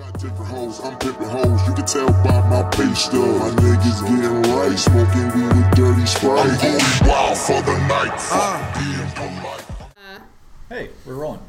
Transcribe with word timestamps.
Got 0.00 0.12
different 0.14 0.46
hoes, 0.46 0.80
I'm 0.82 0.98
pimping 0.98 1.28
hoes. 1.28 1.68
You 1.68 1.74
can 1.74 1.84
tell 1.84 2.06
by 2.24 2.40
my 2.48 2.62
pay 2.70 2.94
stub. 2.94 3.20
My 3.20 3.50
niggas 3.50 4.00
getting 4.08 4.54
right, 4.56 4.78
smoking 4.78 5.26
weed 5.34 5.54
with 5.54 5.70
dirty 5.76 6.06
sprite. 6.06 6.48
I'm 6.48 6.58
going 6.58 7.10
wild 7.10 7.36
for 7.36 7.60
the 7.60 7.76
night. 7.86 8.10
Ah. 8.32 8.72
Fuck 8.72 8.82
being 8.82 9.30
polite. 9.30 9.64
Uh. 9.98 10.20
Hey, 10.70 10.88
we're 11.04 11.16
rolling. 11.16 11.40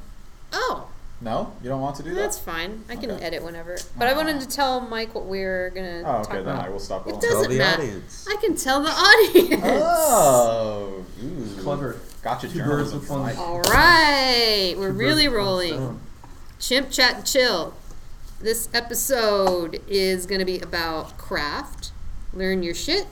Oh, 0.51 0.89
No, 1.21 1.53
you 1.63 1.69
don't 1.69 1.79
want 1.79 1.95
to 1.97 2.03
do 2.03 2.09
that. 2.09 2.15
that's 2.19 2.39
fine. 2.39 2.83
I 2.89 2.97
can 2.97 3.11
Okay. 3.11 3.23
edit 3.23 3.41
whenever. 3.41 3.77
But 3.97 4.09
I 4.09 4.13
wanted 4.17 4.41
to 4.41 4.47
ah. 4.47 4.49
tell 4.49 4.81
Mike 4.81 5.15
what 5.15 5.27
we're 5.27 5.69
gonna 5.69 5.99
Oh, 5.99 6.03
talk 6.03 6.25
okay. 6.25 6.33
Then 6.43 6.55
about. 6.55 6.65
I 6.65 6.69
will 6.69 6.79
stop 6.79 7.07
It 7.07 7.21
doesn't 7.21 7.49
the 7.51 7.57
matter. 7.57 7.83
audience. 7.83 8.27
I 8.29 8.35
can 8.41 8.57
tell 8.57 8.81
the 8.83 8.89
audience. 8.91 9.63
Oh, 9.65 11.05
ooh. 11.23 11.61
Clever. 11.61 11.95
Gotcha. 12.21 12.49
Two 12.49 12.63
birds 12.65 12.91
with 12.93 13.09
one. 13.09 13.19
journalism. 13.29 13.39
All 13.39 13.61
right, 13.61 14.73
we're 14.77 14.91
Two 14.91 14.97
really 14.97 15.27
birds 15.27 15.31
with 15.31 15.33
one 15.37 15.45
rolling. 15.45 15.73
stone. 15.73 15.99
Chimp 16.59 16.89
Chat 16.91 17.15
and 17.15 17.25
Chill. 17.25 17.73
This 18.41 18.69
episode 18.73 19.81
is 19.87 20.25
going 20.25 20.39
to 20.39 20.45
be 20.45 20.59
about 20.59 21.17
craft, 21.17 21.91
learn 22.33 22.63
your 22.63 22.73
shit, 22.73 23.05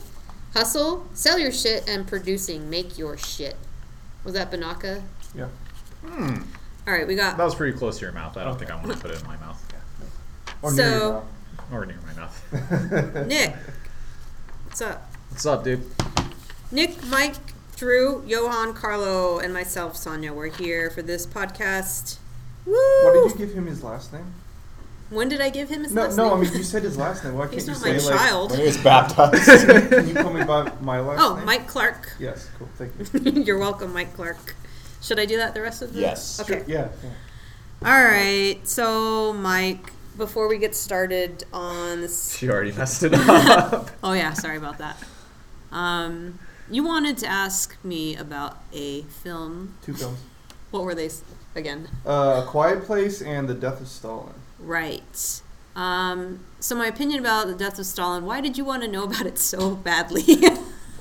hustle, 0.54 1.06
sell 1.14 1.38
your 1.38 1.52
shit, 1.52 1.88
and 1.88 2.08
producing, 2.08 2.68
make 2.70 2.98
your 2.98 3.16
shit. 3.16 3.56
Was 4.23 4.34
that 4.34 4.52
Banaka? 4.52 5.04
Yeah. 5.36 5.48
Hmm. 6.04 6.38
All 6.88 6.94
right, 6.94 7.08
we 7.08 7.16
got 7.16 7.38
That 7.38 7.44
was 7.44 7.54
pretty 7.54 7.78
close 7.78 8.00
to 8.00 8.06
your 8.06 8.12
mouth. 8.12 8.38
I 8.38 8.44
don't 8.44 8.58
think 8.58 8.72
I 8.72 8.76
want 8.76 8.92
to 8.92 8.98
put 8.98 9.12
it 9.12 9.22
in 9.22 9.28
my 9.28 9.38
mouth 9.38 9.64
Or 10.64 10.72
near 10.73 10.86
your 10.90 11.00
So- 11.00 11.12
mouth. 11.14 11.72
or 11.72 11.86
near 11.86 12.00
my 12.08 12.14
mouth. 12.14 13.26
Nick. 13.28 13.56
What's 14.66 14.82
up? 14.82 15.12
What's 15.30 15.46
up, 15.46 15.64
dude? 15.64 15.84
Nick, 16.72 17.06
Mike, 17.06 17.36
Drew, 17.78 18.23
Johan, 18.26 18.73
Carlo, 18.73 19.38
and 19.40 19.54
myself, 19.54 19.96
Sonia, 19.96 20.34
we're 20.34 20.48
here 20.50 20.90
for 20.90 21.02
this 21.04 21.28
podcast. 21.28 22.18
Woo! 22.66 22.73
Why 22.73 23.12
did 23.14 23.32
you 23.40 23.46
give 23.46 23.56
him 23.56 23.68
his 23.68 23.84
last 23.84 24.12
name? 24.12 24.34
When 25.09 25.30
did 25.30 25.41
I 25.41 25.49
give 25.49 25.70
him 25.70 25.84
his 25.84 25.94
No, 25.94 26.04
last 26.04 26.18
no. 26.18 26.34
I 26.34 26.40
mean, 26.40 26.54
you 26.54 26.63
said 26.63 26.84
his 26.84 26.98
last 26.98 27.23
name. 27.23 27.36
Why 27.36 27.45
can't 27.45 27.54
He's 27.55 27.67
you 27.67 27.73
not 27.73 27.81
say 27.81 27.91
my 27.98 27.98
like? 27.98 28.20
child. 28.20 28.52
When 28.52 28.59
he 28.59 28.66
was 28.66 28.77
baptized. 28.77 29.67
Can 29.89 30.08
you 30.08 30.14
call 30.14 30.34
me 30.34 30.44
by 30.44 30.72
my 30.81 31.00
last 31.00 31.20
Oh, 31.22 31.36
name? 31.36 31.45
Mike 31.45 31.67
Clark. 31.67 32.14
Yes. 32.20 32.47
Cool. 32.58 32.70
Thank 32.78 32.94
you. 33.36 33.42
You're 33.44 33.58
welcome, 33.58 33.94
Mike 33.94 34.14
Clark. 34.16 34.56
Should 35.02 35.19
I 35.19 35.25
do 35.25 35.38
that 35.38 35.53
the 35.53 35.61
rest 35.61 35.81
of 35.81 35.94
the? 35.94 36.02
Yes. 36.02 36.39
Okay. 36.42 36.59
Sure, 36.59 36.64
Yeah. 36.67 36.88
yeah. 37.03 37.09
All 37.89 38.03
right. 38.03 38.59
So, 38.67 39.34
Mike, 39.34 39.92
before 40.17 40.47
we 40.50 40.58
get 40.58 40.75
started 40.75 41.45
on 41.53 42.02
this, 42.02 42.34
She 42.38 42.50
already 42.50 42.72
messed 42.73 43.03
it 43.03 43.14
up. 43.14 43.89
oh 44.03 44.14
yeah, 44.14 44.34
sorry 44.34 44.58
about 44.58 44.78
that. 44.80 44.97
Um, 45.72 46.39
you 46.69 46.84
wanted 46.84 47.17
to 47.19 47.28
ask 47.28 47.75
me 47.84 48.16
about 48.16 48.58
a 48.73 49.03
film. 49.03 49.75
Two 49.84 49.94
films. 49.94 50.19
What 50.72 50.84
were 50.84 50.94
they 50.94 51.06
s- 51.08 51.23
again? 51.56 51.88
Uh, 52.06 52.44
Quiet 52.45 52.84
Place 52.84 53.22
and 53.22 53.47
The 53.47 53.53
Death 53.56 53.80
of 53.81 53.88
Stalin. 53.88 54.34
Right. 54.60 55.42
Um, 55.76 56.44
so 56.60 56.76
my 56.76 56.88
opinion 56.88 57.20
about 57.20 57.48
the 57.48 57.56
death 57.56 57.80
of 57.80 57.86
Stalin. 57.86 58.26
Why 58.26 58.42
did 58.42 58.58
you 58.58 58.66
want 58.66 58.82
to 58.84 58.88
know 58.88 59.04
about 59.10 59.26
it 59.26 59.38
so 59.40 59.76
badly? 59.76 60.24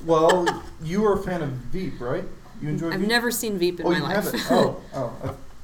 Well, 0.07 0.63
you 0.81 1.03
were 1.03 1.15
a 1.15 1.19
fan 1.23 1.43
of 1.43 1.51
Veep, 1.51 2.01
right? 2.01 2.25
You 2.63 2.69
enjoyed 2.69 2.95
I've 2.95 3.01
Veep? 3.01 3.09
never 3.09 3.33
seen 3.33 3.59
Veep 3.59 3.81
in 3.81 3.87
Oh, 3.87 3.91
my 3.91 3.97
you 3.97 4.03
life. 4.05 4.25
haven't? 4.25 4.47
Oh, 4.49 4.81
oh. 4.95 5.13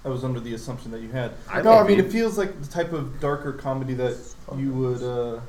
I, 0.04 0.08
I 0.08 0.10
was 0.10 0.24
under 0.24 0.40
the 0.40 0.54
assumption 0.54 0.90
that 0.90 1.00
you 1.02 1.08
had. 1.12 1.32
I 1.48 1.62
no, 1.62 1.70
I 1.74 1.86
mean, 1.86 1.98
Veep. 1.98 2.06
it 2.06 2.10
feels 2.12 2.36
like 2.36 2.60
the 2.60 2.66
type 2.66 2.92
of 2.92 3.20
darker 3.20 3.52
comedy 3.52 3.94
that 3.94 4.16
you 4.56 4.72
would 4.72 5.02
uh, 5.02 5.40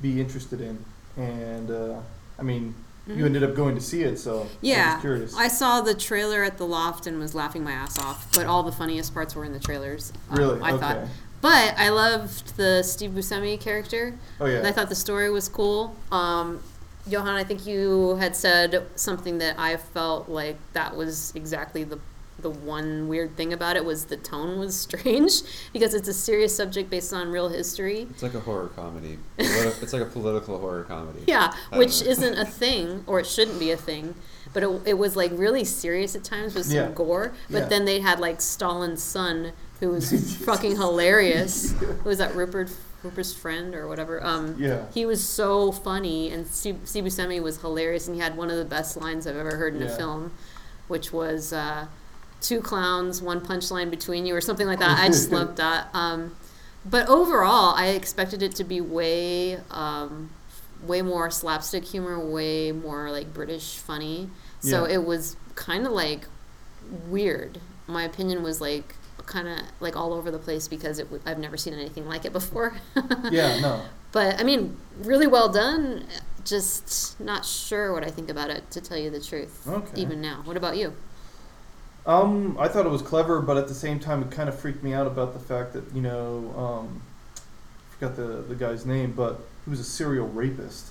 be 0.00 0.20
interested 0.20 0.62
in. 0.62 0.82
And, 1.18 1.70
uh, 1.70 2.00
I 2.38 2.42
mean, 2.42 2.74
you 3.06 3.26
ended 3.26 3.44
up 3.44 3.54
going 3.54 3.74
to 3.74 3.80
see 3.80 4.02
it, 4.02 4.18
so 4.18 4.40
I 4.40 4.44
Mm-hmm. 4.44 4.56
Yeah, 4.62 4.94
was 4.94 5.00
curious. 5.02 5.36
I 5.36 5.48
saw 5.48 5.82
the 5.82 5.94
trailer 5.94 6.42
at 6.42 6.56
the 6.56 6.66
loft 6.66 7.06
and 7.06 7.18
was 7.18 7.34
laughing 7.34 7.62
my 7.62 7.72
ass 7.72 7.98
off. 7.98 8.32
But 8.32 8.46
all 8.46 8.62
the 8.62 8.72
funniest 8.72 9.12
parts 9.12 9.34
were 9.36 9.44
in 9.44 9.52
the 9.52 9.60
trailers. 9.60 10.14
um, 10.30 10.38
Really? 10.38 10.60
I 10.62 10.78
thought. 10.78 10.98
But 11.42 11.74
I 11.76 11.90
loved 11.90 12.56
the 12.56 12.82
Steve 12.82 13.10
Buscemi 13.10 13.60
character. 13.60 14.14
oh, 14.40 14.46
yeah. 14.46 14.58
And 14.58 14.66
I 14.66 14.72
thought 14.72 14.88
the 14.88 14.94
story 14.94 15.28
was 15.30 15.48
cool. 15.48 15.94
Um, 16.10 16.62
Johan, 17.06 17.34
I 17.34 17.44
think 17.44 17.66
you 17.66 18.16
had 18.16 18.34
said 18.36 18.86
something 18.94 19.38
that 19.38 19.58
I 19.58 19.76
felt 19.76 20.28
like 20.28 20.56
that 20.72 20.96
was 20.96 21.32
exactly 21.34 21.84
the 21.84 21.98
the 22.38 22.50
one 22.50 23.06
weird 23.08 23.36
thing 23.36 23.52
about 23.52 23.76
it 23.76 23.84
was 23.84 24.06
the 24.06 24.16
tone 24.16 24.58
was 24.58 24.74
strange 24.88 25.42
because 25.72 25.94
it's 25.94 26.08
a 26.08 26.14
serious 26.14 26.56
subject 26.56 26.90
based 26.90 27.12
on 27.12 27.30
real 27.30 27.48
history. 27.48 28.06
It's 28.10 28.22
like 28.22 28.34
a 28.34 28.40
horror 28.40 28.68
comedy. 28.68 29.18
It's 29.38 29.92
like 29.92 30.02
a 30.02 30.06
political 30.06 30.58
horror 30.58 30.82
comedy. 30.84 31.20
Yeah, 31.28 31.52
which 31.74 32.02
know. 32.02 32.10
isn't 32.10 32.34
a 32.38 32.44
thing, 32.62 33.04
or 33.06 33.20
it 33.20 33.26
shouldn't 33.26 33.60
be 33.60 33.70
a 33.70 33.76
thing. 33.76 34.14
But 34.52 34.64
it, 34.64 34.82
it 34.86 34.94
was 34.98 35.14
like 35.14 35.30
really 35.34 35.64
serious 35.64 36.16
at 36.16 36.24
times 36.24 36.54
with 36.54 36.66
some 36.66 36.76
Yeah. 36.76 36.90
gore. 36.92 37.32
But 37.50 37.62
Yeah. 37.62 37.68
then 37.68 37.84
they 37.84 38.00
had 38.00 38.18
like 38.18 38.40
Stalin's 38.40 39.02
son, 39.02 39.52
who 39.82 39.90
was 39.90 40.36
fucking 40.44 40.76
hilarious. 40.76 41.72
Who 41.72 42.08
was 42.08 42.18
that 42.18 42.36
Rupert 42.36 42.70
Rupert's 43.02 43.34
friend 43.34 43.74
or 43.74 43.88
whatever? 43.88 44.24
Um, 44.24 44.54
Yeah. 44.56 44.84
He 44.94 45.04
was 45.04 45.26
so 45.28 45.72
funny, 45.72 46.30
and 46.30 46.46
Steve 46.46 46.76
Buscemi 46.84 47.42
was 47.42 47.60
hilarious, 47.60 48.06
and 48.06 48.14
he 48.14 48.22
had 48.22 48.36
one 48.36 48.48
of 48.48 48.56
the 48.56 48.64
best 48.64 48.96
lines 48.96 49.26
I've 49.26 49.36
ever 49.36 49.56
heard 49.56 49.74
in 49.74 49.82
a 49.82 49.88
film, 49.88 50.30
which 50.86 51.12
was 51.12 51.52
uh, 51.52 51.86
two 52.40 52.60
clowns, 52.60 53.20
one 53.20 53.40
punchline 53.40 53.90
between 53.90 54.24
you, 54.24 54.36
or 54.36 54.40
something 54.40 54.68
like 54.68 54.78
that. 54.78 55.00
I 55.00 55.08
just 55.08 55.32
loved 55.38 55.56
that. 55.56 55.88
Um, 55.92 56.36
but 56.86 57.08
overall, 57.08 57.74
I 57.74 57.86
expected 57.88 58.40
it 58.40 58.54
to 58.54 58.62
be 58.64 58.80
way, 58.80 59.56
um, 59.72 60.30
way 60.86 61.02
more 61.02 61.28
slapstick 61.28 61.84
humor, 61.84 62.20
way 62.24 62.70
more 62.70 63.10
like 63.10 63.34
British 63.34 63.78
funny. 63.78 64.30
So 64.60 64.86
Yeah. 64.86 64.94
it 64.94 65.04
was 65.04 65.34
kind 65.56 65.86
of 65.86 65.92
like 65.92 66.26
weird. 67.08 67.58
My 67.88 68.04
opinion 68.04 68.44
was 68.44 68.60
like 68.60 68.94
kind 69.32 69.48
of 69.48 69.58
like 69.80 69.96
all 69.96 70.12
over 70.12 70.30
the 70.30 70.38
place 70.38 70.68
because 70.68 70.98
it 70.98 71.04
w- 71.04 71.22
I've 71.24 71.38
never 71.38 71.56
seen 71.56 71.72
anything 71.74 72.06
like 72.06 72.24
it 72.24 72.32
before. 72.32 72.74
yeah, 73.30 73.58
no. 73.60 73.82
But 74.12 74.38
I 74.38 74.42
mean, 74.44 74.76
really 75.00 75.26
well 75.26 75.48
done. 75.48 76.06
Just 76.44 77.18
not 77.20 77.44
sure 77.46 77.92
what 77.92 78.04
I 78.04 78.10
think 78.10 78.28
about 78.28 78.50
it, 78.50 78.70
to 78.72 78.80
tell 78.80 78.98
you 78.98 79.10
the 79.10 79.20
truth. 79.20 79.66
Okay. 79.66 80.00
Even 80.00 80.20
now. 80.20 80.42
What 80.44 80.56
about 80.56 80.76
you? 80.76 80.92
Um, 82.04 82.56
I 82.58 82.66
thought 82.68 82.84
it 82.84 82.88
was 82.90 83.00
clever, 83.00 83.40
but 83.40 83.56
at 83.56 83.68
the 83.68 83.74
same 83.74 84.00
time, 84.00 84.22
it 84.22 84.30
kind 84.32 84.48
of 84.48 84.58
freaked 84.58 84.82
me 84.82 84.92
out 84.92 85.06
about 85.06 85.32
the 85.34 85.38
fact 85.38 85.72
that 85.74 85.84
you 85.94 86.02
know, 86.02 86.52
um, 86.56 87.02
I 87.36 87.94
forgot 87.94 88.16
the 88.16 88.42
the 88.42 88.54
guy's 88.56 88.84
name, 88.84 89.12
but 89.12 89.40
he 89.64 89.70
was 89.70 89.80
a 89.80 89.84
serial 89.84 90.26
rapist. 90.28 90.90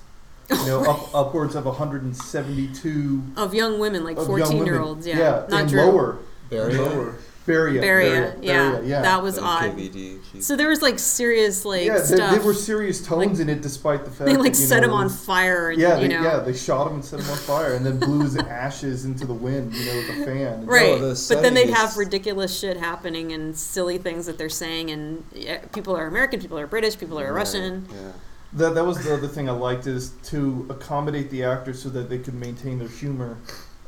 You 0.49 0.65
know, 0.67 0.83
up, 0.89 1.13
upwards 1.13 1.55
of 1.55 1.65
172 1.65 3.23
Of 3.37 3.53
young 3.53 3.79
women, 3.79 4.03
like 4.03 4.17
of 4.17 4.27
young 4.27 4.39
14 4.39 4.57
year 4.65 4.73
women. 4.75 4.87
olds. 4.87 5.07
Yeah. 5.07 5.45
Not 5.49 5.61
and 5.61 5.69
Drew. 5.69 5.81
lower. 5.81 6.19
Beria? 6.49 6.77
Lower. 6.77 7.15
Beria. 7.47 7.81
Beria, 7.81 7.81
Beria, 7.81 8.37
yeah. 8.43 8.71
Beria, 8.71 8.87
yeah. 8.87 9.01
That 9.01 9.23
was 9.23 9.35
The 9.35 9.43
odd. 9.43 9.71
KVD. 9.71 10.41
So 10.41 10.55
there 10.55 10.69
was 10.69 10.81
like 10.81 10.99
serious 10.99 11.65
like 11.65 11.85
yeah, 11.85 11.99
they, 11.99 12.15
stuff. 12.15 12.31
they 12.37 12.45
were 12.45 12.53
serious 12.53 13.05
tones 13.05 13.39
in 13.39 13.49
it, 13.49 13.61
despite 13.61 14.05
the 14.05 14.11
fact 14.11 14.25
they 14.29 14.37
like 14.37 14.53
that, 14.53 14.59
you 14.59 14.65
set 14.65 14.81
know, 14.81 14.89
him 14.89 14.93
on 14.93 15.09
fire 15.09 15.69
and 15.71 15.79
Yeah, 15.81 15.95
you 15.99 16.07
they, 16.07 16.13
know 16.15 16.23
yeah, 16.23 16.39
they 16.39 16.53
shot 16.53 16.87
him 16.87 16.95
and 16.95 17.05
set 17.05 17.19
him 17.19 17.29
on 17.29 17.37
fire, 17.37 17.73
and 17.73 17.85
then 17.85 17.99
blew 17.99 18.21
his 18.21 18.37
ashes 18.37 19.05
into 19.05 19.25
the 19.25 19.33
wind, 19.33 19.73
you 19.73 19.85
know, 19.85 19.95
with 19.97 20.09
a 20.21 20.25
fan. 20.25 20.65
right 20.65 20.89
oh, 20.91 20.99
the 21.13 21.25
but 21.33 21.41
then 21.41 21.53
they'd 21.53 21.61
setting 21.67 21.75
have 21.75 21.97
ridiculous 21.97 22.57
shit 22.57 22.77
happening 22.77 23.31
and 23.33 23.57
silly 23.57 23.97
things 23.97 24.25
that 24.25 24.37
they're 24.37 24.49
saying 24.49 24.89
and 24.91 25.23
yeah, 25.33 25.59
people 25.73 25.95
are 25.95 26.07
american 26.07 26.39
people 26.39 26.57
are 26.57 26.67
british 26.67 26.97
people 26.97 27.19
are 27.19 27.25
Right, 27.25 27.39
russian 27.39 27.87
Yeah. 27.91 28.11
That, 28.53 28.75
that 28.75 28.85
was 28.85 29.01
the 29.03 29.13
other 29.13 29.27
thing 29.29 29.47
I 29.47 29.53
liked 29.53 29.87
is 29.87 30.09
to 30.25 30.67
accommodate 30.69 31.29
the 31.29 31.43
actors 31.45 31.81
so 31.81 31.87
that 31.89 32.09
they 32.09 32.17
could 32.17 32.33
maintain 32.33 32.79
their 32.79 32.89
humor. 32.89 33.37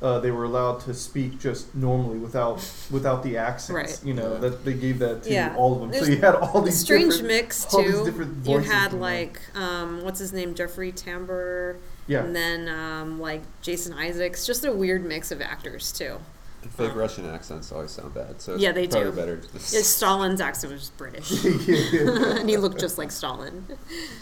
Uh, 0.04 0.20
they 0.20 0.32
were 0.32 0.44
allowed 0.44 0.82
to 0.82 0.94
speak 0.94 1.40
just 1.40 1.74
normally 1.74 2.18
without 2.18 2.58
without 2.92 3.24
the 3.24 3.38
accents. 3.38 3.72
Right. 3.72 4.06
You 4.06 4.14
know 4.14 4.38
that 4.38 4.66
they 4.66 4.74
gave 4.74 5.00
that 5.00 5.24
to 5.24 5.32
Yeah. 5.32 5.56
all 5.56 5.74
of 5.76 5.80
them. 5.80 5.92
There's 5.92 6.08
so 6.08 6.12
you 6.12 6.18
had 6.20 6.36
all 6.36 6.62
these 6.62 6.78
strange 6.78 7.14
different- 7.14 7.28
mix 7.28 7.74
all 7.74 7.82
these 7.84 7.94
too 7.94 8.04
different 8.06 8.46
you 8.46 8.58
had 8.60 8.92
like 8.92 9.40
um, 9.56 10.04
what's 10.04 10.20
his 10.20 10.34
name 10.34 10.56
jeffrey 10.56 10.92
tambor 10.92 11.78
yeah, 12.08 12.20
and 12.26 12.36
then 12.36 12.68
um, 12.68 13.18
like 13.22 13.44
jason 13.62 13.94
isaacs 13.94 14.46
just 14.46 14.66
a 14.66 14.74
weird 14.74 15.06
mix 15.06 15.32
of 15.32 15.42
actors 15.42 15.90
too 15.94 16.18
And 16.64 16.72
fake 16.72 16.96
Russian 16.96 17.26
accents 17.26 17.72
always 17.72 17.92
sound 17.92 18.14
bad. 18.14 18.42
So 18.42 18.54
it's 18.54 18.62
Yeah, 18.64 18.74
they 18.74 18.88
do. 18.88 19.10
better 19.12 19.38
to 19.38 19.48
Yeah, 19.54 19.84
stalin's 19.84 20.42
accent 20.42 20.74
was 20.74 20.90
british 20.98 21.30
and 21.46 22.50
he 22.50 22.58
looked 22.58 22.80
just 22.80 22.98
like 22.98 23.12
stalin 23.12 23.66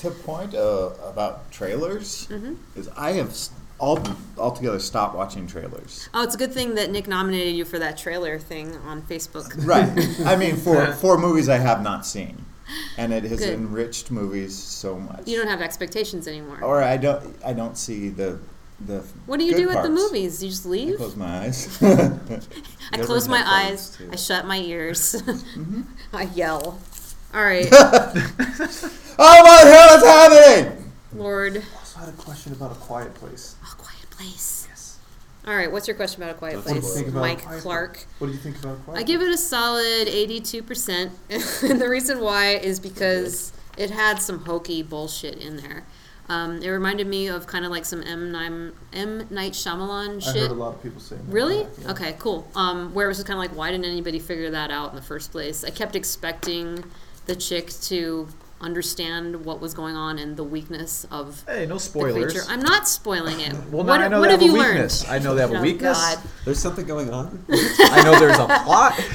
to 0.02 0.12
point 0.12 0.54
uh, 0.54 0.92
about 1.12 1.50
trailers 1.52 2.28
Mm-hmm. 2.30 2.54
is 2.80 2.88
I 2.96 3.12
have 3.14 3.30
s- 3.30 3.50
all 3.82 4.00
altogether 4.38 4.80
stop 4.80 5.16
watching 5.16 5.48
trailers. 5.48 6.08
oh 6.14 6.24
it's 6.24 6.36
a 6.36 6.38
good 6.38 6.54
thing 6.54 6.76
that 6.76 6.92
nick 6.92 7.08
nominated 7.08 7.56
you 7.56 7.66
for 7.66 7.80
that 7.80 7.98
trailer 7.98 8.38
thing 8.40 8.76
on 8.86 9.02
facebook 9.02 9.52
Right. 9.66 9.90
I 10.26 10.36
mean, 10.36 10.56
for 10.56 10.94
for 10.94 11.18
movies 11.18 11.50
I 11.50 11.58
have 11.58 11.82
not 11.82 12.06
seen, 12.06 12.46
and 12.98 13.12
it 13.12 13.24
has 13.24 13.40
Good. 13.40 13.56
enriched 13.56 14.12
movies 14.12 14.56
so 14.56 14.98
much. 15.00 15.28
you 15.28 15.36
don't 15.38 15.48
have 15.50 15.62
expectations 15.62 16.28
anymore 16.28 16.60
or 16.64 16.82
I 16.84 16.98
don't. 16.98 17.22
I 17.46 17.54
don't 17.54 17.78
see 17.78 18.10
the 18.10 18.40
the. 18.86 19.04
what 19.26 19.38
do 19.40 19.46
you 19.46 19.54
good 19.54 19.68
do 19.70 19.70
at 19.78 19.84
the 19.84 19.90
movies 19.90 20.42
you 20.44 20.50
just 20.50 20.66
I 20.66 20.70
leave 20.70 20.98
close 20.98 21.16
my 21.16 21.40
eyes. 21.46 21.82
I 22.94 22.98
close 23.10 23.28
my 23.28 23.44
eyes. 23.46 23.96
too. 23.98 24.10
I 24.12 24.16
shut 24.16 24.46
my 24.46 24.58
ears. 24.60 25.16
Mm-hmm. 25.26 25.82
I 26.14 26.24
yell. 26.36 26.80
All 27.34 27.44
right, 27.44 27.68
oh 27.72 29.38
my 29.44 29.62
hell 29.72 29.98
is 29.98 30.04
happening? 30.04 30.92
Lord. 31.14 31.64
I 32.02 32.06
also 32.06 32.12
had 32.12 32.20
a 32.20 32.24
question 32.24 32.54
about 32.54 32.72
a 32.72 32.76
quiet 32.76 33.14
place. 33.14 33.56
A 33.62 33.76
quiet 33.76 34.10
place. 34.10 34.66
Yes. 34.70 34.98
All 35.46 35.56
right, 35.56 35.72
what's 35.72 35.88
your 35.88 35.96
question 35.96 36.22
about 36.24 36.36
a 36.36 36.38
quiet 36.38 36.58
What 36.58 36.68
do 36.68 36.76
you 36.76 36.82
place? 36.82 36.94
think 36.96 37.08
about 37.10 37.22
Mike 37.22 37.42
Quiet 37.44 37.62
Clark. 37.62 38.06
What 38.18 38.28
do 38.28 38.34
you 38.34 38.40
think 38.40 38.60
about 38.60 38.84
Quiet 38.86 39.00
I 39.00 39.04
give 39.04 39.22
it 39.22 39.30
a 39.30 39.38
solid 39.38 40.08
82%. 40.08 41.12
and 41.30 41.82
the 41.82 41.90
reason 41.90 42.20
why 42.20 42.56
is 42.56 42.80
because 42.80 43.54
it 43.78 43.92
had 43.92 44.20
some 44.20 44.46
hokey 44.46 44.82
bullshit 44.84 45.38
in 45.38 45.58
there. 45.58 45.86
Um, 46.30 46.62
it 46.62 46.70
reminded 46.70 47.08
me 47.08 47.28
of 47.28 47.46
kind 47.46 47.66
of 47.66 47.72
like 47.72 47.86
some 47.86 48.02
M. 48.04 48.32
Night, 48.32 48.74
M. 48.94 49.28
Night 49.30 49.52
Shyamalan 49.52 50.18
I 50.18 50.20
shit. 50.20 50.42
heard 50.44 50.52
a 50.52 50.54
lot 50.54 50.76
of 50.76 50.82
people 50.84 51.02
saying 51.02 51.26
that. 51.26 51.32
Really? 51.32 51.68
Yeah. 51.82 51.92
Okay, 51.92 52.16
cool. 52.20 52.48
Um, 52.56 52.94
where 52.94 53.06
it 53.06 53.10
was 53.10 53.18
just 53.18 53.28
kind 53.28 53.38
of 53.38 53.42
like, 53.42 53.56
why 53.56 53.70
didn't 53.72 53.86
anybody 53.86 54.20
figure 54.20 54.50
that 54.52 54.72
out 54.72 54.90
in 54.92 54.96
the 54.96 55.02
first 55.02 55.32
place? 55.32 55.64
I 55.64 55.70
kept 55.72 55.96
expecting 55.96 56.84
the 57.26 57.36
chick 57.36 57.70
to 57.84 58.28
understand 58.62 59.46
what 59.46 59.60
was 59.60 59.74
going 59.74 59.96
on 59.96 60.18
and 60.20 60.38
the 60.38 60.44
weakness 60.44 61.06
of 61.12 61.44
Hey, 61.48 61.66
no 61.66 61.76
the 61.76 61.80
spoilers. 61.80 62.32
creature. 62.34 62.46
I'm 62.50 62.62
not 62.62 62.88
spoiling 62.88 63.40
it. 63.42 63.54
well, 63.72 63.84
what 63.84 64.02
I 64.02 64.08
know 64.08 64.20
what 64.20 64.28
they 64.28 64.32
have 64.34 64.42
have 64.42 64.50
you 64.50 64.56
a 64.56 64.60
learned? 64.60 64.74
weakness. 64.76 65.10
I 65.10 65.20
know 65.20 65.36
they 65.36 65.42
have 65.42 65.52
a 65.52 65.58
Oh, 65.60 65.62
weakness. 65.62 65.98
God. 65.98 66.20
There's 66.46 66.60
something 66.60 66.86
going 66.86 67.10
on. 67.12 67.44
I 67.50 68.02
know 68.04 68.20
there's 68.20 68.38
a 68.40 68.46
plot. 68.64 68.94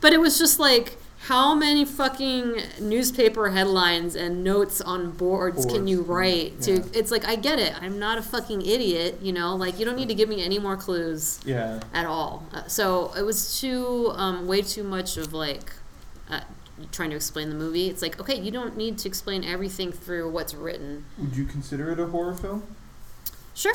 But 0.00 0.12
it 0.12 0.20
was 0.20 0.38
just 0.38 0.60
like, 0.60 0.96
how 1.22 1.56
many 1.56 1.84
fucking 1.84 2.62
newspaper 2.80 3.48
headlines 3.50 4.14
and 4.14 4.44
notes 4.44 4.80
on 4.80 5.10
boards, 5.10 5.64
can 5.66 5.74
Boards, 5.78 5.90
you 5.90 6.02
write? 6.02 6.60
To 6.62 6.74
yeah. 6.74 6.84
it's 6.94 7.10
like 7.10 7.24
I 7.26 7.34
get 7.34 7.58
it. 7.58 7.74
I'm 7.82 7.98
not 7.98 8.16
a 8.16 8.22
fucking 8.22 8.62
idiot, 8.64 9.18
you 9.20 9.32
know. 9.32 9.56
Like 9.56 9.76
you 9.80 9.84
don't 9.84 9.96
need 9.96 10.06
to 10.08 10.14
give 10.14 10.28
me 10.28 10.40
any 10.44 10.60
more 10.60 10.76
clues 10.76 11.40
Yeah. 11.44 11.80
at 11.92 12.06
all. 12.06 12.46
Uh, 12.54 12.68
so 12.68 13.12
it 13.18 13.22
was 13.22 13.60
too, 13.60 14.12
um, 14.14 14.46
way 14.46 14.62
too 14.62 14.84
much 14.84 15.16
of 15.16 15.32
like 15.32 15.72
trying 16.92 17.10
to 17.10 17.16
explain 17.16 17.48
the 17.48 17.54
movie. 17.54 17.88
It's 17.88 18.02
like, 18.02 18.20
okay, 18.20 18.38
you 18.38 18.50
don't 18.50 18.76
need 18.76 18.98
to 18.98 19.08
explain 19.08 19.44
everything 19.44 19.92
through 19.92 20.30
what's 20.30 20.54
written. 20.54 21.04
Would 21.18 21.36
you 21.36 21.44
consider 21.44 21.90
it 21.92 22.00
a 22.00 22.06
horror 22.06 22.34
film? 22.34 22.62
Sure. 23.54 23.74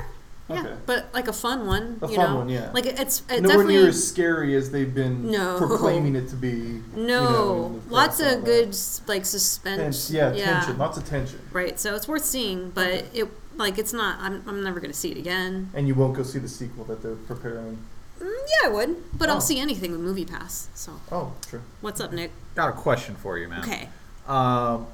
Yeah, 0.49 0.59
Okay. 0.59 0.73
but 0.85 1.05
like 1.13 1.29
a 1.29 1.33
fun 1.33 1.65
one. 1.65 1.99
A 2.01 2.07
you 2.09 2.15
fun 2.15 2.31
know? 2.33 2.39
one, 2.39 2.49
yeah. 2.49 2.69
Like 2.73 2.85
it- 2.85 2.99
it's 2.99 3.21
Nowhere 3.29 3.41
definitely 3.41 3.75
near 3.77 3.87
as 3.87 4.05
scary 4.07 4.55
as 4.55 4.71
they've 4.71 4.93
been 4.93 5.31
No. 5.31 5.57
proclaiming 5.57 6.15
it 6.15 6.27
to 6.29 6.35
be. 6.35 6.49
you 6.49 6.83
no, 6.97 7.23
know, 7.23 7.81
lots 7.89 8.19
of 8.19 8.27
all 8.27 8.41
good 8.41 8.73
that. 8.73 8.99
like 9.07 9.25
suspense. 9.25 10.09
Tense, 10.09 10.11
yeah, 10.11 10.31
tension, 10.33 10.77
lots 10.77 10.97
of 10.97 11.05
tension. 11.07 11.39
Right, 11.53 11.79
so 11.79 11.95
it's 11.95 12.09
worth 12.09 12.25
seeing, 12.25 12.71
but 12.71 13.05
it 13.13 13.29
like 13.55 13.77
it's 13.77 13.93
not. 13.93 14.19
I'm, 14.19 14.43
I'm 14.45 14.63
never 14.63 14.81
gonna 14.81 14.91
see 14.93 15.11
it 15.11 15.17
again. 15.17 15.69
And 15.73 15.87
you 15.87 15.95
won't 15.95 16.13
go 16.15 16.23
see 16.23 16.39
the 16.39 16.49
sequel 16.49 16.83
that 16.85 17.01
they're 17.01 17.15
preparing. 17.15 17.77
Mm, 18.23 18.31
yeah, 18.61 18.69
I 18.69 18.71
would, 18.71 19.17
but 19.17 19.29
Oh. 19.29 19.33
I'll 19.33 19.41
see 19.41 19.59
anything 19.59 19.91
with 19.91 19.99
Movie 19.99 20.25
Pass. 20.25 20.69
So 20.73 20.99
Oh, 21.11 21.33
true. 21.47 21.61
what's 21.81 21.99
up, 21.99 22.13
Nick? 22.13 22.31
Got 22.55 22.69
a 22.69 22.73
question 22.73 23.15
for 23.15 23.37
you, 23.37 23.47
man. 23.47 23.59
Okay, 23.61 23.89
Um, 24.27 24.87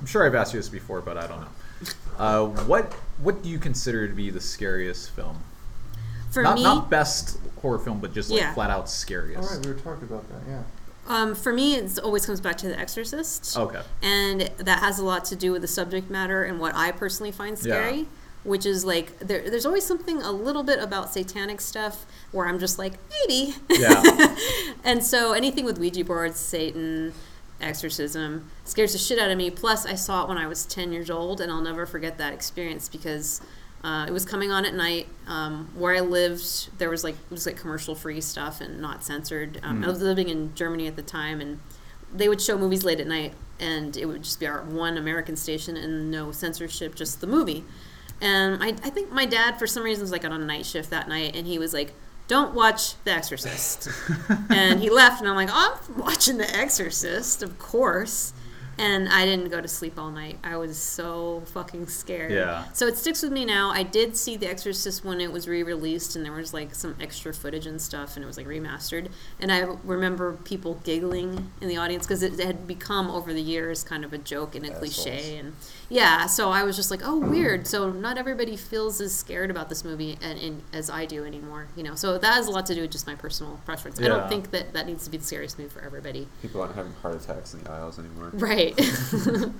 I'm 0.00 0.06
sure 0.06 0.26
I've 0.26 0.34
asked 0.34 0.52
you 0.54 0.58
this 0.58 0.68
before, 0.68 1.00
but 1.00 1.16
I 1.16 1.26
don't 1.26 1.40
know. 1.40 1.48
Uh, 2.18 2.44
what 2.44 2.92
what 3.22 3.42
do 3.42 3.48
you 3.48 3.58
consider 3.58 4.06
to 4.06 4.14
be 4.14 4.28
the 4.30 4.40
scariest 4.40 5.10
film? 5.10 5.38
for 6.30 6.42
not 6.42 6.54
me, 6.56 6.62
not 6.62 6.88
best 6.90 7.38
horror 7.60 7.78
film, 7.78 8.00
but 8.00 8.12
just 8.14 8.30
like 8.30 8.40
Yeah. 8.40 8.54
flat 8.54 8.70
out 8.70 8.88
scariest. 8.88 9.50
All 9.50 9.56
right, 9.56 9.66
we 9.66 9.72
were 9.72 9.78
talking 9.78 10.04
about 10.04 10.26
that. 10.28 10.40
Yeah. 10.48 10.62
um, 11.08 11.34
for 11.34 11.52
me, 11.52 11.74
it 11.74 11.98
always 11.98 12.24
comes 12.26 12.40
back 12.40 12.56
to 12.58 12.68
The 12.68 12.78
Exorcist, 12.78 13.56
Okay. 13.56 13.82
and 14.02 14.42
that 14.58 14.78
has 14.80 14.98
a 14.98 15.04
lot 15.04 15.24
to 15.26 15.36
do 15.36 15.52
with 15.52 15.62
the 15.62 15.68
subject 15.68 16.10
matter 16.10 16.42
and 16.44 16.58
what 16.60 16.74
I 16.74 16.92
personally 16.92 17.32
find 17.32 17.58
scary. 17.58 18.06
Which 18.44 18.66
is 18.66 18.84
like 18.84 19.18
there, 19.20 19.48
there's 19.48 19.66
always 19.66 19.84
something 19.84 20.20
a 20.20 20.32
little 20.32 20.64
bit 20.64 20.80
about 20.80 21.12
satanic 21.12 21.60
stuff 21.60 22.04
where 22.32 22.46
I'm 22.48 22.58
just 22.58 22.78
like 22.78 22.94
maybe, 23.10 23.54
Yeah. 23.68 24.36
and 24.84 25.04
so 25.04 25.32
anything 25.32 25.64
with 25.64 25.78
Ouija 25.78 26.04
boards, 26.04 26.40
Satan, 26.40 27.12
exorcism 27.60 28.50
scares 28.64 28.92
the 28.92 28.98
shit 28.98 29.18
out 29.18 29.30
of 29.30 29.38
me. 29.38 29.50
Plus, 29.50 29.86
I 29.86 29.94
saw 29.94 30.24
it 30.24 30.28
when 30.28 30.38
I 30.38 30.46
was 30.46 30.66
10 30.66 30.92
years 30.92 31.10
old, 31.10 31.40
and 31.40 31.50
I'll 31.50 31.62
never 31.62 31.86
forget 31.86 32.18
that 32.18 32.32
experience 32.32 32.88
because 32.88 33.40
uh, 33.84 34.06
it 34.08 34.12
was 34.12 34.24
coming 34.24 34.50
on 34.50 34.64
at 34.64 34.74
night. 34.74 35.06
Um, 35.26 35.70
where 35.74 35.94
I 35.94 36.00
lived, 36.00 36.78
there 36.78 36.90
was 36.90 37.04
like 37.04 37.14
it 37.14 37.30
was 37.30 37.46
like 37.46 37.56
commercial 37.56 37.94
free 37.94 38.20
stuff 38.20 38.60
and 38.60 38.80
not 38.80 39.04
censored. 39.04 39.60
Um, 39.62 39.84
I 39.84 39.88
was 39.88 40.02
living 40.02 40.28
in 40.28 40.54
Germany 40.54 40.86
at 40.86 40.96
the 40.96 41.02
time, 41.02 41.40
and 41.40 41.60
they 42.12 42.28
would 42.28 42.40
show 42.40 42.58
movies 42.58 42.84
late 42.84 43.00
at 43.00 43.06
night, 43.06 43.34
and 43.58 43.96
it 43.96 44.06
would 44.06 44.22
just 44.24 44.40
be 44.40 44.46
our 44.46 44.62
one 44.62 44.98
American 44.98 45.36
station 45.36 45.76
and 45.76 46.10
no 46.10 46.32
censorship, 46.32 46.94
just 46.94 47.20
the 47.20 47.26
movie. 47.26 47.64
And 48.22 48.62
I, 48.62 48.68
I 48.68 48.90
think 48.90 49.10
my 49.10 49.26
dad, 49.26 49.58
for 49.58 49.66
some 49.66 49.82
reason, 49.82 50.02
was 50.02 50.12
like 50.12 50.24
on 50.24 50.32
a 50.32 50.38
night 50.38 50.64
shift 50.64 50.90
that 50.90 51.08
night, 51.08 51.34
and 51.34 51.44
he 51.44 51.58
was 51.58 51.74
like, 51.74 51.92
"Don't 52.28 52.54
watch 52.54 52.94
The 53.02 53.10
Exorcist." 53.10 53.88
and 54.48 54.80
he 54.80 54.88
left, 54.90 55.20
and 55.20 55.28
I'm 55.28 55.34
like, 55.34 55.50
"Oh, 55.50 55.80
I'm 55.88 55.98
watching 55.98 56.38
The 56.38 56.56
Exorcist, 56.56 57.42
of 57.42 57.58
course." 57.58 58.32
And 58.78 59.08
I 59.10 59.26
didn't 59.26 59.50
go 59.50 59.60
to 59.60 59.68
sleep 59.68 59.98
all 59.98 60.10
night. 60.10 60.38
I 60.42 60.56
was 60.56 60.78
so 60.78 61.42
fucking 61.46 61.88
scared. 61.88 62.32
Yeah. 62.32 62.64
So 62.72 62.86
it 62.86 62.96
sticks 62.96 63.22
with 63.22 63.30
me 63.30 63.44
now. 63.44 63.70
I 63.70 63.82
did 63.82 64.16
see 64.16 64.36
The 64.36 64.48
Exorcist 64.48 65.04
when 65.04 65.20
it 65.20 65.30
was 65.30 65.46
re-released, 65.46 66.16
and 66.16 66.24
there 66.24 66.32
was 66.32 66.54
like 66.54 66.74
some 66.74 66.96
extra 66.98 67.34
footage 67.34 67.66
and 67.66 67.80
stuff, 67.80 68.16
and 68.16 68.24
it 68.24 68.26
was 68.26 68.38
like 68.38 68.46
remastered. 68.46 69.08
And 69.40 69.52
I 69.52 69.66
remember 69.84 70.32
people 70.44 70.80
giggling 70.84 71.50
in 71.60 71.68
the 71.68 71.76
audience 71.76 72.06
because 72.06 72.22
it 72.22 72.38
had 72.38 72.66
become 72.66 73.10
over 73.10 73.34
the 73.34 73.42
years 73.42 73.84
kind 73.84 74.04
of 74.04 74.12
a 74.12 74.18
joke 74.18 74.54
and 74.54 74.64
a 74.64 74.70
cliche. 74.70 75.36
And 75.36 75.54
yeah, 75.88 76.26
so 76.26 76.50
I 76.50 76.62
was 76.64 76.76
just 76.76 76.90
like, 76.90 77.00
oh, 77.04 77.18
weird. 77.18 77.66
So 77.66 77.90
not 77.90 78.16
everybody 78.18 78.56
feels 78.56 79.00
as 79.00 79.14
scared 79.14 79.50
about 79.50 79.68
this 79.68 79.84
movie 79.84 80.18
and, 80.22 80.38
and 80.38 80.62
as 80.72 80.88
I 80.90 81.04
do 81.06 81.24
anymore. 81.24 81.68
You 81.76 81.82
know, 81.82 81.94
so 81.94 82.16
that 82.18 82.34
has 82.34 82.46
a 82.46 82.50
lot 82.50 82.66
to 82.66 82.74
do 82.74 82.80
with 82.82 82.90
just 82.92 83.06
my 83.06 83.14
personal 83.14 83.60
preference. 83.66 84.00
I 84.00 84.08
don't 84.08 84.28
think 84.28 84.50
that 84.52 84.72
that 84.72 84.86
needs 84.86 85.04
to 85.04 85.10
be 85.10 85.18
the 85.18 85.24
scariest 85.24 85.58
movie 85.58 85.70
for 85.70 85.80
everybody. 85.82 86.26
People 86.40 86.62
aren't 86.62 86.74
having 86.74 86.92
heart 86.94 87.14
attacks 87.16 87.52
in 87.54 87.62
the 87.64 87.70
aisles 87.70 87.98
anymore. 87.98 88.30
Right. 88.32 88.74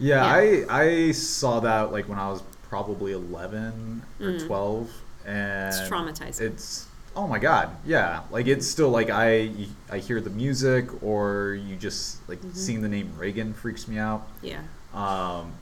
Yeah, 0.00 0.24
Yeah. 0.24 0.66
I 0.70 0.82
I 0.84 1.12
saw 1.12 1.58
that 1.60 1.90
like 1.92 2.08
when 2.08 2.18
I 2.20 2.30
was 2.30 2.42
probably 2.68 3.12
11 3.12 4.02
or 4.20 4.38
12 4.38 4.90
and 5.26 5.72
Mm. 5.74 5.80
It's 5.80 5.90
traumatizing. 5.90 6.40
It's 6.40 6.86
oh 7.16 7.26
my 7.26 7.38
god. 7.40 7.70
Yeah, 7.84 8.20
like 8.30 8.46
it's 8.46 8.66
still 8.66 8.90
like 8.90 9.10
I 9.10 9.50
I 9.90 9.98
hear 9.98 10.20
the 10.20 10.30
music 10.30 11.02
or 11.02 11.54
you 11.66 11.74
just 11.76 12.26
like 12.28 12.38
Mm-hmm. 12.38 12.52
seeing 12.56 12.80
the 12.82 12.88
name 12.88 13.12
Regan 13.18 13.52
freaks 13.54 13.88
me 13.88 13.98
out. 13.98 14.26
yeah. 14.40 14.62
Um 14.94 15.52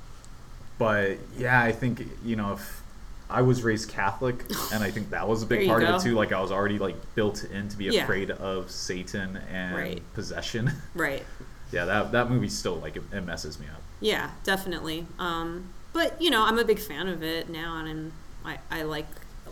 but 0.78 1.18
yeah, 1.38 1.62
I 1.62 1.72
think 1.72 2.06
you 2.24 2.36
know 2.36 2.52
if 2.52 2.82
I 3.28 3.42
was 3.42 3.62
raised 3.64 3.88
Catholic, 3.90 4.44
and 4.72 4.84
I 4.84 4.90
think 4.92 5.10
that 5.10 5.26
was 5.28 5.42
a 5.42 5.46
big 5.46 5.66
part 5.66 5.82
of 5.82 5.96
it 5.96 6.00
too. 6.00 6.14
Like 6.14 6.30
I 6.32 6.40
was 6.40 6.52
already 6.52 6.78
like 6.78 6.94
built 7.16 7.42
in 7.44 7.68
to 7.68 7.76
be 7.76 7.86
Yeah. 7.86 8.04
afraid 8.04 8.30
of 8.30 8.70
Satan 8.70 9.36
and 9.50 9.74
Right. 9.74 10.02
possession. 10.14 10.70
Right. 10.94 11.24
yeah, 11.72 11.86
that 11.86 12.12
that 12.12 12.30
movie 12.30 12.48
still 12.48 12.76
like 12.76 12.94
it, 12.96 13.02
it 13.12 13.22
messes 13.22 13.58
me 13.58 13.66
up. 13.66 13.82
Yeah, 14.00 14.30
definitely. 14.44 15.06
Um, 15.18 15.70
but 15.92 16.20
you 16.22 16.30
know, 16.30 16.44
I'm 16.44 16.58
a 16.58 16.64
big 16.64 16.78
fan 16.78 17.08
of 17.08 17.22
it 17.22 17.48
now, 17.48 17.78
and 17.78 17.88
I'm, 17.88 18.12
I 18.44 18.58
I 18.70 18.82
like 18.82 19.06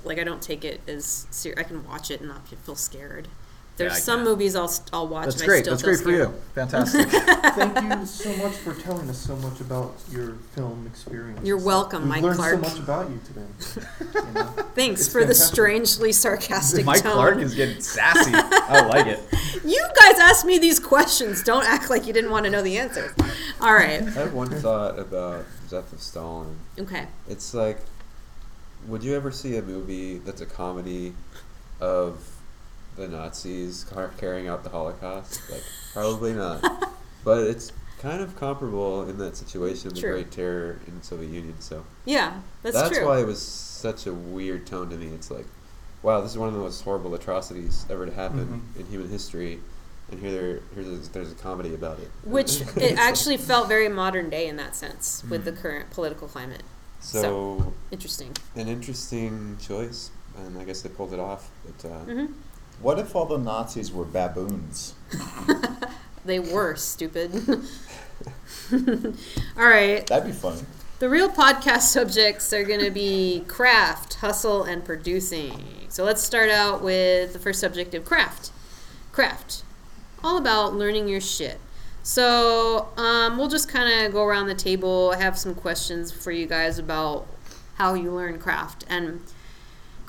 like 0.04 0.18
I 0.18 0.24
don't 0.24 0.42
take 0.42 0.64
it 0.64 0.80
as 0.86 1.26
ser- 1.30 1.54
I 1.56 1.62
can 1.64 1.84
watch 1.88 2.10
it 2.10 2.20
and 2.20 2.28
not 2.28 2.46
feel 2.46 2.76
scared. 2.76 3.26
There's 3.76 3.92
I 3.94 3.98
some 3.98 4.18
can. 4.20 4.24
movies 4.26 4.54
I'll 4.54 4.68
st- 4.68 4.88
I'll 4.92 5.08
watch. 5.08 5.24
That's 5.24 5.34
and 5.40 5.42
I 5.42 5.46
great. 5.46 5.64
still 5.64 5.72
That's 5.76 5.82
feel 5.82 5.90
great 5.94 5.98
for 6.04 6.12
scared. 6.12 6.28
you. 6.28 6.40
Fantastic. 6.54 7.08
Thank 7.08 8.00
you 8.00 8.06
so 8.06 8.36
much 8.36 8.52
for 8.58 8.74
telling 8.74 9.10
us 9.10 9.18
so 9.18 9.34
much 9.36 9.60
about 9.60 9.94
your 10.12 10.34
film 10.54 10.86
experience. 10.86 11.40
You're 11.44 11.58
welcome, 11.58 12.02
We've 12.02 12.10
Mike 12.10 12.22
learned 12.22 12.36
Clark. 12.38 12.54
so 12.54 12.60
much 12.60 12.78
about 12.78 13.10
you 13.10 13.20
today. 13.26 13.86
You 14.14 14.32
know? 14.32 14.44
Thanks 14.76 15.00
It's 15.02 15.12
for 15.12 15.20
the 15.22 15.26
fantastic. 15.34 15.54
strangely 15.54 16.12
sarcastic 16.12 16.84
Mike 16.84 17.02
tone. 17.02 17.12
Clark 17.14 17.38
is 17.38 17.54
getting 17.54 17.80
sassy. 17.80 18.30
I 18.34 18.86
like 18.86 19.06
it. 19.06 19.20
You 19.64 19.82
guys 19.98 20.18
asked 20.20 20.44
me 20.44 20.58
these 20.58 20.78
questions. 20.78 21.42
Don't 21.42 21.64
act 21.66 21.88
like 21.88 22.06
you 22.06 22.12
didn't 22.12 22.30
want 22.30 22.44
to 22.44 22.50
know 22.50 22.60
the 22.62 22.76
answers. 22.78 23.12
All 23.60 23.72
right. 23.72 24.02
I 24.02 24.10
have 24.10 24.34
one 24.34 24.50
thought 24.50 24.98
about 24.98 25.46
Death 25.70 25.90
of 25.92 26.00
Stalin. 26.02 26.54
Okay. 26.78 27.06
It's 27.28 27.54
like, 27.54 27.78
would 28.86 29.02
you 29.02 29.14
ever 29.16 29.30
see 29.30 29.56
a 29.56 29.62
movie 29.62 30.18
that's 30.18 30.42
a 30.42 30.46
comedy 30.46 31.14
of 31.80 32.18
the 32.96 33.08
Nazis 33.08 33.84
car- 33.84 34.12
carrying 34.18 34.48
out 34.48 34.64
the 34.64 34.70
Holocaust? 34.70 35.40
Like, 35.50 35.62
probably 35.92 36.32
not. 36.32 36.62
but 37.24 37.46
it's 37.46 37.72
kind 38.00 38.20
of 38.20 38.36
comparable 38.36 39.08
in 39.08 39.16
that 39.18 39.36
situation 39.36 39.88
the 39.94 40.00
True. 40.00 40.12
Great 40.12 40.30
Terror 40.30 40.78
in 40.86 40.98
the 40.98 41.04
Soviet 41.04 41.30
Union. 41.30 41.54
So 41.60 41.84
Yeah, 42.04 42.40
that's, 42.62 42.76
that's 42.76 42.96
true. 42.98 43.06
why 43.06 43.20
it 43.20 43.26
was 43.26 43.40
such 43.40 44.06
a 44.06 44.12
weird 44.12 44.66
tone 44.66 44.90
to 44.90 44.96
me. 44.96 45.06
It's 45.08 45.30
like, 45.30 45.46
wow, 46.02 46.20
this 46.20 46.32
is 46.32 46.38
one 46.38 46.48
of 46.48 46.54
the 46.54 46.60
most 46.60 46.82
horrible 46.82 47.14
atrocities 47.14 47.86
ever 47.88 48.04
to 48.06 48.12
happen 48.12 48.62
in 48.78 48.86
human 48.86 49.08
history, 49.08 49.60
and 50.10 50.20
here 50.20 50.32
there, 50.32 50.60
here's 50.74 50.86
a, 51.08 51.12
there's 51.12 51.32
a 51.32 51.34
comedy 51.34 51.72
about 51.74 51.98
it. 51.98 52.10
Which 52.24 52.60
it 52.76 52.98
actually 52.98 53.38
felt 53.38 53.68
very 53.68 53.88
modern 53.88 54.28
day 54.28 54.48
in 54.48 54.56
that 54.56 54.76
sense 54.76 55.24
with 55.30 55.44
the 55.46 55.52
current 55.52 55.90
political 55.90 56.28
climate. 56.28 56.62
so 57.00 57.72
Interesting. 57.90 58.36
an 58.54 58.68
interesting 58.68 59.56
choice, 59.60 60.10
and 60.36 60.58
I 60.58 60.64
guess 60.64 60.82
they 60.82 60.90
pulled 60.90 61.14
it 61.14 61.20
off. 61.20 61.50
But 61.64 61.88
uh, 61.90 61.98
hmm 62.00 62.26
What 62.80 62.98
if 62.98 63.14
all 63.16 63.26
the 63.26 63.38
Nazis 63.38 63.92
were 63.92 64.04
baboons? 64.04 64.94
They 66.24 66.38
were 66.38 66.74
stupid. 66.74 67.34
All 68.72 69.68
right. 69.68 70.06
That'd 70.06 70.26
be 70.26 70.32
fun. 70.32 70.66
The 70.98 71.08
real 71.08 71.28
podcast 71.28 71.82
subjects 71.82 72.52
are 72.52 72.64
going 72.64 72.80
to 72.80 72.90
be 72.90 73.44
craft, 73.46 74.14
hustle, 74.14 74.62
and 74.62 74.84
producing. 74.84 75.86
So 75.88 76.02
let's 76.04 76.22
start 76.22 76.50
out 76.50 76.82
with 76.82 77.34
the 77.34 77.38
first 77.38 77.60
subject 77.60 77.94
of 77.94 78.04
craft. 78.04 78.52
Craft. 79.12 79.64
All 80.22 80.38
about 80.38 80.74
learning 80.74 81.08
your 81.08 81.20
shit. 81.20 81.58
So 82.02 82.88
um, 82.96 83.36
we'll 83.36 83.48
just 83.48 83.68
kind 83.68 84.06
of 84.06 84.12
go 84.12 84.24
around 84.24 84.46
the 84.46 84.54
table. 84.54 85.12
I 85.14 85.18
have 85.18 85.38
some 85.38 85.54
questions 85.54 86.10
for 86.10 86.30
you 86.30 86.46
guys 86.46 86.78
about 86.78 87.26
how 87.74 87.94
you 87.94 88.10
learn 88.10 88.38
craft. 88.38 88.84
And 88.88 89.20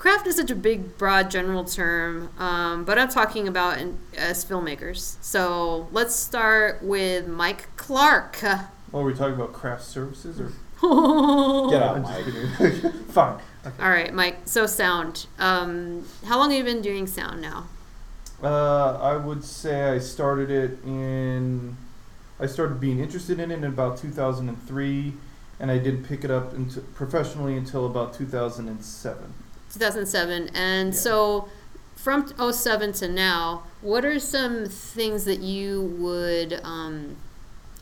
craft 0.06 0.28
is 0.28 0.36
such 0.36 0.52
a 0.52 0.54
big, 0.54 0.96
broad, 0.98 1.28
general 1.32 1.64
term, 1.64 2.30
um, 2.38 2.84
but 2.84 2.96
I'm 2.96 3.08
talking 3.08 3.48
about 3.48 3.78
in, 3.78 3.98
as 4.16 4.44
filmmakers. 4.44 5.16
So 5.20 5.88
let's 5.90 6.14
start 6.14 6.80
with 6.80 7.26
Mike 7.26 7.66
Clark. 7.76 8.40
Well, 8.40 9.02
are 9.02 9.04
we 9.04 9.14
talking 9.14 9.34
about 9.34 9.52
craft 9.52 9.82
services 9.82 10.38
or? 10.38 10.52
Get 11.70 11.82
out, 11.82 11.96
I'm 11.96 12.02
Mike. 12.02 12.94
Fine. 13.08 13.40
Okay. 13.66 13.82
right, 13.82 14.14
Mike. 14.14 14.36
So 14.44 14.66
sound. 14.66 15.26
Um, 15.40 16.06
how 16.24 16.38
long 16.38 16.52
have 16.52 16.58
you 16.58 16.64
been 16.64 16.82
doing 16.82 17.08
sound 17.08 17.42
now? 17.42 17.66
Uh, 18.40 18.98
I 19.00 19.16
would 19.16 19.42
say 19.42 19.90
I 19.90 19.98
started 19.98 20.52
it 20.52 20.78
in. 20.84 21.76
I 22.38 22.46
started 22.46 22.78
being 22.78 23.00
interested 23.00 23.40
in 23.40 23.50
it 23.50 23.54
in 23.56 23.64
about 23.64 23.98
2003, 23.98 25.14
and 25.58 25.68
I 25.68 25.78
didn't 25.78 26.04
pick 26.04 26.22
it 26.22 26.30
up 26.30 26.54
into 26.54 26.80
professionally 26.80 27.56
until 27.56 27.86
about 27.86 28.14
2007. 28.14 29.34
2007. 29.78 30.50
And 30.54 30.92
Yeah. 30.92 30.98
so 31.00 31.48
from 31.94 32.32
07 32.52 32.92
to 32.94 33.08
now, 33.08 33.62
what 33.80 34.04
are 34.04 34.18
some 34.18 34.66
things 34.66 35.24
that 35.24 35.40
you 35.40 35.82
would 35.98 36.60
um, 36.64 37.16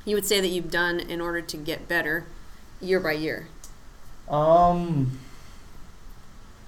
you 0.05 0.15
would 0.17 0.27
say 0.27 0.41
that 0.41 0.49
you've 0.49 0.71
done 0.71 1.01
in 1.01 1.21
order 1.21 1.41
to 1.41 1.57
get 1.57 1.89
better 1.89 2.25
year 2.81 3.01
by 3.01 3.13
year? 3.13 3.47
Um, 4.29 5.19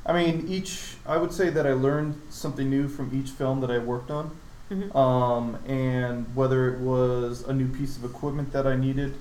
I 0.07 0.13
mean, 0.13 0.47
each. 0.49 0.97
I 1.07 1.17
would 1.17 1.33
say 1.33 1.51
that 1.51 1.67
I 1.67 1.73
learned 1.73 2.21
something 2.31 2.71
new 2.71 2.89
from 2.89 3.11
each 3.15 3.31
film 3.31 3.61
that 3.61 3.71
I 3.71 3.79
worked 3.79 4.11
on. 4.11 4.31
Mhm. 4.71 4.95
Um, 4.97 5.57
and 5.67 6.27
whether 6.35 6.73
it 6.73 6.81
was 6.81 7.45
a 7.47 7.53
new 7.53 7.69
piece 7.69 7.97
of 7.97 8.05
equipment 8.05 8.53
that 8.53 8.67
I 8.67 8.75
needed, 8.77 9.15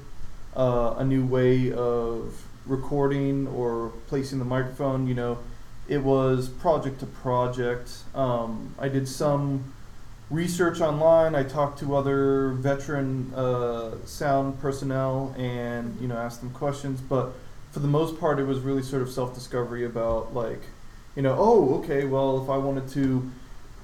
uh, 0.55 0.95
a 0.97 1.03
new 1.03 1.25
way 1.25 1.71
of 1.71 2.33
recording 2.65 3.47
or 3.47 3.91
placing 4.07 4.39
the 4.39 4.45
microphone, 4.45 5.07
you 5.07 5.13
know, 5.13 5.38
it 5.88 6.04
was 6.04 6.50
project 6.50 7.00
to 7.01 7.06
project. 7.06 7.92
Um, 8.13 8.74
I 8.80 8.89
did 8.89 9.08
some 9.08 9.74
research 10.30 10.82
online. 10.82 11.36
I 11.36 11.44
talked 11.44 11.80
to 11.80 11.96
other 11.96 12.50
veteran 12.51 13.34
uh, 13.36 14.04
sound 14.06 14.60
personnel 14.60 15.36
and 15.38 15.98
you 16.01 16.08
know 16.08 16.18
asked 16.18 16.42
them 16.42 16.51
questions. 16.51 17.01
But 17.01 17.34
for 17.72 17.80
the 17.80 17.88
most 17.88 18.20
part, 18.20 18.39
it 18.39 18.46
was 18.46 18.60
really 18.60 18.82
sort 18.82 19.01
of 19.01 19.12
self 19.12 19.34
discovery 19.36 19.86
about 19.86 20.34
like, 20.34 20.62
you 21.15 21.22
know, 21.22 21.36
oh 21.38 21.75
okay, 21.80 22.06
well 22.06 22.42
if 22.44 22.50
I 22.50 22.58
wanted 22.58 22.88
to 22.89 23.32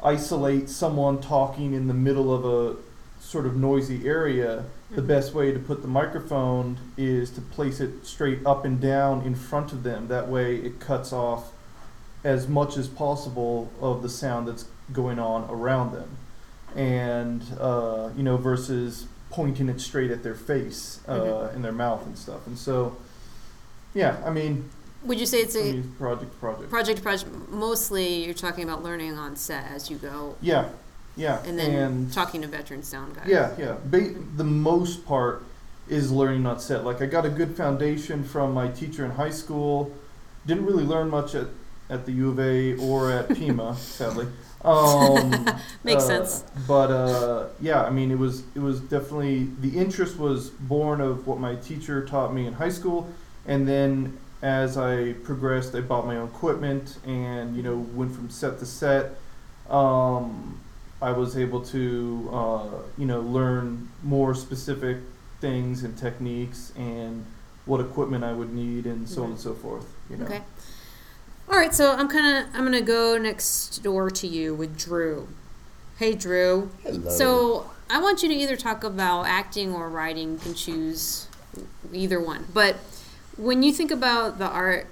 isolate 0.03 0.69
someone 0.69 1.21
talking 1.21 1.73
in 1.73 1.87
the 1.87 1.93
middle 1.93 2.33
of 2.33 2.43
a 2.43 2.77
sort 3.19 3.45
of 3.45 3.55
noisy 3.55 4.07
area, 4.07 4.65
the 4.89 5.01
Mhm. 5.03 5.07
best 5.07 5.33
way 5.35 5.51
to 5.51 5.59
put 5.59 5.83
the 5.83 5.87
microphone 5.87 6.77
is 6.97 7.29
to 7.31 7.41
place 7.41 7.79
it 7.79 8.03
straight 8.07 8.43
up 8.47 8.65
and 8.65 8.81
down 8.81 9.21
in 9.21 9.35
front 9.35 9.71
of 9.71 9.83
them. 9.83 10.07
That 10.07 10.27
way, 10.27 10.55
it 10.55 10.79
cuts 10.79 11.13
off 11.13 11.51
as 12.23 12.47
much 12.47 12.77
as 12.77 12.87
possible 12.87 13.71
of 13.81 14.01
the 14.03 14.09
sound 14.09 14.47
that's 14.47 14.65
going 14.93 15.19
on 15.19 15.49
around 15.49 15.93
them, 15.93 16.09
and 16.75 17.43
uh, 17.59 18.09
you 18.15 18.23
know, 18.23 18.37
versus 18.37 19.07
pointing 19.29 19.69
it 19.69 19.79
straight 19.79 20.11
at 20.11 20.23
their 20.23 20.35
face 20.35 20.99
uh, 21.07 21.13
Mhm. 21.19 21.55
and 21.55 21.63
their 21.63 21.71
mouth 21.71 22.05
and 22.05 22.17
stuff. 22.17 22.45
And 22.47 22.57
so, 22.57 22.97
yeah, 23.93 24.17
I 24.25 24.29
mean, 24.29 24.69
Would 25.05 25.19
you 25.19 25.25
say 25.25 25.39
it's 25.39 25.55
I 25.55 25.59
a 25.59 25.63
mean 25.63 25.95
project 25.97 26.39
project. 26.39 26.69
project 26.69 27.01
project? 27.01 27.31
Mostly, 27.49 28.25
you're 28.25 28.33
talking 28.33 28.63
about 28.63 28.83
learning 28.83 29.17
on 29.17 29.35
set 29.35 29.65
as 29.71 29.89
you 29.89 29.97
go, 29.97 30.35
yeah, 30.41 30.65
yeah, 31.15 31.41
and 31.45 31.57
then 31.57 31.71
and 31.71 32.13
talking 32.13 32.41
to 32.41 32.47
veteran 32.47 32.83
sound 32.83 33.15
guys. 33.15 33.25
Yeah, 33.27 33.51
yeah. 33.57 33.75
Ba- 33.85 34.13
the 34.37 34.43
most 34.43 35.05
part 35.05 35.43
is 35.89 36.11
learning 36.11 36.45
on 36.45 36.59
set. 36.59 36.83
Like 36.85 37.01
I 37.01 37.05
got 37.05 37.25
a 37.25 37.29
good 37.29 37.55
foundation 37.57 38.23
from 38.23 38.53
my 38.53 38.67
teacher 38.67 39.03
in 39.05 39.11
high 39.11 39.31
school. 39.31 39.91
Didn't 40.45 40.65
really 40.65 40.85
learn 40.85 41.09
much 41.09 41.35
at, 41.35 41.47
at 41.91 42.05
the 42.07 42.11
U 42.13 42.29
of 42.29 42.39
A 42.39 42.75
or 42.77 43.11
at 43.11 43.29
Pima, 43.35 43.75
sadly. 43.75 44.27
Um, 44.63 45.45
Makes 45.83 46.03
uh, 46.03 46.07
sense. 46.07 46.43
But 46.67 46.89
uh, 46.91 47.47
yeah, 47.61 47.83
I 47.83 47.89
mean, 47.91 48.09
it 48.11 48.17
was 48.17 48.43
it 48.55 48.59
was 48.59 48.79
definitely 48.79 49.49
the 49.59 49.77
interest 49.77 50.17
was 50.17 50.49
born 50.49 51.01
of 51.01 51.27
what 51.27 51.39
my 51.39 51.55
teacher 51.55 52.05
taught 52.05 52.33
me 52.33 52.47
in 52.47 52.53
high 52.53 52.69
school, 52.69 53.07
and 53.45 53.67
then 53.67 54.17
as 54.41 54.77
I 54.77 55.13
progressed, 55.13 55.75
I 55.75 55.81
bought 55.81 56.05
my 56.07 56.17
own 56.17 56.27
equipment 56.29 56.97
and 57.05 57.55
you 57.55 57.63
know 57.63 57.75
went 57.75 58.15
from 58.15 58.29
set 58.29 58.59
to 58.59 58.65
set. 58.65 59.15
Um, 59.69 60.59
I 61.01 61.11
was 61.11 61.37
able 61.37 61.61
to 61.65 62.29
uh, 62.31 62.67
you 62.97 63.05
know 63.05 63.21
learn 63.21 63.89
more 64.03 64.33
specific 64.35 64.97
things 65.41 65.83
and 65.83 65.97
techniques 65.97 66.71
and 66.77 67.25
what 67.65 67.79
equipment 67.81 68.23
I 68.23 68.33
would 68.33 68.53
need 68.53 68.85
and 68.85 69.07
so 69.09 69.23
on 69.23 69.29
Mhm. 69.29 69.31
and 69.31 69.39
so 69.39 69.53
forth. 69.55 69.85
You 70.09 70.17
know. 70.17 70.25
Okay. 70.25 70.41
All 71.51 71.57
right, 71.57 71.73
so 71.75 71.91
I'm 71.91 72.07
kind 72.07 72.37
of 72.37 72.55
I'm 72.55 72.63
gonna 72.63 72.79
go 72.79 73.17
next 73.17 73.83
door 73.83 74.09
to 74.09 74.25
you 74.25 74.55
with 74.55 74.77
Drew. 74.77 75.27
Hey, 75.97 76.15
Drew. 76.15 76.71
Hello. 76.81 77.11
So 77.11 77.71
I 77.89 77.99
want 77.99 78.23
you 78.23 78.29
to 78.29 78.33
either 78.35 78.55
talk 78.55 78.85
about 78.85 79.23
acting 79.23 79.73
or 79.73 79.89
writing. 79.89 80.31
You 80.31 80.37
can 80.37 80.53
choose 80.53 81.27
either 81.91 82.21
one. 82.21 82.47
But 82.53 82.77
when 83.35 83.63
you 83.63 83.73
think 83.73 83.91
about 83.91 84.39
the 84.39 84.47
art 84.47 84.87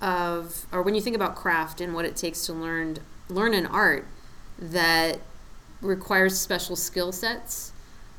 of, 0.00 0.66
or 0.70 0.82
when 0.82 0.94
you 0.94 1.00
think 1.00 1.16
about 1.16 1.34
craft 1.34 1.80
and 1.80 1.94
what 1.94 2.04
it 2.04 2.14
takes 2.14 2.46
to 2.46 2.52
learn 2.52 2.98
learn 3.28 3.52
an 3.52 3.66
art 3.66 4.06
that 4.56 5.18
requires 5.82 6.38
special 6.38 6.76
skill 6.76 7.10
sets, 7.10 7.72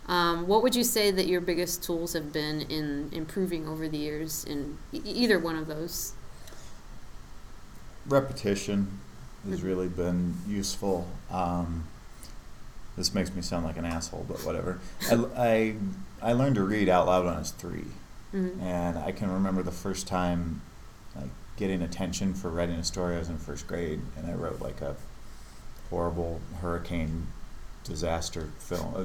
um, 0.08 0.48
what 0.48 0.62
would 0.64 0.76
you 0.76 0.84
say 0.84 1.12
that 1.12 1.28
your 1.28 1.40
biggest 1.40 1.82
tools 1.82 2.12
have 2.12 2.34
been 2.34 2.60
in 2.60 3.10
improving 3.14 3.70
over 3.70 3.88
the 3.88 4.00
years 4.00 4.44
in 4.44 4.80
e- 4.92 5.02
either 5.06 5.40
one 5.40 5.56
of 5.56 5.68
those? 5.68 6.12
Repetition 8.08 9.00
has 9.50 9.62
really 9.62 9.88
been 9.88 10.36
useful. 10.48 11.08
Um, 11.32 11.86
this 12.98 13.14
makes 13.14 13.34
me 13.36 13.42
sound 13.42 13.66
like 13.66 13.78
an 13.78 13.86
asshole, 13.86 14.26
but 14.28 14.38
whatever. 14.46 14.80
I, 15.12 15.16
I, 15.38 15.76
I 16.30 16.34
learned 16.34 16.56
to 16.56 16.64
read 16.64 16.88
out 16.90 17.08
loud 17.08 17.26
when 17.26 17.34
I 17.34 17.40
was 17.40 17.52
three, 17.52 17.86
Mhm. 18.34 18.62
and 18.62 18.98
I 18.98 19.12
can 19.12 19.32
remember 19.32 19.62
the 19.64 19.72
first 19.72 20.08
time 20.08 20.62
like 21.16 21.30
getting 21.58 21.82
attention 21.82 22.34
for 22.34 22.50
writing 22.50 22.76
a 22.76 22.84
story. 22.84 23.16
I 23.16 23.20
was 23.20 23.30
in 23.30 23.38
first 23.38 23.68
grade, 23.68 24.02
and 24.18 24.28
I 24.30 24.34
wrote 24.34 24.62
like 24.62 24.82
a 24.82 24.96
horrible 25.90 26.42
hurricane 26.62 27.28
disaster 27.84 28.50
film 28.60 28.94
uh, 28.96 29.04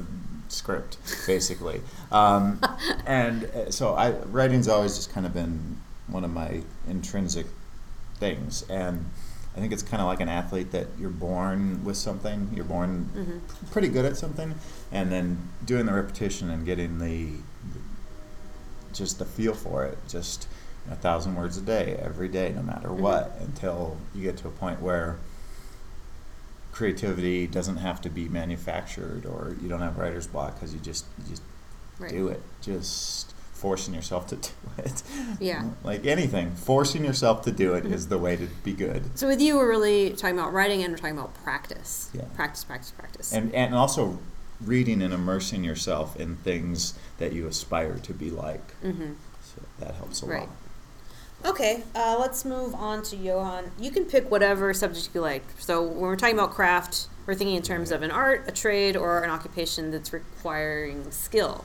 script, 0.48 0.96
basically. 1.26 1.82
Um, 2.12 2.60
and 3.06 3.44
uh, 3.44 3.70
so 3.70 3.94
I 3.94 4.10
writing's 4.12 4.66
always 4.68 4.96
just 4.96 5.12
kind 5.12 5.26
of 5.26 5.32
been 5.34 5.76
one 6.08 6.24
of 6.24 6.30
my 6.32 6.62
intrinsic 6.88 7.46
things, 8.24 8.64
and 8.70 9.04
I 9.56 9.60
think 9.60 9.72
it's 9.72 9.82
kind 9.82 10.00
of 10.00 10.06
like 10.06 10.20
an 10.20 10.28
athlete 10.28 10.70
that 10.72 10.86
you're 10.98 11.10
born 11.10 11.82
with 11.84 11.96
something. 11.96 12.50
You're 12.54 12.64
born 12.64 13.10
Mhm. 13.16 13.70
pretty 13.72 13.88
good 13.88 14.04
at 14.04 14.16
something, 14.16 14.54
and 14.92 15.10
then 15.10 15.38
doing 15.64 15.86
the 15.86 15.92
repetition 15.92 16.50
and 16.50 16.64
getting 16.64 16.98
the 16.98 17.32
just 18.92 19.18
the 19.18 19.24
feel 19.24 19.54
for 19.54 19.84
it, 19.84 19.96
just 20.08 20.46
a 20.90 20.96
thousand 20.96 21.36
words 21.36 21.56
a 21.56 21.60
day, 21.60 21.96
every 22.02 22.28
day, 22.28 22.52
no 22.54 22.62
matter 22.62 22.92
what, 22.92 23.36
until 23.40 23.96
you 24.14 24.22
get 24.22 24.36
to 24.36 24.48
a 24.48 24.50
point 24.50 24.80
where 24.82 25.16
creativity 26.72 27.46
doesn't 27.46 27.76
have 27.78 28.00
to 28.00 28.08
be 28.10 28.28
manufactured, 28.28 29.26
or 29.26 29.56
you 29.60 29.68
don't 29.68 29.80
have 29.80 29.96
writer's 29.98 30.26
block 30.26 30.54
because 30.54 30.72
you 30.74 30.80
just 30.80 31.04
you 31.18 31.24
just 31.30 31.42
Right. 31.98 32.10
do 32.10 32.28
it. 32.28 32.40
Just 32.62 33.29
forcing 33.60 33.92
yourself 33.92 34.26
to 34.28 34.36
do 34.36 34.48
it. 34.78 35.02
Yeah. 35.38 35.64
Like 35.84 36.06
anything, 36.06 36.52
forcing 36.54 37.04
yourself 37.04 37.42
to 37.42 37.52
do 37.52 37.74
it 37.74 37.84
is 37.84 38.08
the 38.08 38.16
way 38.18 38.34
to 38.36 38.46
be 38.64 38.72
good. 38.72 39.02
So 39.18 39.26
with 39.26 39.40
you, 39.40 39.56
we're 39.56 39.68
really 39.68 40.10
talking 40.10 40.38
about 40.38 40.52
writing 40.54 40.82
and 40.82 40.92
we're 40.92 40.96
talking 40.98 41.18
about 41.18 41.34
practice. 41.44 42.10
Yeah. 42.14 42.22
Practice, 42.34 42.64
practice, 42.64 42.90
practice. 42.92 43.32
And 43.32 43.54
and 43.54 43.74
also 43.74 44.18
reading 44.64 45.02
and 45.02 45.12
immersing 45.14 45.62
yourself 45.64 46.16
in 46.16 46.36
things 46.36 46.94
that 47.18 47.32
you 47.32 47.46
aspire 47.46 47.98
to 47.98 48.12
be 48.14 48.30
like. 48.30 48.72
hmm 48.80 49.12
So 49.44 49.62
that 49.78 49.94
helps 49.94 50.22
a 50.22 50.26
Right. 50.26 50.40
lot. 50.40 50.48
Okay, 51.52 51.84
uh, 51.94 52.16
let's 52.20 52.44
move 52.44 52.74
on 52.74 53.02
to 53.04 53.16
Johan. 53.16 53.70
You 53.78 53.90
can 53.90 54.04
pick 54.04 54.30
whatever 54.30 54.74
subject 54.74 55.08
you 55.14 55.22
like. 55.22 55.42
So 55.58 55.82
when 55.82 55.96
we're 56.00 56.16
talking 56.16 56.34
about 56.38 56.50
craft, 56.50 57.08
we're 57.26 57.34
thinking 57.34 57.56
in 57.56 57.62
terms 57.62 57.90
of 57.90 58.02
an 58.02 58.10
art, 58.10 58.44
a 58.46 58.52
trade, 58.52 58.94
or 58.94 59.22
an 59.22 59.30
occupation 59.30 59.90
that's 59.90 60.12
requiring 60.12 61.10
skill. 61.10 61.64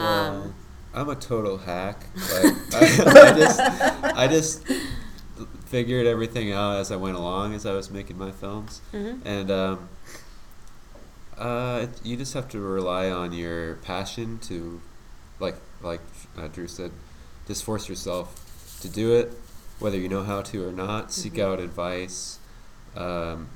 Um, 0.00 0.54
I'm 0.94 1.08
a 1.08 1.16
total 1.16 1.58
hack, 1.58 2.06
but 2.14 2.44
I, 2.74 2.78
I 3.30 3.32
just 3.38 3.60
I 3.60 4.28
just 4.28 4.62
figured 5.66 6.06
everything 6.06 6.52
out 6.52 6.76
as 6.78 6.92
I 6.92 6.96
went 6.96 7.16
along 7.16 7.54
as 7.54 7.66
I 7.66 7.72
was 7.72 7.90
making 7.90 8.16
my 8.16 8.30
films, 8.30 8.80
mhm. 8.92 9.20
and 9.24 9.50
um, 9.50 9.88
uh, 11.36 11.86
you 12.04 12.16
just 12.16 12.34
have 12.34 12.48
to 12.50 12.60
rely 12.60 13.10
on 13.10 13.32
your 13.32 13.74
passion 13.76 14.38
to, 14.42 14.80
like 15.40 15.56
like 15.82 16.00
uh, 16.38 16.46
Drew 16.48 16.68
said, 16.68 16.92
just 17.48 17.64
force 17.64 17.88
yourself 17.88 18.78
to 18.82 18.88
do 18.88 19.14
it, 19.14 19.32
whether 19.80 19.96
you 19.98 20.08
know 20.08 20.22
how 20.22 20.42
to 20.42 20.66
or 20.66 20.72
not. 20.72 21.12
Seek 21.12 21.34
Mhm. 21.34 21.42
out 21.42 21.60
advice, 21.60 22.38
um, 22.96 23.48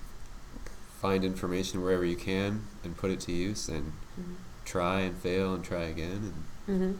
find 1.00 1.24
information 1.24 1.82
wherever 1.82 2.04
you 2.04 2.16
can, 2.16 2.64
and 2.82 2.96
put 2.96 3.10
it 3.12 3.20
to 3.20 3.32
use, 3.32 3.68
and 3.68 3.92
Mhm. 4.20 4.34
try 4.64 5.00
and 5.00 5.16
fail 5.16 5.54
and 5.54 5.62
try 5.64 5.82
again, 5.82 6.32
and 6.66 6.80
Mhm. 6.80 6.98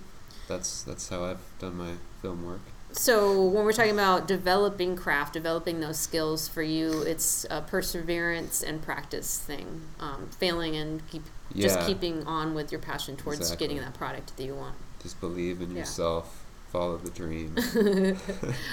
That's 0.49 0.83
that's 0.83 1.09
how 1.09 1.25
I've 1.25 1.41
done 1.61 1.77
my 1.77 1.93
film 2.23 2.45
work. 2.45 2.61
so 2.93 3.45
when 3.45 3.65
we're 3.65 3.73
talking 3.73 3.93
about 3.93 4.27
developing 4.27 4.97
craft, 4.97 5.35
developing 5.35 5.81
those 5.81 5.99
skills 5.99 6.49
for 6.49 6.63
you, 6.63 7.03
it's 7.03 7.45
a 7.51 7.61
perseverance 7.61 8.63
and 8.63 8.83
practice 8.83 9.39
thing. 9.39 9.83
Um, 10.01 10.31
failing 10.39 10.75
and 10.75 11.07
keep 11.11 11.23
just 11.55 11.81
keeping 11.87 12.27
on 12.27 12.55
with 12.55 12.73
your 12.73 12.81
passion 12.81 13.17
towards 13.17 13.41
Exactly. 13.41 13.67
getting 13.69 13.83
that 13.83 13.95
product 13.95 14.37
that 14.37 14.43
you 14.45 14.55
want. 14.55 14.75
Just 15.03 15.21
believe 15.21 15.61
in 15.61 15.71
Yeah. 15.73 15.79
yourself. 15.81 16.45
Follow 16.73 16.99
the 16.99 17.09
dream. 17.11 17.55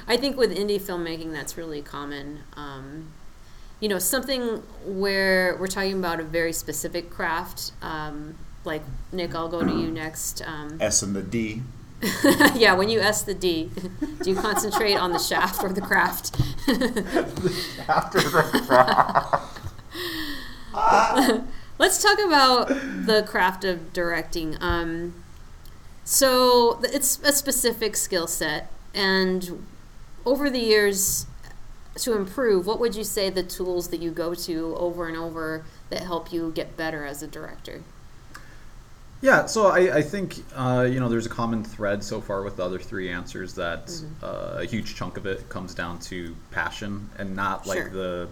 I 0.07 0.17
think 0.17 0.35
with 0.37 0.51
indie 0.57 0.81
filmmaking, 0.81 1.31
that's 1.31 1.55
really 1.57 1.81
common. 1.81 2.39
Um, 2.57 3.11
you 3.79 3.87
know, 3.87 3.99
something 3.99 4.61
where 4.85 5.55
we're 5.57 5.67
talking 5.67 5.93
about 5.99 6.19
a 6.19 6.23
very 6.23 6.51
specific 6.51 7.09
craft. 7.09 7.71
Um, 7.81 8.37
like 8.65 8.81
Nick, 9.11 9.35
I'll 9.35 9.49
go 9.49 9.63
to 9.63 9.71
you 9.71 9.91
next. 9.91 10.41
Um, 10.45 10.77
S 10.81 11.01
and 11.01 11.15
the 11.15 11.21
D. 11.21 11.61
yeah, 12.55 12.73
when 12.73 12.89
you 12.89 12.99
S 12.99 13.23
the 13.23 13.33
D, 13.33 13.71
do 14.21 14.29
you 14.29 14.35
concentrate 14.35 14.95
on 14.95 15.11
the 15.11 15.19
shaft 15.19 15.63
or 15.63 15.69
the 15.69 15.81
craft? 15.81 16.35
After 17.87 18.19
the 18.19 18.63
craft. 18.65 19.59
Let's 21.77 22.01
talk 22.01 22.19
about 22.19 22.67
the 22.69 23.23
craft 23.27 23.65
of 23.65 23.91
directing. 23.93 24.57
Um, 24.61 25.23
so 26.03 26.79
it's 26.83 27.19
a 27.23 27.31
specific 27.31 27.95
skill 27.95 28.27
set, 28.27 28.71
and 28.93 29.65
over 30.25 30.49
the 30.49 30.59
years, 30.59 31.25
to 31.97 32.15
improve, 32.15 32.67
what 32.67 32.79
would 32.79 32.95
you 32.95 33.03
say 33.03 33.29
the 33.29 33.43
tools 33.43 33.89
that 33.89 34.01
you 34.01 34.11
go 34.11 34.33
to 34.33 34.75
over 34.77 35.07
and 35.07 35.17
over 35.17 35.65
that 35.89 36.01
help 36.01 36.31
you 36.31 36.51
get 36.51 36.75
better 36.75 37.05
as 37.05 37.23
a 37.23 37.27
director? 37.27 37.83
Yeah, 39.21 39.45
so 39.47 39.67
I, 39.67 39.97
I 39.97 40.01
think 40.01 40.35
uh, 40.55 40.87
you 40.89 40.99
know 40.99 41.09
there's 41.09 41.25
a 41.25 41.29
common 41.29 41.63
thread 41.63 42.03
so 42.03 42.21
far 42.21 42.43
with 42.43 42.57
the 42.57 42.63
other 42.63 42.79
three 42.79 43.09
answers 43.09 43.55
that 43.55 43.91
uh, 44.21 44.57
a 44.59 44.65
huge 44.65 44.95
chunk 44.95 45.17
of 45.17 45.25
it 45.25 45.47
comes 45.49 45.73
down 45.73 45.99
to 45.99 46.35
passion 46.51 47.09
and 47.17 47.35
not 47.35 47.65
like 47.65 47.77
Sure. 47.79 47.89
the 47.89 48.27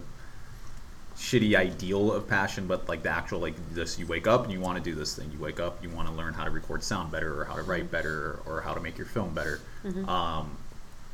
shitty 1.16 1.56
ideal 1.56 2.12
of 2.12 2.28
passion, 2.28 2.66
but 2.66 2.88
like 2.88 3.02
the 3.02 3.08
actual 3.08 3.40
like 3.40 3.54
this. 3.72 3.98
You 3.98 4.06
wake 4.06 4.26
up 4.26 4.44
and 4.44 4.52
you 4.52 4.60
want 4.60 4.76
to 4.78 4.84
do 4.84 4.94
this 4.94 5.14
thing. 5.16 5.30
You 5.32 5.38
wake 5.38 5.58
up, 5.58 5.82
you 5.82 5.88
want 5.90 6.08
to 6.08 6.14
learn 6.14 6.34
how 6.34 6.44
to 6.44 6.50
record 6.50 6.82
sound 6.82 7.10
better, 7.10 7.40
or 7.40 7.44
how 7.44 7.54
to 7.56 7.62
write 7.62 7.90
better, 7.90 8.40
or 8.46 8.60
how 8.60 8.74
to 8.74 8.80
make 8.80 8.96
your 8.98 9.06
film 9.06 9.34
better. 9.34 9.60
Um, 10.06 10.56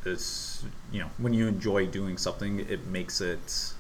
it's 0.04 0.62
you 0.92 1.00
know 1.00 1.10
when 1.18 1.32
you 1.32 1.46
enjoy 1.46 1.86
doing 1.86 2.18
something, 2.18 2.60
it 2.60 2.86
makes 2.86 3.20
it 3.20 3.72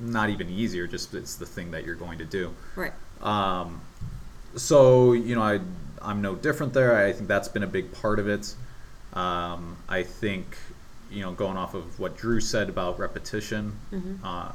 not 0.00 0.30
even 0.30 0.48
easier. 0.48 0.86
Just 0.86 1.12
it's 1.14 1.36
the 1.36 1.46
thing 1.46 1.70
that 1.72 1.84
you're 1.84 1.94
going 1.96 2.18
to 2.18 2.24
do. 2.24 2.54
Right. 2.76 2.92
Um, 3.20 3.80
so 4.56 5.12
you 5.12 5.34
know, 5.34 5.42
I 5.42 5.60
I'm 6.02 6.20
no 6.22 6.34
different 6.34 6.72
there. 6.74 6.96
I 6.96 7.12
think 7.12 7.28
that's 7.28 7.48
been 7.48 7.62
a 7.62 7.68
big 7.68 7.92
part 7.92 8.18
of 8.18 8.28
it. 8.28 8.54
Um, 9.14 9.76
I 9.88 10.02
think 10.02 10.56
you 11.10 11.22
know, 11.22 11.32
going 11.32 11.56
off 11.56 11.74
of 11.74 11.98
what 12.00 12.16
Drew 12.16 12.40
said 12.40 12.68
about 12.68 12.98
repetition, 12.98 13.78
uh, 14.24 14.52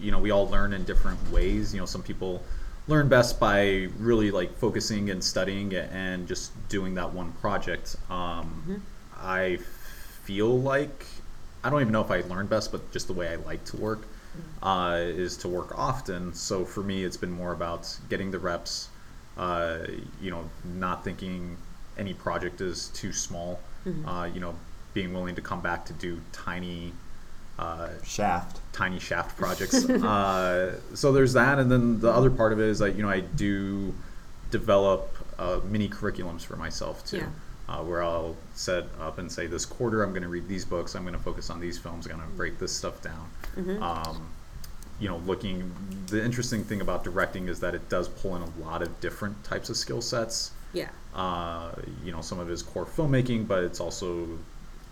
you 0.00 0.12
know, 0.12 0.18
we 0.18 0.30
all 0.30 0.48
learn 0.48 0.72
in 0.72 0.84
different 0.84 1.18
ways. 1.32 1.74
You 1.74 1.80
know, 1.80 1.86
some 1.86 2.02
people 2.02 2.42
learn 2.86 3.08
best 3.08 3.40
by 3.40 3.88
really 3.98 4.30
like 4.30 4.56
focusing 4.56 5.10
and 5.10 5.22
studying 5.22 5.74
and 5.74 6.26
just 6.28 6.52
doing 6.68 6.94
that 6.94 7.12
one 7.12 7.32
project. 7.32 7.96
Um, 8.10 8.82
I 9.20 9.58
feel 10.22 10.58
like 10.60 11.04
I 11.64 11.70
don't 11.70 11.80
even 11.80 11.92
know 11.92 12.00
if 12.02 12.10
I 12.10 12.20
learn 12.22 12.46
best, 12.46 12.70
but 12.70 12.90
just 12.92 13.08
the 13.08 13.12
way 13.12 13.28
I 13.28 13.36
like 13.36 13.64
to 13.66 13.76
work 13.76 14.06
uh, 14.62 14.98
is 15.00 15.36
to 15.38 15.48
work 15.48 15.76
often. 15.76 16.32
So 16.34 16.64
for 16.64 16.82
me, 16.82 17.04
it's 17.04 17.16
been 17.16 17.32
more 17.32 17.52
about 17.52 17.98
getting 18.08 18.30
the 18.30 18.38
reps. 18.38 18.88
Uh, 19.38 19.78
you 20.20 20.30
know, 20.30 20.48
not 20.64 21.04
thinking 21.04 21.56
any 21.96 22.12
project 22.14 22.60
is 22.60 22.88
too 22.88 23.12
small. 23.12 23.60
Uh, 24.06 24.28
you 24.34 24.40
know, 24.40 24.54
being 24.92 25.14
willing 25.14 25.34
to 25.34 25.40
come 25.40 25.62
back 25.62 25.86
to 25.86 25.92
do 25.94 26.20
tiny 26.32 26.92
uh, 27.58 27.88
Shaft. 28.04 28.60
tiny 28.72 28.98
shaft 28.98 29.36
projects. 29.38 29.88
uh, 29.88 30.78
so 30.94 31.10
there's 31.12 31.32
that, 31.32 31.58
and 31.58 31.70
then 31.72 31.98
the 32.00 32.10
other 32.10 32.28
part 32.30 32.52
of 32.52 32.60
it 32.60 32.68
is 32.68 32.80
that 32.80 32.96
you 32.96 33.02
know 33.02 33.08
I 33.08 33.20
do 33.20 33.94
develop 34.50 35.16
uh, 35.38 35.60
mini 35.64 35.88
curriculums 35.88 36.42
for 36.42 36.56
myself 36.56 37.04
too, 37.06 37.18
Yeah. 37.18 37.26
uh, 37.68 37.82
where 37.82 38.02
I'll 38.02 38.36
set 38.54 38.84
up 39.00 39.18
and 39.18 39.30
say 39.32 39.46
this 39.46 39.64
quarter 39.64 40.02
I'm 40.02 40.10
going 40.10 40.22
to 40.22 40.28
read 40.28 40.48
these 40.48 40.64
books, 40.64 40.94
I'm 40.94 41.02
going 41.02 41.14
to 41.16 41.22
focus 41.22 41.48
on 41.50 41.58
these 41.60 41.78
films, 41.78 42.06
I'm 42.06 42.16
going 42.16 42.28
to 42.28 42.36
break 42.36 42.58
this 42.58 42.72
stuff 42.72 43.00
down. 43.02 43.30
Um, 43.82 44.28
you 45.00 45.08
know, 45.08 45.18
looking. 45.18 45.70
The 46.08 46.24
interesting 46.24 46.64
thing 46.64 46.80
about 46.80 47.04
directing 47.04 47.48
is 47.48 47.60
that 47.60 47.74
it 47.74 47.88
does 47.88 48.08
pull 48.08 48.34
in 48.36 48.42
a 48.42 48.50
lot 48.64 48.82
of 48.82 49.00
different 49.00 49.42
types 49.44 49.68
of 49.70 49.76
skill 49.76 50.00
sets 50.00 50.52
Yeah. 50.72 50.88
uh, 51.14 51.72
you 52.04 52.12
know, 52.12 52.20
some 52.20 52.38
of 52.38 52.48
it 52.50 52.52
is 52.52 52.62
core 52.62 52.86
filmmaking, 52.86 53.46
but 53.46 53.62
it's 53.64 53.80
also, 53.80 54.26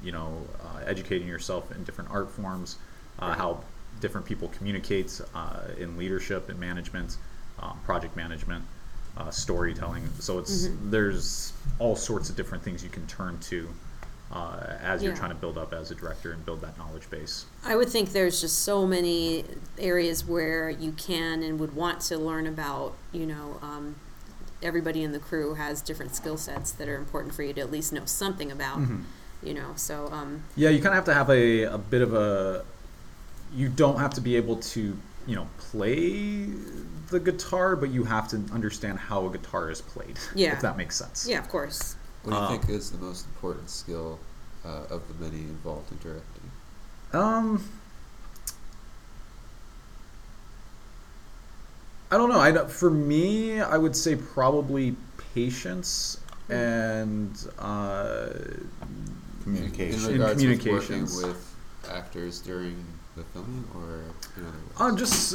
you 0.03 0.13
know, 0.13 0.47
uh, 0.63 0.81
educating 0.87 1.27
yourself 1.29 1.71
in 1.75 1.85
different 1.85 2.11
art 2.11 2.31
forms, 2.31 2.77
uh, 3.19 3.35
how 3.35 3.61
different 4.01 4.27
people 4.27 4.49
communicate 4.49 5.21
uh, 5.35 5.61
in 5.79 5.97
leadership 5.97 6.49
and 6.51 6.59
management, 6.61 7.17
um, 7.61 7.79
project 7.85 8.15
management, 8.17 8.65
uh, 9.17 9.31
storytelling. 9.31 10.07
So 10.21 10.39
it's 10.39 10.69
there's 10.91 11.53
all 11.79 11.97
sorts 11.97 12.29
of 12.29 12.37
different 12.37 12.63
things 12.63 12.85
you 12.85 12.91
can 12.91 13.07
turn 13.07 13.39
to 13.41 13.69
uh, 14.33 14.77
as 14.83 15.03
you're 15.03 15.13
Yeah. 15.13 15.19
trying 15.19 15.31
to 15.31 15.37
build 15.37 15.57
up 15.57 15.73
as 15.73 15.91
a 15.91 15.95
director 15.95 16.33
and 16.33 16.45
build 16.45 16.61
that 16.63 16.77
knowledge 16.79 17.09
base. 17.11 17.45
I 17.65 17.77
would 17.77 17.89
think 17.89 18.13
there's 18.13 18.41
just 18.41 18.61
so 18.61 18.87
many 18.87 19.45
areas 19.79 20.25
where 20.25 20.69
you 20.69 20.93
can 20.93 21.43
and 21.43 21.59
would 21.61 21.75
want 21.77 22.01
to 22.03 22.19
learn 22.19 22.47
about, 22.47 22.95
you 23.13 23.27
know, 23.27 23.59
um, 23.63 23.95
everybody 24.63 25.03
in 25.05 25.13
the 25.13 25.19
crew 25.19 25.55
has 25.55 25.81
different 25.81 26.15
skill 26.15 26.37
sets 26.37 26.73
that 26.73 26.89
are 26.89 26.97
important 26.97 27.35
for 27.35 27.43
you 27.43 27.53
to 27.53 27.61
at 27.61 27.71
least 27.71 27.93
know 27.93 28.05
something 28.05 28.51
about, 28.51 28.81
you 29.43 29.55
know. 29.55 29.73
So, 29.77 30.09
um, 30.11 30.43
Yeah, 30.57 30.71
you 30.71 30.79
kind 30.83 30.89
of 30.89 30.95
have 30.95 31.05
to 31.05 31.15
have 31.15 31.31
a, 31.31 31.63
a 31.65 31.79
bit 31.79 32.03
of 32.03 32.15
a. 32.15 32.65
You 33.55 33.69
don't 33.69 33.99
have 34.01 34.13
to 34.15 34.21
be 34.21 34.35
able 34.37 34.57
to, 34.57 34.99
you 35.27 35.37
know, 35.37 35.47
play 35.59 36.47
the 37.11 37.21
guitar, 37.21 37.77
but 37.77 37.91
you 37.91 38.03
have 38.05 38.27
to 38.29 38.43
understand 38.53 38.99
how 38.99 39.27
a 39.27 39.31
guitar 39.31 39.71
is 39.71 39.81
played. 39.81 40.19
Yeah. 40.35 40.53
If 40.55 40.63
that 40.63 40.77
makes 40.77 40.97
sense. 40.97 41.27
yeah, 41.29 41.39
of 41.39 41.49
course. 41.49 41.95
What 42.27 42.33
do 42.33 42.39
you 42.39 42.45
Um, 42.45 42.59
think 42.59 42.69
is 42.71 42.91
the 42.91 42.99
most 42.99 43.25
important 43.27 43.71
skill 43.71 44.19
uh, 44.65 44.83
of 44.91 45.01
the 45.07 45.15
many 45.25 45.43
involved 45.43 45.93
in 45.93 45.99
directing? 45.99 46.51
Um. 47.13 47.63
I 52.11 52.17
don't 52.17 52.29
know. 52.29 52.41
I 52.41 52.51
don't- 52.51 52.69
for 52.71 52.91
me, 52.91 53.61
I 53.61 53.77
would 53.79 53.95
say 53.95 54.17
probably 54.17 54.97
patience 55.35 56.19
and 56.49 57.31
uh, 57.61 58.29
Communication. 59.45 60.01
In 60.01 60.07
In 60.07 60.21
regards 60.21 60.45
with 60.45 60.67
working 60.67 61.03
with 61.03 61.55
actors 61.89 62.41
during 62.41 62.85
the 63.17 63.23
filming, 63.33 63.65
or 63.77 64.01
in 64.37 64.47
other 64.47 64.57
ways? 64.57 64.81
uh, 64.81 64.97
just 64.97 65.35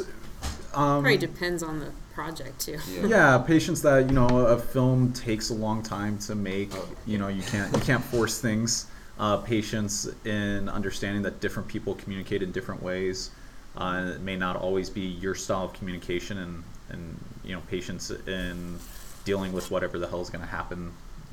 um, 0.74 1.04
Probably 1.04 1.18
depends 1.18 1.64
on 1.64 1.80
the 1.80 1.92
project 2.14 2.60
too. 2.60 2.78
yeah. 2.92 3.06
yeah 3.08 3.38
patience 3.38 3.82
that 3.82 4.08
you 4.08 4.14
know 4.14 4.28
a 4.28 4.58
film 4.58 5.12
takes 5.14 5.50
a 5.50 5.54
long 5.54 5.82
time 5.84 6.18
to 6.20 6.36
make 6.36 6.70
Oh. 6.76 6.88
you 7.06 7.18
know 7.18 7.28
you 7.28 7.42
can't 7.44 7.74
you 7.76 7.82
can't 7.82 8.04
force 8.04 8.40
things 8.40 8.88
uh, 9.20 9.38
patience 9.38 10.08
in 10.26 10.68
understanding 10.70 11.22
that 11.24 11.40
different 11.42 11.68
people 11.68 11.96
communicate 11.96 12.42
in 12.44 12.52
different 12.52 12.82
ways 12.84 13.32
uh, 13.78 14.12
it 14.16 14.22
may 14.22 14.36
not 14.36 14.56
always 14.56 14.90
be 14.90 15.02
your 15.02 15.36
style 15.36 15.66
of 15.66 15.74
communication 15.74 16.38
and 16.40 16.64
and 16.90 17.18
you 17.44 17.54
know 17.56 17.62
patience 17.70 18.12
in 18.28 18.78
dealing 19.24 19.54
with 19.54 19.70
whatever 19.72 19.98
the 20.00 20.08
hell 20.08 20.22
is 20.22 20.30
going 20.30 20.42
to 20.44 20.48
happen 20.50 20.92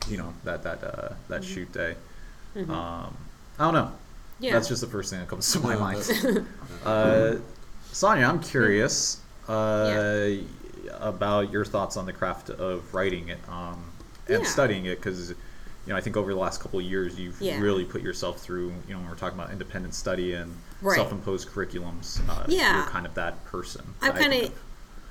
you 0.09 0.17
know 0.17 0.33
that 0.45 0.63
that 0.63 0.83
uh, 0.85 1.13
that 1.29 1.43
shoot 1.43 1.71
day 1.73 1.95
um, 2.69 3.17
I 3.59 3.65
don't 3.65 3.75
know 3.75 3.91
Mm-hmm. 4.39 4.45
Yeah. 4.45 4.53
that's 4.53 4.69
just 4.69 4.83
the 4.83 4.87
first 4.87 5.11
thing 5.11 5.19
that 5.19 5.29
comes 5.29 5.51
to 5.53 5.59
my 5.59 5.75
mind 5.75 5.99
that's- 5.99 6.45
uh, 6.87 7.39
Sonia, 7.91 8.27
I'm 8.27 8.39
curious 8.41 9.21
uh, 9.49 10.29
about 11.01 11.53
your 11.53 11.65
thoughts 11.65 11.97
on 11.97 12.07
the 12.07 12.13
craft 12.13 12.51
of 12.51 12.93
writing 12.95 13.29
it 13.29 13.39
um, 13.49 13.83
and 14.29 14.43
Yeah. 14.43 14.49
studying 14.49 14.87
it, 14.87 14.97
because 14.97 15.31
you 15.31 15.37
know 15.87 15.97
I 15.97 16.01
think 16.01 16.17
over 16.17 16.33
the 16.33 16.39
last 16.39 16.61
couple 16.61 16.79
of 16.79 16.85
years 16.85 17.19
you've 17.19 17.41
Yeah. 17.41 17.61
really 17.61 17.85
put 17.85 18.03
yourself 18.03 18.41
through. 18.41 18.73
You 18.87 18.95
know, 18.95 19.01
when 19.01 19.09
we're 19.09 19.15
talking 19.17 19.39
about 19.39 19.51
independent 19.53 19.95
study 19.95 20.35
and 20.35 20.55
Right. 20.83 20.97
self-imposed 20.97 21.49
curriculums, 21.49 22.21
uh, 22.29 22.45
Yeah. 22.49 22.77
you're 22.79 22.87
kind 22.91 23.07
of 23.07 23.15
that 23.15 23.45
person. 23.47 23.95
I've 24.03 24.15
kind 24.15 24.33
of 24.33 24.53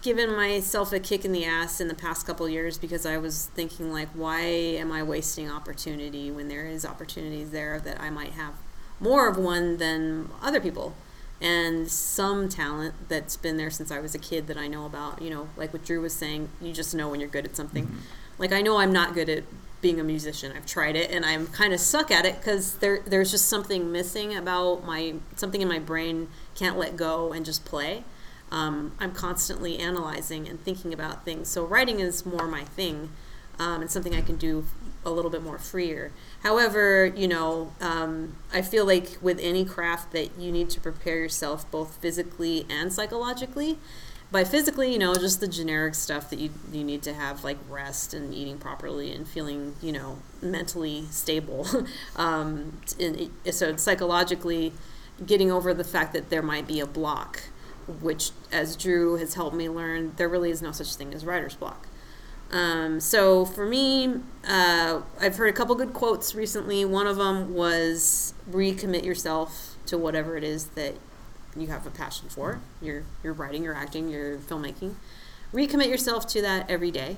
given 0.04 0.34
myself 0.36 0.94
a 0.94 1.00
kick 1.00 1.26
in 1.26 1.32
the 1.32 1.44
ass 1.44 1.82
in 1.82 1.88
the 1.88 1.96
past 1.96 2.26
couple 2.28 2.46
of 2.46 2.52
years 2.52 2.78
because 2.78 3.06
I 3.06 3.18
was 3.18 3.50
thinking 3.56 3.92
like, 3.92 4.08
why 4.14 4.42
am 4.42 4.92
I 4.92 5.02
wasting 5.04 5.50
opportunity 5.52 6.32
when 6.32 6.48
there 6.48 6.66
is 6.66 6.86
opportunities 6.86 7.50
there 7.50 7.80
that 7.80 8.00
I 8.00 8.10
might 8.12 8.34
have 8.34 8.54
more 9.00 9.28
of 9.28 9.38
one 9.38 9.78
than 9.78 10.30
other 10.42 10.62
people, 10.62 10.96
and 11.40 11.90
some 11.90 12.50
talent 12.50 12.96
that's 13.10 13.38
been 13.38 13.58
there 13.58 13.70
since 13.70 13.92
I 13.92 14.00
was 14.00 14.16
a 14.16 14.20
kid 14.20 14.48
that 14.48 14.58
I 14.58 14.68
know 14.68 14.86
about. 14.86 15.22
You 15.22 15.30
know, 15.30 15.50
like 15.56 15.74
what 15.74 15.86
Drew 15.86 16.02
was 16.02 16.14
saying, 16.14 16.50
you 16.62 16.74
just 16.74 16.96
know 16.96 17.10
when 17.10 17.20
you're 17.20 17.30
good 17.30 17.46
at 17.46 17.56
something. 17.56 17.96
Like 18.38 18.52
I 18.52 18.62
know 18.62 18.78
I'm 18.78 18.92
not 18.92 19.14
good 19.14 19.30
at 19.30 19.44
being 19.82 20.00
a 20.00 20.04
musician. 20.04 20.54
I've 20.56 20.66
tried 20.66 20.96
it 20.96 21.12
and 21.12 21.26
I'm 21.26 21.48
kind 21.48 21.74
of 21.74 21.80
suck 21.80 22.10
at 22.12 22.26
it 22.26 22.38
because 22.38 22.76
there 22.78 23.02
there's 23.06 23.32
just 23.32 23.48
something 23.48 23.92
missing 23.92 24.36
about 24.36 24.84
my 24.86 25.16
something 25.36 25.62
in 25.62 25.68
my 25.68 25.80
brain 25.80 26.30
can't 26.56 26.78
let 26.78 26.98
go 26.98 27.32
and 27.32 27.46
just 27.46 27.66
play. 27.66 28.04
Um, 28.50 28.94
I'm 29.00 29.12
constantly 29.12 29.78
analyzing 29.78 30.48
and 30.48 30.64
thinking 30.64 30.94
about 30.94 31.26
things. 31.26 31.50
So 31.50 31.66
writing 31.66 32.00
is 32.00 32.26
more 32.26 32.48
my 32.48 32.64
thing. 32.64 33.10
Um, 33.60 33.82
and 33.82 33.92
something 33.92 34.16
I 34.16 34.22
can 34.22 34.36
do 34.36 34.66
a 35.06 35.12
little 35.12 35.32
bit 35.32 35.42
more 35.42 35.58
freer. 35.58 36.12
However, 36.44 37.06
you 37.06 37.28
know, 37.28 37.74
um, 37.80 38.36
I 38.54 38.62
feel 38.62 38.86
like 38.86 39.18
with 39.22 39.40
any 39.42 39.64
craft 39.66 40.12
that 40.12 40.38
you 40.38 40.52
need 40.52 40.70
to 40.72 40.82
prepare 40.82 41.18
yourself 41.18 41.70
both 41.72 41.98
physically 41.98 42.66
and 42.70 42.92
psychologically. 42.92 43.80
By 44.30 44.44
physically, 44.44 44.92
you 44.92 45.00
know, 45.00 45.16
just 45.16 45.40
the 45.40 45.48
generic 45.48 45.96
stuff 45.96 46.30
that 46.32 46.40
you 46.40 46.50
you 46.74 46.84
need 46.84 47.02
to 47.04 47.14
have, 47.14 47.46
like 47.46 47.58
rest 47.70 48.14
and 48.14 48.34
eating 48.34 48.58
properly 48.58 49.14
and 49.14 49.26
feeling, 49.26 49.76
you 49.82 49.94
know, 49.94 50.18
mentally 50.42 51.06
stable. 51.10 51.66
um, 52.18 52.82
and 53.00 53.32
so 53.52 53.78
psychologically, 53.78 54.74
getting 55.26 55.50
over 55.50 55.74
the 55.74 55.86
fact 55.86 56.12
that 56.12 56.30
there 56.30 56.42
might 56.42 56.68
be 56.68 56.82
a 56.82 56.86
block, 56.86 57.44
which, 58.02 58.32
as 58.52 58.76
Drew 58.76 59.16
has 59.16 59.36
helped 59.36 59.56
me 59.56 59.70
learn, 59.70 60.12
there 60.18 60.28
really 60.28 60.52
is 60.52 60.62
no 60.62 60.74
such 60.74 60.96
thing 60.96 61.14
as 61.14 61.26
writer's 61.26 61.56
block. 61.56 61.88
Um, 62.52 63.00
so 63.00 63.46
for 63.46 63.66
me, 63.66 64.22
uh, 64.48 65.02
I've 65.20 65.36
heard 65.36 65.50
a 65.50 65.54
couple 65.54 65.76
good 65.76 65.94
quotes 65.94 66.34
recently. 66.34 66.86
One 66.86 67.08
of 67.08 67.18
them 67.18 67.54
was 67.54 68.34
recommit 68.50 69.04
yourself 69.04 69.76
to 69.88 69.98
whatever 69.98 70.38
it 70.38 70.44
is 70.44 70.68
that 70.68 70.96
you 71.56 71.68
have 71.68 71.86
a 71.86 71.90
passion 71.90 72.30
for. 72.30 72.62
Your 72.82 73.04
your 73.24 73.34
writing, 73.34 73.64
your 73.64 73.74
acting, 73.76 74.10
your 74.10 74.38
filmmaking. 74.38 74.96
Recommit 75.54 75.90
yourself 75.90 76.28
to 76.28 76.42
that 76.42 76.70
every 76.70 76.92
day. 76.92 77.18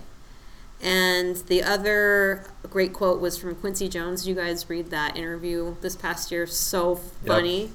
And 0.82 1.36
the 1.36 1.62
other 1.62 2.46
great 2.70 2.94
quote 2.94 3.20
was 3.20 3.38
from 3.38 3.56
Quincy 3.56 3.90
Jones. 3.90 4.28
You 4.28 4.34
guys 4.34 4.70
read 4.70 4.92
that 4.92 5.18
interview 5.18 5.76
this 5.82 5.96
past 5.96 6.32
year? 6.32 6.48
So 6.48 6.96
funny. 6.96 7.72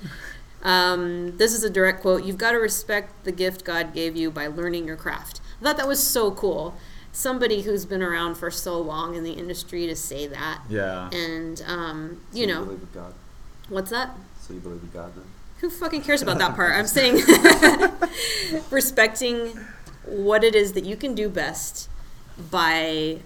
Um, 0.63 1.37
this 1.37 1.53
is 1.53 1.63
a 1.63 1.71
direct 1.71 2.01
quote. 2.01 2.25
You've 2.25 2.39
got 2.39 2.53
to 2.53 2.57
respect 2.57 3.25
the 3.25 3.33
gift 3.33 3.65
God 3.65 3.93
gave 3.93 4.17
you 4.17 4.31
by 4.31 4.47
learning 4.47 4.87
your 4.87 4.97
craft. 4.97 5.43
I 5.61 5.65
thought 5.65 5.77
that 5.77 5.87
was 5.87 6.03
so 6.03 6.31
cool. 6.31 6.75
Somebody 7.17 7.63
who's 7.63 7.87
been 7.87 8.03
around 8.03 8.35
for 8.35 8.51
so 8.51 8.77
long 8.79 9.15
in 9.15 9.23
the 9.23 9.33
industry 9.33 9.87
to 9.87 9.95
say 9.95 10.27
that. 10.27 10.63
Yeah. 10.69 11.09
And, 11.13 11.63
um, 11.67 12.21
So 12.33 12.39
you 12.39 12.47
know, 12.49 12.65
believe 12.65 12.81
in 12.83 12.89
God. 12.93 13.15
what's 13.69 13.91
that? 13.91 14.11
So 14.41 14.53
you 14.53 14.61
believe 14.61 14.83
in 14.83 14.91
God 14.91 15.15
then? 15.15 15.25
Who 15.61 15.71
fucking 15.71 16.03
cares 16.03 16.23
about 16.23 16.39
that 16.39 16.57
part? 16.57 16.73
I'm 16.73 16.87
saying 16.99 17.21
respecting 18.71 19.59
what 20.05 20.45
it 20.45 20.55
is 20.55 20.73
that 20.73 20.85
you 20.85 20.97
can 20.97 21.15
do 21.15 21.29
best 21.29 21.89
by 22.51 23.19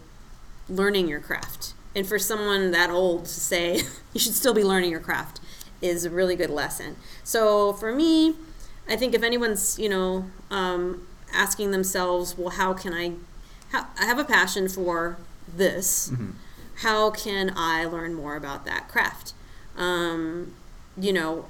learning 0.69 1.09
your 1.09 1.21
craft. 1.21 1.73
And 1.97 2.07
for 2.07 2.19
someone 2.19 2.71
that 2.73 2.91
old 2.91 3.25
to 3.25 3.31
say 3.41 3.77
you 4.13 4.21
should 4.21 4.35
still 4.35 4.55
be 4.55 4.63
learning 4.65 4.91
your 4.91 5.01
craft 5.01 5.41
is 5.81 6.05
a 6.05 6.11
really 6.11 6.37
good 6.37 6.51
lesson. 6.51 6.97
So 7.25 7.73
for 7.73 7.93
me, 7.95 8.35
I 8.89 8.97
think 8.97 9.15
if 9.15 9.23
anyone's, 9.23 9.79
you 9.79 9.89
know, 9.89 10.27
um, 10.51 11.07
asking 11.33 11.71
themselves, 11.71 12.37
well, 12.37 12.51
how 12.51 12.75
can 12.75 12.93
I, 12.93 13.13
how, 13.71 13.87
I 13.99 14.07
have 14.07 14.19
a 14.19 14.25
passion 14.25 14.69
for 14.69 15.19
this. 15.57 16.13
How 16.77 17.11
can 17.11 17.53
I 17.57 17.85
learn 17.85 18.15
more 18.15 18.37
about 18.37 18.65
that 18.67 18.89
craft? 18.89 19.33
Um, 19.77 20.55
you 20.97 21.13
know, 21.13 21.47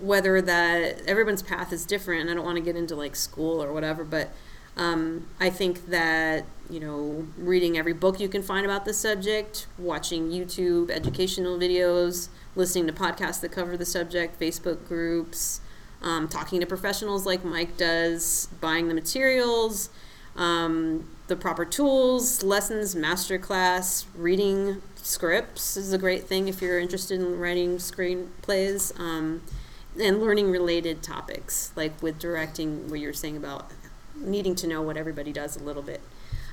whether 0.00 0.40
that 0.40 1.00
everyone's 1.06 1.42
path 1.42 1.72
is 1.72 1.84
different. 1.84 2.30
I 2.30 2.34
don't 2.34 2.44
want 2.44 2.56
to 2.56 2.62
get 2.62 2.76
into 2.76 2.94
like 2.94 3.16
school 3.16 3.62
or 3.62 3.72
whatever, 3.72 4.04
but 4.04 4.30
um, 4.76 5.26
I 5.40 5.50
think 5.50 5.86
that 5.86 6.44
you 6.70 6.80
know, 6.80 7.26
reading 7.38 7.78
every 7.78 7.92
book 7.92 8.20
you 8.20 8.28
can 8.28 8.42
find 8.42 8.64
about 8.64 8.84
the 8.84 8.92
subject, 8.92 9.66
watching 9.78 10.30
YouTube 10.30 10.90
educational 10.90 11.58
videos, 11.58 12.28
listening 12.54 12.86
to 12.86 12.92
podcasts 12.92 13.40
that 13.40 13.52
cover 13.52 13.76
the 13.76 13.86
subject, 13.86 14.38
Facebook 14.38 14.86
groups, 14.86 15.60
um, 16.02 16.28
talking 16.28 16.60
to 16.60 16.66
professionals 16.66 17.24
like 17.24 17.44
Mike 17.44 17.76
does, 17.76 18.48
buying 18.60 18.88
the 18.88 18.94
materials, 18.94 19.88
um, 20.36 21.08
the 21.28 21.36
proper 21.36 21.64
tools, 21.64 22.42
lessons, 22.42 22.94
masterclass, 22.94 24.06
reading 24.16 24.80
scripts 24.96 25.76
is 25.76 25.92
a 25.92 25.98
great 25.98 26.24
thing 26.24 26.48
if 26.48 26.60
you're 26.60 26.78
interested 26.78 27.20
in 27.20 27.38
writing 27.38 27.76
screenplays, 27.76 28.98
um, 28.98 29.42
and 30.00 30.20
learning 30.20 30.50
related 30.50 31.02
topics 31.02 31.70
like 31.76 32.02
with 32.02 32.18
directing, 32.18 32.88
what 32.88 32.98
you're 32.98 33.12
saying 33.12 33.36
about 33.36 33.70
needing 34.16 34.54
to 34.54 34.66
know 34.66 34.80
what 34.80 34.96
everybody 34.96 35.32
does 35.32 35.56
a 35.56 35.62
little 35.62 35.82
bit. 35.82 36.00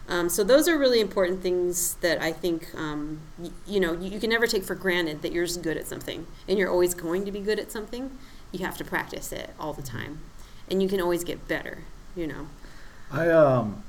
Um, 0.08 0.30
so 0.30 0.44
those 0.44 0.68
are 0.68 0.78
really 0.78 1.00
important 1.00 1.42
things 1.42 1.96
that 1.96 2.22
I 2.22 2.32
think 2.32 2.68
um, 2.76 3.22
y- 3.40 3.50
you 3.66 3.80
know 3.80 3.94
you, 3.94 4.12
you 4.12 4.20
can 4.20 4.30
never 4.30 4.46
take 4.46 4.64
for 4.64 4.76
granted 4.76 5.22
that 5.22 5.32
you're 5.32 5.48
good 5.48 5.78
at 5.78 5.88
something 5.88 6.28
and 6.48 6.60
you're 6.60 6.70
always 6.70 6.94
going 6.94 7.26
to 7.26 7.32
be 7.32 7.40
good 7.40 7.60
at 7.60 7.72
something. 7.72 8.12
You 8.52 8.60
have 8.66 8.78
to 8.78 8.84
practice 8.84 9.32
it 9.32 9.52
all 9.60 9.74
the 9.74 9.82
time, 9.82 10.20
and 10.70 10.84
you 10.84 10.90
can 10.90 11.02
always 11.02 11.24
get 11.24 11.48
better. 11.48 11.80
You 12.16 12.28
know. 12.28 12.48
I 13.12 13.30
um 13.30 13.84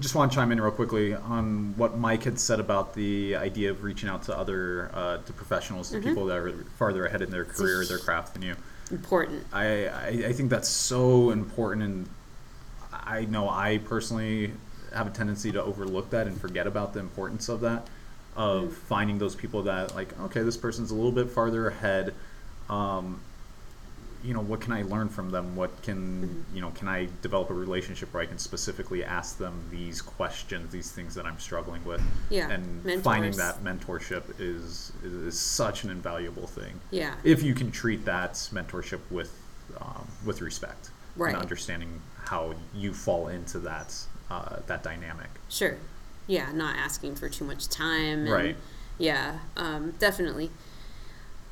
just 0.00 0.14
want 0.14 0.32
to 0.32 0.36
chime 0.36 0.52
in 0.52 0.60
real 0.60 0.70
quickly 0.72 1.14
on 1.14 1.74
what 1.76 1.98
Mike 1.98 2.24
had 2.24 2.38
said 2.38 2.60
about 2.60 2.94
the 2.94 3.36
idea 3.36 3.70
of 3.70 3.82
reaching 3.84 4.08
out 4.08 4.22
to 4.24 4.36
other 4.36 4.90
uh, 4.94 5.18
to 5.18 5.32
professionals, 5.32 5.90
to 5.90 5.98
Mhm. 5.98 6.02
people 6.04 6.26
that 6.26 6.36
are 6.38 6.52
farther 6.78 7.06
ahead 7.06 7.22
in 7.22 7.30
their 7.30 7.44
career, 7.44 7.84
their 7.84 7.98
craft 7.98 8.34
than 8.34 8.42
you. 8.42 8.54
Important. 8.90 9.44
I, 9.52 9.86
I 9.88 10.06
I 10.28 10.32
think 10.32 10.50
that's 10.50 10.68
so 10.68 11.30
important, 11.30 11.82
and 11.84 12.08
I 12.92 13.24
know 13.24 13.48
I 13.48 13.78
personally 13.78 14.52
have 14.94 15.06
a 15.06 15.10
tendency 15.10 15.52
to 15.52 15.62
overlook 15.62 16.10
that 16.10 16.26
and 16.26 16.40
forget 16.40 16.66
about 16.66 16.94
the 16.94 17.00
importance 17.00 17.48
of 17.48 17.60
that, 17.60 17.86
of 18.36 18.64
Mm. 18.64 18.72
finding 18.72 19.18
those 19.18 19.34
people 19.34 19.62
that 19.64 19.94
like, 19.94 20.18
okay, 20.20 20.42
this 20.42 20.56
person's 20.56 20.90
a 20.90 20.94
little 20.94 21.12
bit 21.12 21.30
farther 21.30 21.68
ahead. 21.68 22.14
Um, 22.70 23.20
you 24.26 24.34
know, 24.34 24.40
what 24.40 24.60
can 24.60 24.72
I 24.72 24.82
learn 24.82 25.08
from 25.08 25.30
them? 25.30 25.54
What 25.54 25.82
can 25.82 26.44
you 26.52 26.60
know? 26.60 26.70
Can 26.70 26.88
I 26.88 27.08
develop 27.22 27.48
a 27.50 27.54
relationship 27.54 28.12
where 28.12 28.22
I 28.22 28.26
can 28.26 28.38
specifically 28.38 29.04
ask 29.04 29.38
them 29.38 29.54
these 29.70 30.02
questions, 30.02 30.72
these 30.72 30.90
things 30.90 31.14
that 31.14 31.24
I'm 31.24 31.38
struggling 31.38 31.84
with? 31.84 32.02
Yeah, 32.28 32.50
and 32.50 32.84
mentors. 32.84 33.04
finding 33.04 33.36
that 33.36 33.62
mentorship 33.62 34.24
is, 34.40 34.92
is 35.04 35.12
is 35.12 35.38
such 35.38 35.84
an 35.84 35.90
invaluable 35.90 36.46
thing 36.48 36.80
Yeah. 36.90 37.14
if 37.22 37.42
you 37.42 37.54
can 37.54 37.70
treat 37.70 38.04
that 38.06 38.32
mentorship 38.52 39.00
with 39.10 39.32
um, 39.80 40.08
with 40.24 40.40
respect 40.40 40.90
Right. 41.16 41.32
and 41.32 41.40
understanding 41.40 42.00
how 42.24 42.54
you 42.74 42.92
fall 42.92 43.28
into 43.28 43.60
that 43.60 43.94
uh, 44.30 44.56
that 44.66 44.82
dynamic. 44.82 45.28
Sure. 45.48 45.76
Yeah, 46.26 46.50
not 46.52 46.76
asking 46.76 47.14
for 47.14 47.28
too 47.28 47.44
much 47.44 47.68
time. 47.68 48.20
and- 48.26 48.30
Right. 48.30 48.56
Yeah, 48.98 49.38
um, 49.56 49.92
definitely. 50.00 50.50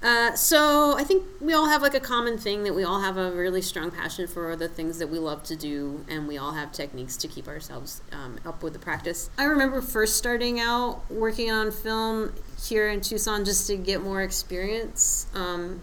Uh, 0.05 0.35
so 0.35 0.95
I 0.99 1.03
think 1.03 1.25
we 1.41 1.55
all 1.55 1.67
have 1.67 1.81
like 1.81 1.95
a 1.95 2.01
common 2.01 2.37
thing 2.37 2.63
that 2.65 2.75
we 2.75 2.85
all 2.85 3.01
have 3.01 3.17
a 3.17 3.31
really 3.33 3.63
strong 3.63 3.91
passion 3.91 4.27
for 4.27 4.55
the 4.55 4.69
things 4.69 4.99
that 4.99 5.09
we 5.09 5.19
love 5.19 5.43
to 5.45 5.57
do, 5.57 6.05
and 6.11 6.29
we 6.29 6.37
all 6.37 6.53
have 6.53 6.73
techniques 6.73 7.17
to 7.17 7.27
keep 7.29 7.49
ourselves 7.49 8.03
um, 8.13 8.39
up 8.45 8.63
with 8.63 8.75
the 8.75 8.79
practice. 8.79 9.31
I 9.39 9.45
remember 9.45 9.81
first 9.81 10.19
starting 10.19 10.61
out 10.61 11.01
working 11.11 11.51
on 11.51 11.71
film 11.73 12.35
here 12.63 12.89
in 12.91 13.01
Tucson 13.01 13.47
just 13.47 13.67
to 13.69 13.77
get 13.77 14.03
more 14.03 14.21
experience. 14.23 15.27
Um, 15.35 15.81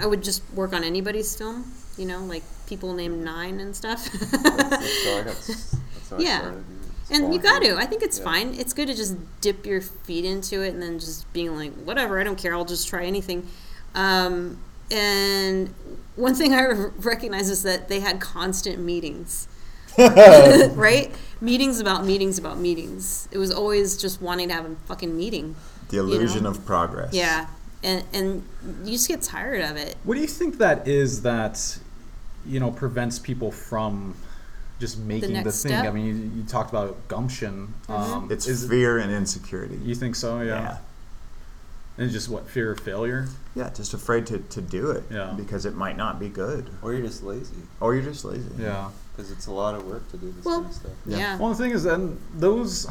I 0.00 0.06
would 0.06 0.22
just 0.22 0.42
work 0.54 0.72
on 0.72 0.84
anybody's 0.84 1.36
film, 1.36 1.64
you 1.98 2.06
know, 2.06 2.20
like 2.24 2.44
people 2.68 2.92
named 2.94 3.24
Nine 3.24 3.58
and 3.58 3.74
stuff. 3.74 4.08
That's, 4.12 4.32
that's 4.42 5.04
how 5.04 5.12
I 5.18 5.22
got. 5.22 5.26
That's 5.26 6.10
how 6.10 6.18
Yeah. 6.18 6.36
I 6.36 6.38
started. 6.38 6.64
It's 7.08 7.18
And 7.18 7.32
you 7.32 7.40
got 7.40 7.62
to. 7.62 7.76
I 7.76 7.86
think 7.86 8.02
it's 8.02 8.18
Yeah. 8.18 8.24
fine. 8.24 8.54
It's 8.54 8.72
good 8.72 8.88
to 8.88 8.94
just 8.94 9.16
dip 9.40 9.64
your 9.64 9.80
feet 9.80 10.24
into 10.24 10.62
it 10.62 10.74
and 10.74 10.82
then 10.82 10.98
just 10.98 11.30
being 11.32 11.54
like, 11.54 11.72
whatever, 11.74 12.20
I 12.20 12.24
don't 12.24 12.36
care. 12.38 12.54
I'll 12.54 12.64
just 12.64 12.88
try 12.88 13.04
anything. 13.04 13.46
Um, 13.94 14.58
and 14.90 15.72
one 16.16 16.34
thing 16.34 16.52
I 16.54 16.64
recognize 16.98 17.48
is 17.48 17.62
that 17.62 17.88
they 17.88 18.00
had 18.00 18.20
constant 18.20 18.78
meetings, 18.78 19.48
right? 19.98 21.12
Meetings 21.40 21.80
about 21.80 22.04
meetings 22.04 22.38
about 22.38 22.58
meetings. 22.58 23.28
It 23.30 23.38
was 23.38 23.50
always 23.52 23.96
just 23.96 24.20
wanting 24.20 24.48
to 24.48 24.54
have 24.54 24.64
a 24.66 24.74
fucking 24.86 25.16
meeting. 25.16 25.54
The 25.90 25.98
illusion 25.98 26.44
know? 26.44 26.50
of 26.50 26.64
progress. 26.66 27.12
Yeah. 27.14 27.46
And, 27.82 28.04
and 28.12 28.48
you 28.84 28.92
just 28.92 29.06
get 29.06 29.22
tired 29.22 29.62
of 29.62 29.76
it. 29.76 29.96
What 30.04 30.14
do 30.14 30.20
you 30.20 30.26
think 30.26 30.58
that 30.58 30.88
is 30.88 31.22
that 31.22 31.78
you 32.44 32.58
know 32.60 32.70
prevents 32.70 33.18
people 33.18 33.50
from 33.52 34.14
just 34.78 34.98
making 34.98 35.32
the, 35.32 35.42
next 35.42 35.62
thing? 35.62 35.70
step? 35.72 35.86
I 35.86 35.90
mean, 35.90 36.06
you, 36.06 36.14
you 36.42 36.42
talked 36.48 36.70
about 36.70 37.08
gumption. 37.08 37.72
Um, 37.88 38.28
It's 38.30 38.46
is, 38.46 38.68
fear 38.68 38.98
and 38.98 39.10
insecurity. 39.10 39.76
You 39.82 39.94
think 39.94 40.14
so? 40.16 40.40
Yeah. 40.40 40.60
yeah. 40.60 40.78
And 41.98 42.10
just 42.10 42.28
what 42.28 42.46
fear 42.46 42.72
of 42.72 42.80
failure? 42.80 43.26
Yeah, 43.54 43.70
just 43.70 43.94
afraid 43.94 44.26
to, 44.26 44.38
to 44.38 44.60
do 44.60 44.90
it 44.90 45.04
Yeah. 45.10 45.32
because 45.34 45.64
it 45.64 45.74
might 45.74 45.96
not 45.96 46.20
be 46.20 46.28
good. 46.28 46.68
Or 46.82 46.92
you're 46.92 47.06
just 47.06 47.22
lazy 47.22 47.54
Or 47.80 47.94
you're 47.94 48.04
just 48.04 48.22
lazy. 48.24 48.50
Yeah. 48.58 48.90
because 49.16 49.30
it's 49.30 49.46
a 49.46 49.52
lot 49.52 49.74
of 49.74 49.86
work 49.86 50.06
to 50.10 50.18
do 50.18 50.30
this 50.32 50.44
Well, 50.44 50.56
kind 50.60 50.70
of 50.70 50.76
stuff. 50.76 50.92
Yeah. 51.06 51.16
Yeah. 51.16 51.38
Well, 51.38 51.48
the 51.48 51.54
thing 51.54 51.70
is, 51.70 51.84
then 51.84 52.18
those, 52.34 52.86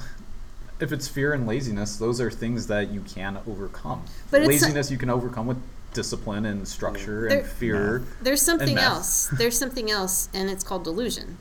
if 0.80 0.92
it's 0.92 1.08
fear 1.08 1.34
and 1.34 1.46
laziness, 1.46 1.98
those 1.98 2.20
are 2.20 2.32
things 2.32 2.66
that 2.66 2.90
you 2.90 3.02
can 3.02 3.38
overcome. 3.48 4.04
But 4.32 4.42
it's 4.42 4.48
a- 4.48 4.52
laziness 4.66 4.90
you 4.90 4.98
can 4.98 5.12
overcome 5.12 5.46
with 5.46 5.58
discipline 5.94 6.46
and 6.48 6.68
structure 6.68 7.30
There- 7.30 7.40
and 7.42 7.48
fear. 7.48 8.04
There's 8.24 8.42
something 8.42 8.76
else. 8.76 9.28
There's 9.38 9.58
something 9.58 9.92
else, 9.92 10.30
and 10.34 10.50
it's 10.50 10.64
called 10.64 10.84
delusion, 10.84 11.38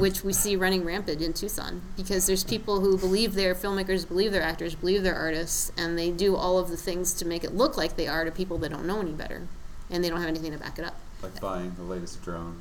which 0.00 0.24
we 0.24 0.32
see 0.32 0.56
running 0.56 0.84
rampant 0.84 1.20
in 1.20 1.32
Tucson 1.32 1.82
because 1.96 2.26
there's 2.26 2.42
people 2.44 2.80
who 2.80 2.96
believe 2.96 3.34
they're 3.34 3.54
filmmakers, 3.54 4.06
believe 4.08 4.32
they're 4.32 4.42
actors, 4.42 4.74
believe 4.74 5.02
they're 5.02 5.14
artists, 5.14 5.70
and 5.76 5.98
they 5.98 6.10
do 6.10 6.36
all 6.36 6.58
of 6.58 6.68
the 6.70 6.76
things 6.76 7.12
to 7.14 7.26
make 7.26 7.44
it 7.44 7.54
look 7.54 7.76
like 7.76 7.96
they 7.96 8.08
are 8.08 8.24
to 8.24 8.30
people 8.30 8.56
that 8.58 8.70
don't 8.70 8.86
know 8.86 9.00
any 9.00 9.12
better, 9.12 9.46
and 9.90 10.02
they 10.02 10.08
don't 10.08 10.20
have 10.20 10.28
anything 10.28 10.52
to 10.52 10.58
back 10.58 10.78
it 10.78 10.84
up. 10.84 10.98
Like 11.22 11.38
buying 11.40 11.74
the 11.76 11.82
latest 11.82 12.22
drone 12.22 12.60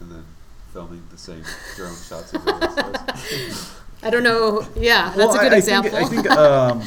and 0.00 0.10
then 0.10 0.24
filming 0.72 1.02
the 1.10 1.18
same 1.18 1.44
drone 1.76 1.94
shots 1.94 2.34
as 2.34 2.46
everyone 2.46 2.62
else. 2.62 3.80
I 4.02 4.10
don't 4.10 4.22
know. 4.24 4.66
Yeah, 4.76 5.12
that's 5.16 5.16
Well, 5.16 5.34
a 5.34 5.38
good 5.38 5.52
I, 5.52 5.56
example. 5.56 5.96
I 5.96 6.04
think, 6.04 6.26
I 6.28 6.34
think 6.34 6.38
um, 6.38 6.82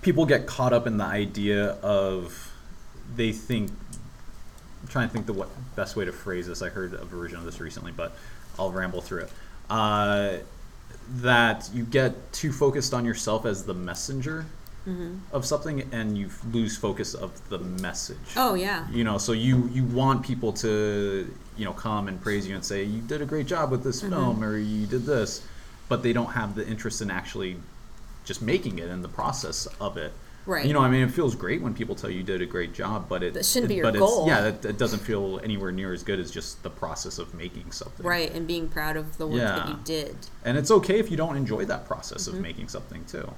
people 0.00 0.26
get 0.26 0.46
caught 0.46 0.72
up 0.72 0.86
in 0.86 0.96
the 0.96 1.04
idea 1.04 1.72
of 1.82 2.50
they 3.14 3.32
think. 3.32 3.70
I'm 4.82 4.88
trying 4.88 5.08
to 5.08 5.12
think 5.12 5.26
the 5.26 5.32
what, 5.32 5.48
best 5.76 5.94
way 5.94 6.04
to 6.04 6.12
phrase 6.12 6.48
this. 6.48 6.60
I 6.60 6.68
heard 6.70 6.94
a 6.94 7.04
version 7.04 7.38
of 7.38 7.44
this 7.44 7.60
recently, 7.60 7.92
but 7.92 8.16
I'll 8.58 8.72
ramble 8.72 9.00
through 9.00 9.22
it. 9.22 9.30
Uh, 9.70 10.36
that 11.16 11.68
you 11.74 11.84
get 11.84 12.32
too 12.32 12.52
focused 12.52 12.94
on 12.94 13.04
yourself 13.04 13.44
as 13.46 13.64
the 13.64 13.74
messenger 13.74 14.46
Mm-hmm. 14.84 15.18
of 15.32 15.46
something, 15.46 15.88
and 15.92 16.18
you 16.18 16.28
lose 16.50 16.76
focus 16.76 17.14
of 17.14 17.30
the 17.50 17.58
message. 17.60 18.16
oh 18.36 18.54
yeah. 18.54 18.84
You 18.90 19.04
know, 19.04 19.16
so 19.16 19.30
you 19.30 19.68
you 19.72 19.84
want 19.84 20.24
people 20.24 20.52
to 20.54 21.32
you 21.56 21.64
know 21.64 21.72
come 21.72 22.08
and 22.08 22.20
praise 22.20 22.48
you 22.48 22.56
and 22.56 22.64
say 22.64 22.82
you 22.82 23.00
did 23.00 23.22
a 23.22 23.24
great 23.24 23.46
job 23.46 23.70
with 23.70 23.84
this 23.84 24.02
Mm-hmm. 24.02 24.10
film 24.12 24.42
or 24.42 24.56
you 24.58 24.86
did 24.86 25.06
this, 25.06 25.46
but 25.88 26.02
they 26.02 26.12
don't 26.12 26.32
have 26.32 26.56
the 26.56 26.66
interest 26.66 27.00
in 27.00 27.12
actually 27.12 27.58
just 28.24 28.42
making 28.42 28.80
it 28.80 28.88
in 28.88 29.02
the 29.02 29.08
process 29.08 29.68
of 29.80 29.96
it. 29.96 30.12
Right. 30.44 30.66
You 30.66 30.72
know, 30.72 30.80
I 30.80 30.90
mean, 30.90 31.02
it 31.02 31.10
feels 31.12 31.34
great 31.36 31.62
when 31.62 31.72
people 31.72 31.94
tell 31.94 32.10
you 32.10 32.18
you 32.18 32.22
did 32.24 32.42
a 32.42 32.46
great 32.46 32.74
job, 32.74 33.06
but 33.08 33.22
it 33.22 33.34
That 33.34 33.44
shouldn't 33.46 33.68
be 33.68 33.76
your 33.76 33.84
but 33.84 33.98
goal. 33.98 34.22
It's, 34.22 34.28
yeah, 34.28 34.46
it, 34.48 34.64
it 34.64 34.78
doesn't 34.78 34.98
feel 34.98 35.40
anywhere 35.44 35.70
near 35.70 35.92
as 35.92 36.02
good 36.02 36.18
as 36.18 36.30
just 36.30 36.62
the 36.62 36.70
process 36.70 37.18
of 37.18 37.32
making 37.32 37.70
something. 37.70 38.04
Right, 38.04 38.32
and 38.32 38.46
being 38.46 38.68
proud 38.68 38.96
of 38.96 39.18
the 39.18 39.26
work 39.26 39.40
that 39.40 39.68
you 39.68 39.78
did. 39.84 40.16
And 40.44 40.58
it's 40.58 40.70
okay 40.70 40.98
if 40.98 41.10
you 41.10 41.16
don't 41.16 41.36
enjoy 41.36 41.64
that 41.66 41.86
process 41.86 42.26
of 42.26 42.40
making 42.40 42.68
something 42.68 43.04
too. 43.04 43.18
Um, 43.18 43.34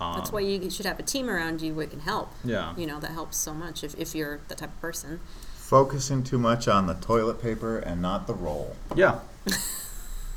Mm-hmm. 0.00 0.18
That's 0.18 0.32
why 0.32 0.40
you 0.40 0.70
should 0.70 0.86
have 0.86 0.98
a 0.98 1.04
team 1.04 1.30
around 1.30 1.62
you 1.62 1.72
that 1.74 1.90
can 1.90 2.00
help. 2.00 2.32
Yeah. 2.44 2.74
You 2.76 2.86
know, 2.86 2.98
that 2.98 3.12
helps 3.12 3.36
so 3.36 3.54
much 3.54 3.84
if, 3.84 3.94
if 3.96 4.14
you're 4.14 4.40
the 4.48 4.54
type 4.56 4.70
of 4.70 4.80
person. 4.80 5.20
Focusing 5.54 6.24
too 6.24 6.36
much 6.38 6.66
on 6.68 6.86
the 6.88 6.94
toilet 6.94 7.40
paper 7.40 7.78
and 7.78 8.02
not 8.02 8.26
the 8.26 8.34
roll. 8.34 8.76
Yeah. 8.96 9.20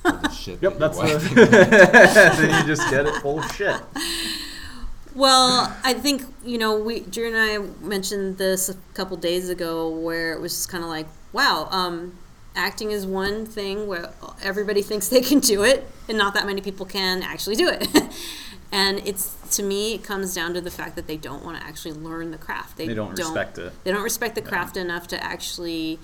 The 0.04 0.30
shit 0.30 0.62
Yep. 0.62 0.78
that 0.78 0.93
That's 0.93 0.98
the. 1.00 1.36
then 2.39 2.62
you 2.62 2.67
just 2.76 2.89
get 2.89 3.08
it 3.08 3.15
full 3.15 3.39
of 3.39 3.52
shit. 3.52 3.82
Well, 5.17 5.75
I 5.84 5.95
think 5.95 6.21
you 6.45 6.60
know 6.60 6.77
we 6.77 6.99
Drew 6.99 7.27
and 7.27 7.36
I 7.36 7.58
mentioned 7.84 8.38
this 8.38 8.69
a 8.69 8.75
couple 8.93 9.17
days 9.17 9.49
ago, 9.49 9.89
where 9.89 10.32
it 10.34 10.39
was 10.39 10.53
just 10.53 10.69
kind 10.69 10.84
of 10.84 10.91
like, 10.91 11.08
wow, 11.34 11.67
um, 11.71 12.19
acting 12.56 12.91
is 12.91 13.03
one 13.03 13.47
thing 13.47 13.88
where 13.88 14.12
everybody 14.43 14.82
thinks 14.84 15.08
they 15.08 15.21
can 15.21 15.39
do 15.39 15.63
it, 15.63 15.88
and 16.08 16.19
not 16.19 16.36
that 16.36 16.45
many 16.45 16.62
people 16.62 16.86
can 16.86 17.23
actually 17.23 17.56
do 17.56 17.67
it. 17.67 17.88
and 18.71 18.99
it's 19.08 19.34
to 19.56 19.63
me, 19.63 19.95
it 19.95 20.03
comes 20.03 20.36
down 20.36 20.53
to 20.53 20.62
the 20.62 20.69
fact 20.69 20.95
that 20.95 21.08
they 21.08 21.17
don't 21.17 21.43
want 21.43 21.60
to 21.60 21.65
actually 21.65 21.93
learn 21.93 22.30
the 22.30 22.38
craft. 22.38 22.77
They 22.77 22.93
don't 22.93 23.17
respect 23.17 23.58
it. 23.58 23.73
They 23.84 23.91
don't 23.91 24.03
respect 24.03 24.36
the 24.36 24.43
craft 24.43 24.77
enough 24.77 25.08
to 25.08 25.23
actually 25.23 25.97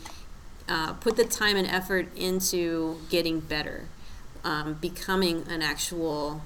uh, 0.67 0.93
put 0.93 1.17
the 1.17 1.25
time 1.25 1.55
and 1.55 1.67
effort 1.67 2.07
into 2.17 2.99
getting 3.11 3.41
better, 3.41 3.89
um, 4.43 4.73
becoming 4.73 5.45
an 5.49 5.61
actual 5.61 6.41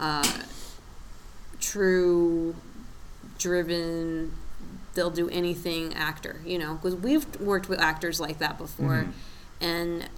uh, 0.00 0.24
true, 1.60 2.56
driven, 3.38 4.32
they'll 4.94 5.10
do 5.10 5.28
anything 5.30 5.94
actor, 5.94 6.40
you 6.44 6.58
know, 6.58 6.74
because 6.74 6.96
we've 6.96 7.40
worked 7.40 7.68
with 7.68 7.80
actors 7.80 8.20
like 8.20 8.38
that 8.38 8.58
before, 8.58 9.06
and 9.60 10.08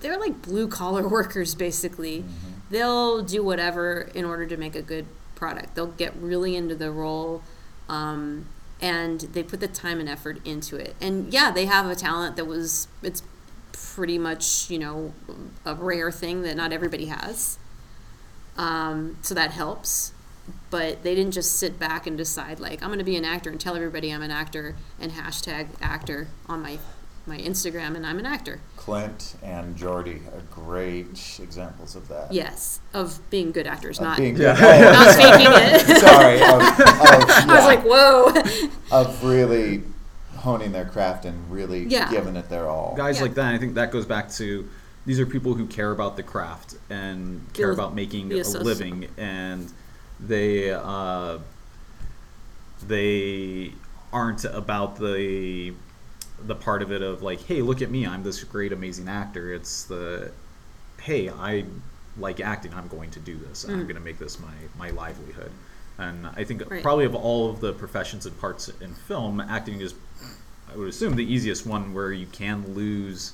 they're 0.00 0.18
like 0.18 0.42
blue 0.42 0.68
collar 0.68 1.06
workers 1.08 1.54
basically. 1.54 2.24
They'll 2.70 3.22
do 3.22 3.44
whatever 3.44 4.10
in 4.14 4.24
order 4.24 4.46
to 4.46 4.56
make 4.56 4.74
a 4.74 4.82
good 4.82 5.06
product. 5.36 5.74
They'll 5.76 5.86
get 5.86 6.14
really 6.16 6.56
into 6.56 6.74
the 6.74 6.90
role. 6.90 7.42
Um, 7.88 8.46
and 8.80 9.20
they 9.20 9.42
put 9.42 9.60
the 9.60 9.68
time 9.68 10.00
and 10.00 10.08
effort 10.08 10.44
into 10.44 10.76
it. 10.76 10.96
And 11.00 11.32
yeah, 11.32 11.50
they 11.50 11.66
have 11.66 11.86
a 11.86 11.94
talent 11.94 12.36
that 12.36 12.46
was 12.46 12.88
it's 13.02 13.22
pretty 13.72 14.18
much 14.18 14.70
you 14.70 14.78
know 14.78 15.12
a 15.64 15.74
rare 15.74 16.10
thing 16.10 16.42
that 16.42 16.56
not 16.56 16.72
everybody 16.72 17.06
has. 17.06 17.58
Um, 18.56 19.18
so 19.22 19.34
that 19.34 19.52
helps. 19.52 20.12
But 20.70 21.02
they 21.02 21.14
didn't 21.14 21.32
just 21.32 21.58
sit 21.58 21.78
back 21.78 22.06
and 22.06 22.16
decide 22.18 22.60
like 22.60 22.82
I'm 22.82 22.88
going 22.88 22.98
to 22.98 23.04
be 23.04 23.16
an 23.16 23.24
actor 23.24 23.50
and 23.50 23.60
tell 23.60 23.76
everybody 23.76 24.12
I'm 24.12 24.22
an 24.22 24.30
actor 24.30 24.74
and 25.00 25.12
hashtag 25.12 25.68
actor 25.80 26.28
on 26.48 26.62
my 26.62 26.78
my 27.28 27.38
Instagram 27.38 27.96
and 27.96 28.06
I'm 28.06 28.18
an 28.20 28.26
actor. 28.26 28.60
Clint 28.76 29.34
and 29.42 29.76
Jordy 29.76 30.20
are 30.32 30.42
great 30.50 31.38
examples 31.42 31.96
of 31.96 32.06
that. 32.08 32.32
Yes, 32.32 32.80
of 32.94 33.18
being 33.30 33.50
good 33.50 33.66
actors, 33.66 33.98
Of 33.98 34.04
not 34.04 34.16
being 34.18 34.36
Yeah. 34.36 34.52
not 34.92 35.14
faking 35.16 35.48
it. 35.50 35.98
Sorry. 36.00 36.36
Of, 36.40 36.50
of, 36.50 37.30
I 37.48 37.54
was 37.56 37.64
like, 37.64 37.82
whoa. 37.82 38.96
of 38.96 39.24
really 39.24 39.82
honing 40.36 40.70
their 40.70 40.84
craft 40.84 41.24
and 41.24 41.50
really 41.50 41.84
Yeah. 41.86 42.08
giving 42.10 42.36
it 42.36 42.48
their 42.48 42.68
all. 42.68 42.94
guys 42.96 43.16
Yeah. 43.16 43.22
like 43.22 43.34
that. 43.34 43.54
I 43.54 43.58
think 43.58 43.74
that 43.74 43.90
goes 43.90 44.06
back 44.06 44.30
to 44.34 44.68
these 45.04 45.18
are 45.18 45.26
people 45.26 45.54
who 45.54 45.66
care 45.66 45.90
about 45.90 46.16
the 46.16 46.22
craft 46.22 46.76
and 46.90 47.40
care 47.54 47.68
Feel- 47.68 47.74
about 47.74 47.94
making 47.96 48.28
be 48.28 48.38
a 48.38 48.44
living, 48.44 49.08
and 49.16 49.72
they 50.20 50.72
uh, 50.72 51.38
they 52.86 53.72
aren't 54.12 54.44
about 54.44 54.96
the 54.98 55.72
the 56.38 56.54
part 56.54 56.82
of 56.82 56.92
it 56.92 57.00
of 57.02 57.22
like, 57.22 57.40
hey, 57.42 57.62
look 57.62 57.80
at 57.80 57.90
me, 57.90 58.06
I'm 58.06 58.22
this 58.22 58.44
great, 58.44 58.72
amazing 58.72 59.08
actor. 59.08 59.52
It's 59.52 59.84
the 59.84 60.30
hey, 61.00 61.28
I 61.28 61.64
like 62.18 62.40
acting. 62.40 62.72
I'm 62.74 62.88
going 62.88 63.10
to 63.12 63.20
do 63.20 63.36
this. 63.36 63.64
and 63.64 63.72
I'm 63.74 63.80
Mm. 63.80 63.88
going 63.88 63.96
to 63.96 64.02
make 64.02 64.18
this 64.18 64.38
my 64.38 64.54
my 64.78 64.90
livelihood. 64.90 65.50
And 65.98 66.26
I 66.26 66.44
think 66.44 66.62
Right. 66.70 66.82
probably 66.82 67.06
of 67.06 67.14
all 67.14 67.48
of 67.50 67.60
the 67.60 67.72
professions 67.72 68.26
and 68.26 68.38
parts 68.38 68.68
in 68.80 68.94
film, 68.94 69.40
acting 69.40 69.80
is, 69.80 69.94
I 70.70 70.76
would 70.76 70.88
assume, 70.88 71.16
the 71.16 71.24
easiest 71.24 71.64
one 71.66 71.94
where 71.94 72.12
you 72.12 72.26
can 72.26 72.74
lose, 72.74 73.32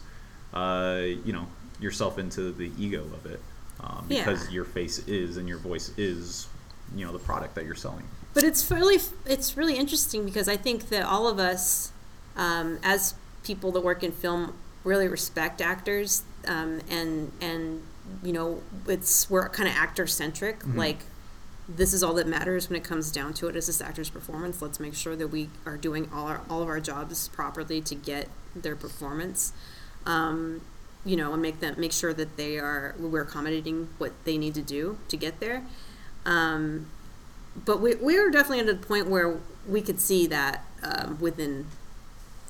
uh, 0.54 1.00
you 1.24 1.32
know, 1.32 1.46
yourself 1.80 2.18
into 2.20 2.52
the 2.52 2.70
ego 2.78 3.02
of 3.14 3.26
it, 3.26 3.40
um, 3.80 4.06
Yeah. 4.08 4.24
because 4.24 4.48
your 4.52 4.64
face 4.64 5.00
is 5.08 5.36
and 5.38 5.48
your 5.48 5.58
voice 5.58 5.90
is, 5.98 6.46
you 6.94 7.04
know, 7.06 7.12
the 7.12 7.18
product 7.18 7.54
that 7.54 7.64
you're 7.64 7.74
selling. 7.74 8.04
But 8.34 8.44
it's 8.44 8.70
really 8.70 8.98
it's 9.26 9.56
really 9.56 9.76
interesting 9.76 10.24
because 10.24 10.48
I 10.48 10.56
think 10.56 10.88
that 10.88 11.04
all 11.04 11.28
of 11.28 11.38
us, 11.38 11.92
um, 12.36 12.78
as 12.82 13.14
people 13.42 13.72
that 13.72 13.82
work 13.82 14.02
in 14.02 14.12
film, 14.12 14.54
really 14.84 15.08
respect 15.08 15.60
actors, 15.60 16.22
um, 16.46 16.80
and 16.88 17.32
and 17.40 17.82
you 18.22 18.32
know 18.32 18.62
it's 18.86 19.28
we're 19.28 19.48
kind 19.48 19.68
of 19.68 19.74
actor 19.74 20.06
centric. 20.06 20.66
Like 20.66 20.98
this 21.68 21.92
is 21.92 22.02
all 22.02 22.14
that 22.14 22.26
matters 22.26 22.68
when 22.68 22.76
it 22.76 22.84
comes 22.84 23.10
down 23.10 23.34
to 23.34 23.48
it 23.48 23.56
is 23.56 23.66
this 23.66 23.80
actor's 23.80 24.10
performance. 24.10 24.60
Let's 24.60 24.80
make 24.80 24.94
sure 24.94 25.14
that 25.16 25.28
we 25.28 25.50
are 25.66 25.76
doing 25.76 26.08
all 26.12 26.26
our 26.26 26.40
all 26.48 26.62
of 26.62 26.68
our 26.68 26.80
jobs 26.80 27.28
properly 27.28 27.80
to 27.82 27.94
get 27.94 28.28
their 28.54 28.76
performance. 28.76 29.52
Um, 30.06 30.62
you 31.04 31.16
know, 31.16 31.32
and 31.32 31.42
make 31.42 31.60
them 31.60 31.74
make 31.78 31.92
sure 31.92 32.14
that 32.14 32.36
they 32.36 32.58
are 32.58 32.94
we're 32.98 33.22
accommodating 33.22 33.88
what 33.98 34.12
they 34.24 34.38
need 34.38 34.54
to 34.54 34.62
do 34.62 34.98
to 35.08 35.16
get 35.16 35.40
there. 35.40 35.64
Um, 36.24 36.88
but 37.64 37.80
we, 37.80 37.94
we 37.96 38.18
were 38.18 38.30
definitely 38.30 38.60
at 38.60 38.68
a 38.68 38.74
point 38.74 39.08
where 39.08 39.38
we 39.68 39.80
could 39.80 40.00
see 40.00 40.26
that 40.26 40.64
um, 40.82 41.18
within 41.20 41.66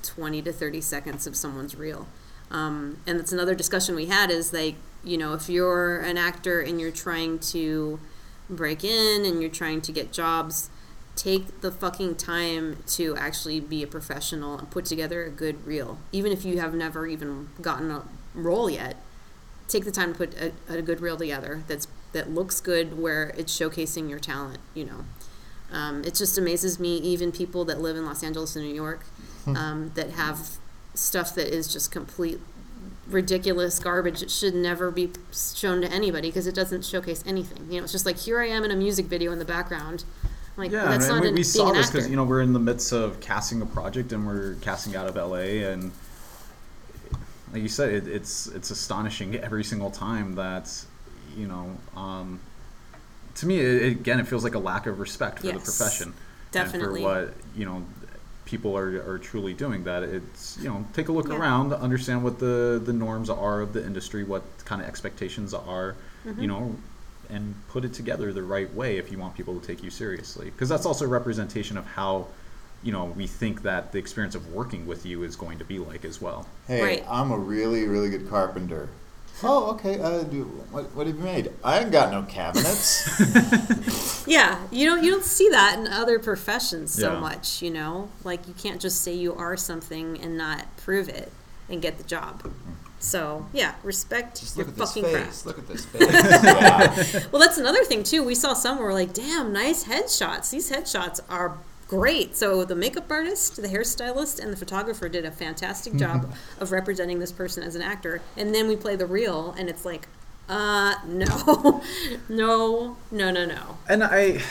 20 0.01 0.41
to 0.43 0.53
30 0.53 0.81
seconds 0.81 1.27
of 1.27 1.35
someone's 1.35 1.75
reel. 1.75 2.07
Um, 2.51 2.99
and 3.07 3.19
that's 3.19 3.31
another 3.31 3.55
discussion 3.55 3.95
we 3.95 4.07
had 4.07 4.29
is 4.29 4.53
like 4.53 4.75
you 5.03 5.17
know 5.17 5.33
if 5.33 5.49
you're 5.49 5.99
an 5.99 6.17
actor 6.17 6.61
and 6.61 6.79
you're 6.79 6.91
trying 6.91 7.39
to 7.39 7.99
break 8.49 8.83
in 8.83 9.25
and 9.25 9.41
you're 9.41 9.51
trying 9.51 9.81
to 9.81 9.91
get 9.91 10.13
jobs 10.13 10.69
take 11.15 11.61
the 11.61 11.71
fucking 11.71 12.15
time 12.15 12.77
to 12.87 13.15
actually 13.17 13.59
be 13.59 13.83
a 13.83 13.87
professional 13.87 14.57
and 14.57 14.71
put 14.71 14.85
together 14.85 15.23
a 15.25 15.29
good 15.29 15.65
reel. 15.65 15.99
Even 16.11 16.31
if 16.31 16.43
you 16.43 16.59
have 16.59 16.73
never 16.73 17.05
even 17.05 17.49
gotten 17.61 17.91
a 17.91 18.03
role 18.33 18.69
yet 18.69 18.97
take 19.67 19.85
the 19.85 19.91
time 19.91 20.13
to 20.13 20.17
put 20.17 20.33
a, 20.35 20.51
a 20.67 20.81
good 20.81 21.01
reel 21.01 21.17
together 21.17 21.63
that's 21.67 21.87
that 22.13 22.31
looks 22.31 22.61
good 22.61 22.99
where 22.99 23.29
it's 23.37 23.57
showcasing 23.57 24.09
your 24.09 24.19
talent 24.19 24.59
you 24.73 24.85
know? 24.85 25.05
Um, 25.71 26.03
it 26.03 26.13
just 26.15 26.37
amazes 26.37 26.79
me 26.79 26.97
even 26.97 27.31
people 27.31 27.65
that 27.65 27.81
live 27.81 27.95
in 27.95 28.05
los 28.05 28.23
angeles 28.23 28.55
and 28.55 28.65
new 28.65 28.73
york 28.73 29.05
um, 29.47 29.91
that 29.95 30.11
have 30.11 30.57
stuff 30.93 31.35
that 31.35 31.53
is 31.53 31.71
just 31.71 31.91
complete 31.91 32.39
ridiculous 33.07 33.79
garbage 33.79 34.21
it 34.21 34.31
should 34.31 34.55
never 34.55 34.89
be 34.89 35.11
shown 35.33 35.81
to 35.81 35.91
anybody 35.91 36.29
because 36.29 36.47
it 36.47 36.55
doesn't 36.55 36.85
showcase 36.85 37.23
anything. 37.25 37.69
You 37.69 37.77
know 37.77 37.83
it's 37.83 37.91
just 37.91 38.05
like 38.05 38.17
here 38.17 38.39
i 38.39 38.47
am 38.47 38.63
in 38.63 38.71
a 38.71 38.75
music 38.75 39.07
video 39.07 39.31
in 39.31 39.39
the 39.39 39.45
background. 39.45 40.05
Like 40.55 40.71
Yeah, 40.71 40.85
that's 40.85 41.07
and 41.07 41.15
not 41.15 41.21
we, 41.23 41.29
an, 41.29 41.35
we 41.35 41.43
saw 41.43 41.71
this 41.71 41.89
because 41.89 42.09
you 42.09 42.15
know 42.15 42.23
we're 42.23 42.41
in 42.41 42.53
the 42.53 42.59
midst 42.59 42.93
of 42.93 43.19
casting 43.19 43.61
a 43.61 43.65
project 43.65 44.13
and 44.13 44.25
we're 44.25 44.55
casting 44.61 44.95
out 44.95 45.07
of 45.07 45.15
LA 45.15 45.67
and 45.67 45.91
like 47.53 47.61
you 47.61 47.69
said, 47.69 47.93
it, 47.93 48.07
it's 48.07 48.47
it's 48.47 48.71
astonishing 48.71 49.35
every 49.35 49.63
single 49.63 49.91
time 49.91 50.33
that 50.35 50.85
you 51.35 51.47
know. 51.47 51.77
Um, 51.95 52.39
to 53.35 53.45
me, 53.47 53.59
it, 53.59 53.91
again, 53.91 54.19
it 54.19 54.27
feels 54.27 54.43
like 54.43 54.55
a 54.55 54.59
lack 54.59 54.85
of 54.85 54.99
respect 54.99 55.39
for 55.39 55.47
the 55.47 55.53
profession 55.53 56.13
definitely. 56.51 57.03
and 57.03 57.11
for 57.13 57.25
what 57.25 57.33
you 57.55 57.65
know 57.65 57.83
people 58.45 58.77
are, 58.77 59.01
are 59.09 59.17
truly 59.17 59.53
doing. 59.53 59.83
That 59.85 60.03
it's 60.03 60.57
you 60.61 60.69
know 60.69 60.85
take 60.93 61.07
a 61.09 61.11
look 61.11 61.29
Yeah. 61.29 61.37
around, 61.37 61.73
understand 61.73 62.23
what 62.23 62.39
the 62.39 62.81
the 62.83 62.93
norms 62.93 63.29
are 63.29 63.61
of 63.61 63.73
the 63.73 63.83
industry, 63.85 64.23
what 64.23 64.43
kind 64.65 64.81
of 64.81 64.87
expectations 64.87 65.53
are, 65.53 65.95
Mm-hmm. 66.25 66.41
you 66.41 66.47
know, 66.47 66.75
and 67.29 67.53
put 67.69 67.83
it 67.83 67.93
together 67.93 68.31
the 68.31 68.43
right 68.43 68.73
way 68.73 68.97
if 68.97 69.11
you 69.11 69.17
want 69.17 69.35
people 69.35 69.59
to 69.59 69.65
take 69.67 69.83
you 69.83 69.89
seriously. 69.89 70.45
Because 70.45 70.69
that's 70.69 70.85
also 70.85 71.03
a 71.03 71.07
representation 71.09 71.75
of 71.77 71.85
how, 71.85 72.27
you 72.81 72.91
know, 72.93 73.05
we 73.05 73.27
think 73.27 73.63
that 73.63 73.91
the 73.91 73.97
experience 73.97 74.33
of 74.35 74.53
working 74.53 74.85
with 74.87 75.05
you 75.05 75.23
is 75.23 75.35
going 75.35 75.57
to 75.57 75.65
be 75.65 75.79
like 75.79 76.05
as 76.05 76.21
well. 76.21 76.47
Hey, 76.67 76.81
Right. 76.81 77.05
I'm 77.09 77.31
a 77.31 77.37
really, 77.37 77.87
really 77.89 78.09
good 78.09 78.29
carpenter. 78.29 78.87
Oh, 79.41 79.71
okay. 79.71 79.99
Uh, 79.99 80.23
do, 80.23 80.43
what, 80.71 80.93
what 80.95 81.07
have 81.07 81.17
you 81.17 81.23
made? 81.23 81.51
I 81.63 81.79
ain't 81.79 81.91
got 81.91 82.11
no 82.11 82.23
cabinets. 82.23 83.09
Yeah, 84.25 84.57
you 84.71 84.85
don't 84.85 85.03
you 85.03 85.11
don't 85.11 85.23
see 85.25 85.49
that 85.49 85.77
in 85.77 85.85
other 85.87 86.17
professions 86.17 86.93
so 86.93 87.11
Yeah. 87.13 87.19
much, 87.19 87.61
you 87.61 87.69
know? 87.71 88.07
Like 88.23 88.47
you 88.47 88.53
can't 88.53 88.79
just 88.79 89.01
say 89.01 89.13
you 89.13 89.35
are 89.35 89.57
something 89.57 90.17
and 90.21 90.37
not 90.37 90.65
prove 90.77 91.09
it 91.09 91.29
and 91.67 91.81
get 91.81 91.97
the 91.97 92.05
job. 92.05 92.49
So, 92.99 93.45
yeah, 93.51 93.75
respect 93.83 94.39
Just 94.39 94.55
your 94.55 94.65
look 94.65 94.75
at 94.75 94.79
this 94.79 94.89
fucking 94.93 95.03
face. 95.03 95.41
craft. 95.41 95.45
Look 95.45 95.59
at 95.59 95.67
this 95.67 95.85
face. 95.85 96.09
yeah. 96.13 97.19
Well, 97.33 97.41
that's 97.41 97.57
another 97.57 97.83
thing 97.83 98.03
too. 98.03 98.23
We 98.23 98.33
saw 98.33 98.53
some 98.53 98.79
where 98.79 98.93
like, 98.93 99.13
"Damn, 99.13 99.51
nice 99.51 99.83
headshots. 99.83 100.49
These 100.51 100.71
headshots 100.71 101.19
are 101.29 101.57
great." 101.97 102.35
So 102.35 102.65
the 102.65 102.75
makeup 102.75 103.09
artist, 103.11 103.61
the 103.61 103.67
hairstylist, 103.67 104.39
and 104.39 104.51
the 104.51 104.57
photographer 104.57 105.09
did 105.09 105.25
a 105.25 105.31
fantastic 105.31 105.95
job 105.95 106.33
of 106.59 106.71
representing 106.71 107.19
this 107.19 107.31
person 107.31 107.63
as 107.63 107.75
an 107.75 107.81
actor. 107.81 108.21
And 108.37 108.53
then 108.53 108.67
we 108.67 108.75
play 108.75 108.95
the 108.95 109.05
reel, 109.05 109.55
and 109.57 109.69
it's 109.69 109.85
like, 109.85 110.07
uh, 110.49 110.95
no, 111.05 111.81
no, 112.29 112.97
no, 113.11 113.31
no, 113.31 113.45
no. 113.45 113.77
And 113.87 114.03
I, 114.03 114.41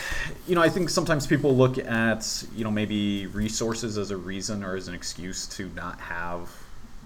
you 0.47 0.55
know, 0.55 0.61
I 0.61 0.69
think 0.69 0.89
sometimes 0.89 1.27
people 1.27 1.55
look 1.55 1.77
at, 1.77 2.43
you 2.55 2.63
know, 2.63 2.71
maybe 2.71 3.27
resources 3.27 3.97
as 3.97 4.11
a 4.11 4.17
reason 4.17 4.63
or 4.63 4.75
as 4.75 4.87
an 4.87 4.95
excuse 4.95 5.45
to 5.47 5.69
not 5.75 5.99
have 6.01 6.49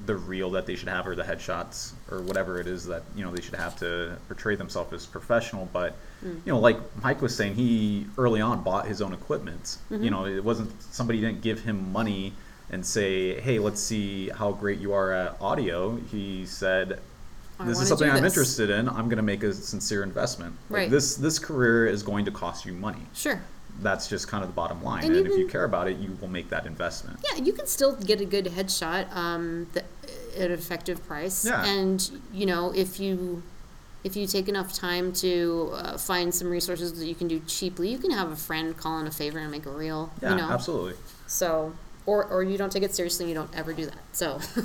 the 0.05 0.15
reel 0.15 0.51
that 0.51 0.65
they 0.65 0.75
should 0.75 0.87
have 0.87 1.07
or 1.07 1.15
the 1.15 1.23
headshots 1.23 1.91
or 2.11 2.21
whatever 2.21 2.59
it 2.59 2.67
is 2.67 2.85
that, 2.85 3.03
you 3.15 3.23
know, 3.25 3.31
they 3.31 3.41
should 3.41 3.55
have 3.55 3.75
to 3.79 4.17
portray 4.27 4.55
themselves 4.55 4.93
as 4.93 5.05
professional. 5.05 5.67
But, 5.73 5.95
you 6.23 6.41
know, 6.45 6.59
like 6.59 6.77
Mike 7.03 7.21
was 7.21 7.35
saying, 7.35 7.55
he 7.55 8.05
early 8.17 8.39
on 8.39 8.63
bought 8.63 8.87
his 8.87 9.01
own 9.01 9.13
equipment. 9.13 9.77
You 9.89 10.09
know, 10.09 10.25
it 10.25 10.43
wasn't, 10.43 10.71
somebody 10.81 11.19
didn't 11.19 11.41
give 11.41 11.61
him 11.61 11.91
money 11.91 12.33
and 12.69 12.85
say, 12.85 13.39
hey, 13.39 13.59
let's 13.59 13.81
see 13.81 14.29
how 14.29 14.51
great 14.51 14.79
you 14.79 14.93
are 14.93 15.11
at 15.11 15.41
audio. 15.41 15.95
He 16.11 16.45
said, 16.45 16.99
this 17.65 17.79
is 17.79 17.87
something 17.87 18.09
I'm 18.09 18.21
this." 18.21 18.33
interested 18.33 18.69
in. 18.69 18.87
I'm 18.87 19.05
going 19.05 19.17
to 19.17 19.23
make 19.23 19.43
a 19.43 19.53
sincere 19.53 20.03
investment. 20.03 20.55
Like, 20.69 20.89
This 20.89 21.15
this 21.15 21.39
career 21.39 21.87
is 21.87 22.03
going 22.03 22.25
to 22.25 22.31
cost 22.31 22.65
you 22.65 22.73
money. 22.73 23.01
Sure. 23.13 23.41
That's 23.81 24.07
just 24.07 24.27
kind 24.27 24.43
of 24.43 24.49
the 24.49 24.55
bottom 24.55 24.83
line. 24.83 25.03
And 25.03 25.15
And, 25.15 25.27
if 25.27 25.37
you 25.37 25.47
care 25.47 25.63
about 25.63 25.87
it, 25.87 25.97
you 25.97 26.17
will 26.19 26.27
make 26.27 26.49
that 26.49 26.65
investment. 26.65 27.19
Yeah, 27.31 27.43
you 27.43 27.53
can 27.53 27.67
still 27.67 27.95
get 27.95 28.21
a 28.21 28.25
good 28.25 28.45
headshot 28.45 29.13
um, 29.15 29.67
the, 29.73 29.83
at 30.37 30.47
an 30.47 30.51
effective 30.51 31.05
price. 31.05 31.45
Yeah. 31.45 31.65
And 31.65 32.09
you 32.33 32.45
know, 32.45 32.73
if 32.75 32.99
you 32.99 33.43
if 34.03 34.15
you 34.15 34.25
take 34.27 34.47
enough 34.47 34.73
time 34.73 35.11
to 35.11 35.71
uh, 35.73 35.97
find 35.97 36.33
some 36.33 36.49
resources 36.49 36.97
that 36.97 37.05
you 37.05 37.15
can 37.15 37.27
do 37.27 37.41
cheaply, 37.47 37.89
you 37.89 37.97
can 37.97 38.11
have 38.11 38.31
a 38.31 38.35
friend 38.35 38.75
call 38.77 38.99
in 38.99 39.07
a 39.07 39.11
favor 39.11 39.39
and 39.39 39.51
make 39.51 39.65
a 39.65 39.71
reel. 39.71 40.11
Yeah, 40.21 40.31
you 40.31 40.35
know, 40.37 40.49
absolutely. 40.49 40.93
so 41.27 41.73
or 42.05 42.25
or 42.25 42.41
you 42.41 42.57
don't 42.57 42.71
take 42.71 42.83
it 42.83 42.95
seriously 42.95 43.25
and 43.25 43.29
you 43.29 43.35
don't 43.35 43.53
ever 43.55 43.73
do 43.73 43.85
that. 43.85 43.99
So 44.13 44.39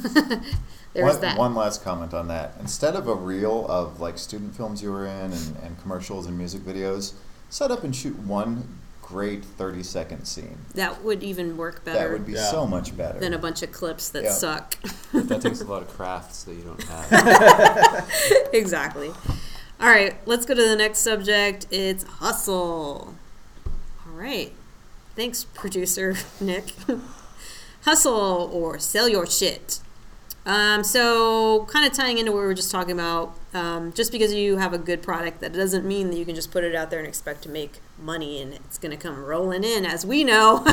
there's 0.95 1.13
one, 1.15 1.21
that. 1.21 1.39
one 1.39 1.55
last 1.55 1.85
comment 1.85 2.15
on 2.15 2.29
that. 2.29 2.55
Instead 2.61 2.95
of 2.95 3.09
a 3.09 3.15
reel 3.15 3.67
of 3.69 4.01
like 4.01 4.17
student 4.17 4.57
films 4.57 4.83
you 4.83 4.91
were 4.91 5.07
in 5.07 5.33
and, 5.33 5.57
and 5.63 5.83
commercials 5.83 6.27
and 6.27 6.39
music 6.39 6.63
videos, 6.63 7.15
set 7.51 7.71
up 7.71 7.85
and 7.85 7.95
shoot 7.95 8.19
one 8.21 8.79
great 9.13 9.45
30 9.45 9.83
second 9.83 10.25
scene. 10.25 10.57
that 10.75 11.05
would 11.05 11.23
even 11.23 11.57
work 11.59 11.85
better. 11.85 11.99
That 11.99 12.11
would 12.13 12.27
be 12.27 12.33
Yeah. 12.33 12.51
so 12.51 12.67
much 12.67 12.97
better. 12.97 13.19
than 13.21 13.35
a 13.35 13.39
bunch 13.39 13.63
of 13.63 13.71
clips 13.71 14.09
that 14.11 14.23
Yeah. 14.25 14.33
suck. 14.33 14.77
that 15.13 15.43
takes 15.43 15.61
a 15.61 15.65
lot 15.73 15.83
of 15.83 15.89
crafts 15.89 16.45
that 16.45 16.55
you 16.55 16.63
don't 16.63 16.83
have. 16.85 18.11
exactly. 18.55 19.09
All 19.81 19.89
right, 19.89 20.15
let's 20.27 20.47
go 20.47 20.55
to 20.55 20.63
the 20.69 20.77
next 20.77 21.01
subject. 21.01 21.67
It's 21.71 22.05
hustle. 22.05 23.15
All 24.07 24.13
right. 24.15 24.53
Thanks, 25.17 25.45
producer 25.45 26.15
Nick. 26.41 26.73
hustle 27.85 28.49
or 28.53 28.79
sell 28.79 29.09
your 29.09 29.27
shit. 29.27 29.81
Um, 30.47 30.83
so, 30.85 31.67
kind 31.67 31.85
of 31.87 31.93
tying 31.93 32.19
into 32.19 32.33
what 32.33 32.41
we 32.41 32.47
were 32.47 32.55
just 32.55 32.71
talking 32.71 32.93
about, 32.93 33.37
um, 33.55 33.93
just 33.93 34.13
because 34.13 34.33
you 34.33 34.57
have 34.57 34.73
a 34.73 34.79
good 34.79 35.03
product, 35.03 35.41
that 35.41 35.53
doesn't 35.53 35.85
mean 35.85 36.11
that 36.11 36.17
you 36.17 36.25
can 36.25 36.35
just 36.35 36.51
put 36.51 36.65
it 36.65 36.75
out 36.75 36.91
there 36.91 36.99
and 36.99 37.07
expect 37.07 37.43
to 37.43 37.51
make 37.51 37.81
money 37.99 38.41
and 38.41 38.55
it's 38.55 38.79
going 38.79 38.91
to 38.91 38.97
come 38.97 39.23
rolling 39.23 39.63
in, 39.63 39.85
as 39.85 40.07
we 40.07 40.25
know. 40.25 40.65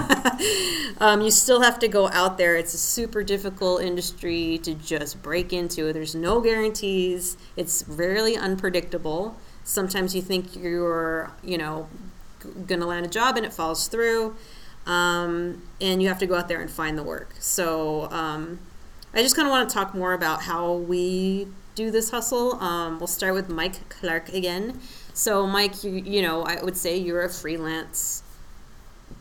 um, 0.99 1.21
you 1.21 1.29
still 1.29 1.61
have 1.61 1.77
to 1.79 1.89
go 1.89 2.07
out 2.09 2.37
there. 2.37 2.55
It's 2.55 2.73
a 2.73 2.77
super 2.77 3.21
difficult 3.21 3.81
industry 3.81 4.59
to 4.59 4.73
just 4.73 5.21
break 5.21 5.51
into. 5.51 5.91
There's 5.91 6.15
no 6.15 6.39
guarantees. 6.39 7.37
It's 7.57 7.83
rarely 7.87 8.37
unpredictable. 8.37 9.35
Sometimes 9.65 10.15
you 10.15 10.21
think 10.21 10.55
you're, 10.55 11.31
you 11.43 11.57
know, 11.57 11.89
gonna 12.65 12.87
land 12.87 13.05
a 13.05 13.09
job 13.09 13.35
and 13.35 13.45
it 13.45 13.53
falls 13.53 13.89
through, 13.89 14.37
um, 14.85 15.61
and 15.81 16.01
you 16.01 16.07
have 16.07 16.19
to 16.19 16.25
go 16.25 16.35
out 16.35 16.47
there 16.47 16.61
and 16.61 16.71
find 16.71 16.97
the 16.97 17.03
work. 17.03 17.35
So 17.39 18.09
um, 18.09 18.59
I 19.13 19.21
just 19.21 19.35
kind 19.35 19.47
of 19.47 19.51
want 19.51 19.69
to 19.69 19.73
talk 19.73 19.93
more 19.93 20.13
about 20.13 20.43
how 20.43 20.73
we 20.73 21.47
do 21.79 21.89
this 21.89 22.11
hustle. 22.11 22.55
Um, 22.61 22.99
we'll 22.99 23.07
start 23.07 23.33
with 23.33 23.47
Mike 23.47 23.87
Clark 23.87 24.33
again. 24.33 24.81
So 25.13 25.47
Mike, 25.47 25.81
you, 25.81 25.91
you 25.91 26.21
know, 26.21 26.43
I 26.43 26.61
would 26.61 26.75
say 26.75 26.97
you're 26.97 27.23
a 27.23 27.29
freelance 27.29 28.21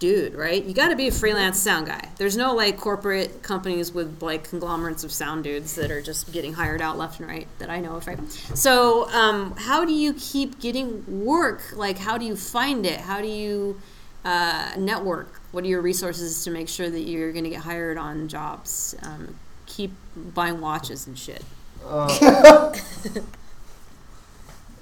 dude, 0.01 0.35
right? 0.35 0.65
You 0.65 0.75
got 0.75 0.89
to 0.89 0.97
be 0.97 1.07
a 1.07 1.13
freelance 1.13 1.57
sound 1.57 1.87
guy. 1.87 2.09
There's 2.17 2.37
no 2.37 2.55
like 2.55 2.77
corporate 2.77 3.45
companies 3.45 3.93
with 3.93 4.21
like 4.23 4.49
conglomerates 4.51 5.05
of 5.05 5.13
sound 5.13 5.45
dudes 5.45 5.77
that 5.77 5.93
are 5.93 6.03
just 6.03 6.33
getting 6.33 6.53
hired 6.53 6.83
out 6.83 6.99
left 6.99 7.21
and 7.21 7.29
right 7.29 7.47
that 7.61 7.71
I 7.71 7.79
know 7.79 7.95
of, 7.95 8.09
right? 8.09 8.19
So, 8.55 9.09
um, 9.11 9.55
how 9.57 9.85
do 9.85 9.93
you 9.93 10.13
keep 10.15 10.59
getting 10.59 11.25
work? 11.25 11.63
Like, 11.77 11.99
how 11.99 12.19
do 12.19 12.25
you 12.25 12.35
find 12.35 12.85
it? 12.85 13.01
How 13.01 13.21
do 13.21 13.29
you 13.29 13.81
uh, 14.25 14.73
network? 14.77 15.41
What 15.53 15.63
are 15.63 15.69
your 15.69 15.81
resources 15.81 16.43
to 16.43 16.51
make 16.51 16.69
sure 16.69 16.91
that 16.91 17.03
you're 17.03 17.31
going 17.31 17.45
to 17.45 17.51
get 17.51 17.61
hired 17.61 17.99
on 17.99 18.27
jobs? 18.27 18.97
Um, 19.03 19.37
keep 19.67 19.93
buying 20.17 20.61
watches 20.61 21.07
and 21.07 21.17
shit. 21.17 21.45
Uh, 21.85 22.73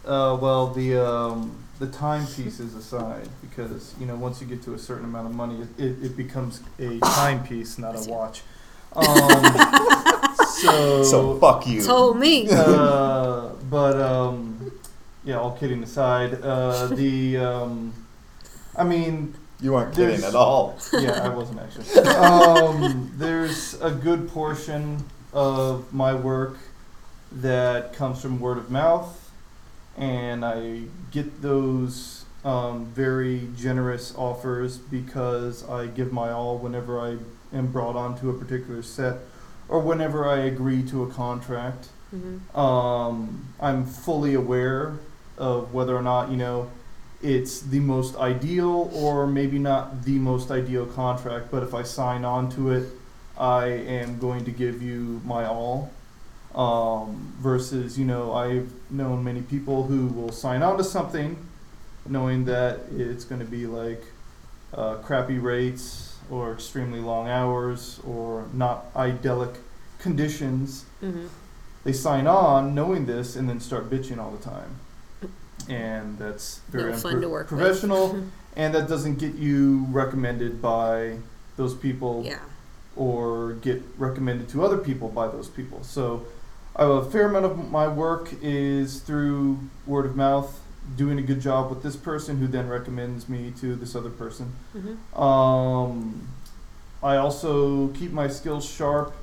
uh, 0.06 0.38
well, 0.40 0.68
the 0.68 0.96
um, 0.96 1.56
the 1.78 1.86
timepieces 1.88 2.74
aside, 2.74 3.28
because 3.42 3.94
you 4.00 4.06
know 4.06 4.16
once 4.16 4.40
you 4.40 4.46
get 4.46 4.62
to 4.62 4.74
a 4.74 4.78
certain 4.78 5.04
amount 5.04 5.26
of 5.26 5.34
money, 5.34 5.60
it, 5.62 5.68
it, 5.82 6.04
it 6.04 6.16
becomes 6.16 6.60
a 6.78 6.98
timepiece, 7.00 7.78
not 7.78 7.94
a 7.96 8.10
watch. 8.10 8.42
Um, 8.94 9.04
so, 10.62 11.02
so 11.02 11.38
fuck 11.38 11.66
you. 11.66 11.82
Told 11.82 12.18
me. 12.18 12.48
uh, 12.50 13.50
but 13.70 14.00
um, 14.00 14.72
yeah, 15.24 15.38
all 15.38 15.52
kidding 15.56 15.82
aside, 15.82 16.40
uh, 16.42 16.86
the 16.94 17.36
um, 17.36 17.92
I 18.76 18.84
mean, 18.84 19.34
you 19.60 19.72
weren't 19.72 19.94
kidding 19.94 20.20
there's- 20.20 20.24
at 20.24 20.34
all. 20.34 20.78
yeah, 20.92 21.22
I 21.22 21.28
wasn't 21.28 21.60
actually. 21.60 21.90
Um, 22.14 23.12
there's 23.16 23.74
a 23.80 23.90
good 23.90 24.28
portion 24.28 25.04
of 25.32 25.92
my 25.92 26.14
work 26.14 26.56
that 27.40 27.92
comes 27.92 28.20
from 28.20 28.40
word 28.40 28.58
of 28.58 28.70
mouth, 28.70 29.30
and 29.96 30.44
I 30.44 30.82
get 31.10 31.42
those 31.42 32.24
um, 32.44 32.86
very 32.86 33.48
generous 33.56 34.14
offers 34.16 34.78
because 34.78 35.68
I 35.68 35.86
give 35.86 36.12
my 36.12 36.30
all 36.30 36.58
whenever 36.58 37.00
I 37.00 37.16
am 37.56 37.66
brought 37.72 37.96
onto 37.96 38.30
a 38.30 38.34
particular 38.34 38.82
set 38.82 39.16
or 39.68 39.80
whenever 39.80 40.28
I 40.28 40.38
agree 40.38 40.82
to 40.84 41.02
a 41.02 41.10
contract. 41.10 41.88
hmm 42.10 42.38
Um, 42.58 43.48
I'm 43.60 43.84
fully 43.84 44.34
aware 44.34 44.94
of 45.36 45.74
whether 45.74 45.94
or 45.96 46.02
not 46.02 46.30
you 46.30 46.36
know 46.36 46.70
it's 47.22 47.60
the 47.60 47.80
most 47.80 48.16
ideal 48.16 48.90
or 48.94 49.26
maybe 49.26 49.58
not 49.58 50.04
the 50.04 50.18
most 50.18 50.50
ideal 50.50 50.86
contract. 50.86 51.50
But 51.50 51.62
if 51.62 51.74
I 51.74 51.82
sign 51.82 52.24
on 52.24 52.50
to 52.52 52.70
it, 52.70 52.88
I 53.38 53.66
am 53.66 54.18
going 54.18 54.44
to 54.44 54.50
give 54.50 54.82
you 54.82 55.20
my 55.24 55.46
all. 55.46 55.90
Um, 56.56 57.34
versus, 57.38 57.98
you 57.98 58.06
know, 58.06 58.32
I've 58.32 58.72
known 58.90 59.22
many 59.22 59.42
people 59.42 59.82
who 59.84 60.06
will 60.06 60.32
sign 60.32 60.62
on 60.62 60.78
to 60.78 60.84
something 60.84 61.36
knowing 62.08 62.46
that 62.46 62.80
it's 62.96 63.24
going 63.24 63.40
to 63.40 63.46
be 63.46 63.66
like 63.66 64.02
uh, 64.72 64.94
crappy 64.96 65.38
rates 65.38 66.16
or 66.30 66.52
extremely 66.54 67.00
long 67.00 67.28
hours 67.28 68.00
or 68.06 68.46
not 68.54 68.86
idyllic 68.96 69.50
conditions 69.98 70.84
hmm 71.00 71.26
they 71.84 71.92
sign 71.92 72.26
on 72.26 72.74
knowing 72.74 73.06
this 73.06 73.36
and 73.36 73.48
then 73.48 73.60
start 73.60 73.88
bitching 73.88 74.18
all 74.18 74.32
the 74.32 74.42
time. 74.42 74.74
And 75.68 76.18
that's 76.18 76.58
very 76.68 76.90
No 76.90 76.98
fun 76.98 77.20
to 77.20 77.28
work 77.28 77.48
with. 77.48 77.60
professional 77.60 78.24
and 78.56 78.74
that 78.74 78.88
doesn't 78.88 79.20
get 79.20 79.36
you 79.36 79.86
recommended 79.90 80.60
by 80.60 81.18
those 81.56 81.74
people 81.76 82.22
Yeah. 82.26 82.40
or 82.96 83.52
get 83.54 83.84
recommended 83.98 84.48
to 84.48 84.64
other 84.64 84.78
people 84.78 85.08
by 85.08 85.28
those 85.28 85.48
people. 85.48 85.84
So 85.84 86.26
a 86.76 87.02
fair 87.10 87.26
amount 87.26 87.44
of 87.46 87.70
my 87.70 87.88
work 87.88 88.30
is 88.42 89.00
through 89.00 89.58
word 89.86 90.06
of 90.06 90.14
mouth, 90.16 90.60
doing 90.96 91.18
a 91.18 91.22
good 91.22 91.40
job 91.40 91.70
with 91.70 91.82
this 91.82 91.96
person 91.96 92.38
who 92.38 92.46
then 92.46 92.68
recommends 92.68 93.28
me 93.28 93.52
to 93.60 93.74
this 93.74 93.94
other 93.96 94.10
person. 94.10 94.52
hmm 94.72 95.18
Um, 95.20 96.28
I 97.02 97.16
also 97.16 97.88
keep 97.88 98.12
my 98.12 98.28
skills 98.28 98.64
sharp 98.68 99.14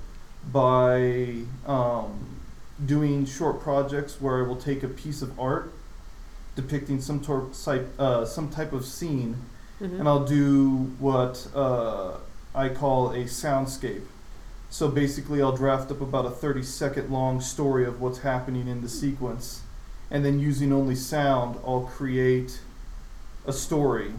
by 0.52 1.38
um, 1.66 2.38
doing 2.86 3.26
short 3.26 3.62
projects 3.62 4.20
where 4.20 4.44
I 4.44 4.48
will 4.48 4.58
take 4.58 4.84
a 4.84 4.88
piece 4.88 5.22
of 5.22 5.40
art 5.40 5.72
depicting 6.56 7.02
some 7.02 7.20
tor- 7.20 7.50
type, 7.66 7.88
uh, 8.00 8.26
some 8.26 8.50
type 8.50 8.74
of 8.74 8.86
scene, 8.86 9.38
hmm 9.80 10.00
and 10.00 10.08
I'll 10.08 10.26
do 10.26 10.92
what 11.00 11.48
uh, 11.56 12.12
I 12.54 12.70
call 12.70 13.12
a 13.12 13.24
soundscape. 13.26 14.04
So 14.74 14.88
basically, 14.88 15.40
I'll 15.40 15.56
draft 15.56 15.92
up 15.92 16.02
about 16.02 16.26
a 16.26 16.32
30 16.32 16.64
second 16.64 17.12
long 17.12 17.40
story 17.42 17.86
of 17.86 18.02
what's 18.02 18.18
happening 18.18 18.68
in 18.68 18.82
the 18.82 18.90
sequence. 18.90 19.62
And 20.10 20.26
then 20.26 20.40
using 20.40 20.74
only 20.74 20.96
sound, 20.96 21.60
I'll 21.64 21.82
create 21.96 22.60
a 23.46 23.54
story, 23.54 24.14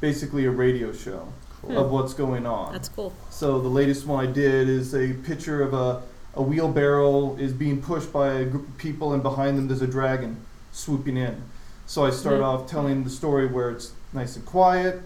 basically 0.00 0.44
a 0.44 0.52
radio 0.52 0.92
show 0.92 1.26
Hmm. 1.66 1.76
of 1.76 1.90
what's 1.90 2.14
going 2.14 2.46
on. 2.46 2.72
That's 2.72 2.88
cool. 2.88 3.12
So 3.30 3.60
the 3.60 3.66
latest 3.68 4.06
one 4.06 4.24
I 4.24 4.30
did 4.30 4.68
is 4.68 4.94
a 4.94 5.14
picture 5.14 5.60
of 5.60 5.74
a, 5.74 6.02
a 6.34 6.42
wheelbarrow 6.42 7.34
is 7.36 7.52
being 7.52 7.82
pushed 7.82 8.12
by 8.12 8.28
a 8.34 8.44
group 8.44 8.68
of 8.68 8.78
people, 8.78 9.12
and 9.12 9.24
behind 9.24 9.58
them 9.58 9.66
there's 9.66 9.82
a 9.82 9.88
dragon 9.88 10.36
swooping 10.70 11.16
in. 11.16 11.42
So 11.86 12.04
I 12.04 12.10
start 12.10 12.36
Mhm. 12.40 12.44
off 12.44 12.70
telling 12.70 13.02
the 13.02 13.10
story 13.10 13.48
where 13.48 13.70
it's 13.70 13.90
nice 14.12 14.36
and 14.36 14.46
quiet, 14.46 15.02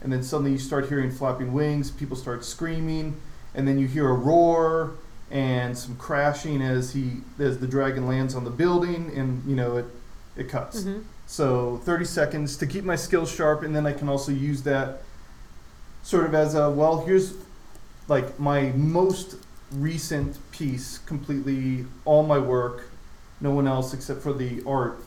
and 0.00 0.10
then 0.10 0.22
suddenly 0.22 0.52
you 0.52 0.58
start 0.58 0.88
hearing 0.88 1.10
flapping 1.10 1.52
wings, 1.52 1.90
people 1.90 2.16
start 2.16 2.46
screaming, 2.46 3.16
and 3.56 3.66
then 3.66 3.78
you 3.78 3.88
hear 3.88 4.08
a 4.08 4.14
roar 4.14 4.92
and 5.30 5.76
some 5.76 5.96
crashing 5.96 6.62
as 6.62 6.92
he 6.92 7.22
as 7.40 7.58
the 7.58 7.66
dragon 7.66 8.06
lands 8.06 8.34
on 8.36 8.44
the 8.44 8.50
building, 8.50 9.10
and 9.16 9.42
you 9.48 9.56
know 9.56 9.76
it 9.78 9.86
it 10.36 10.48
cuts. 10.48 10.84
hmm 10.84 11.00
So 11.26 11.80
30 11.84 12.04
seconds 12.04 12.56
to 12.58 12.66
keep 12.66 12.84
my 12.84 12.94
skills 12.96 13.32
sharp, 13.34 13.62
and 13.64 13.74
then 13.74 13.86
I 13.86 13.92
can 13.92 14.08
also 14.08 14.30
use 14.30 14.62
that 14.62 15.02
sort 16.04 16.24
of 16.24 16.34
as 16.34 16.54
a 16.54 16.70
well, 16.70 17.04
here's 17.04 17.34
like 18.06 18.38
my 18.38 18.70
most 18.76 19.34
recent 19.72 20.38
piece, 20.52 20.98
completely 20.98 21.84
all 22.04 22.22
my 22.22 22.38
work, 22.38 22.84
no 23.40 23.50
one 23.50 23.66
else 23.66 23.92
except 23.92 24.22
for 24.22 24.32
the 24.32 24.62
art, 24.64 25.02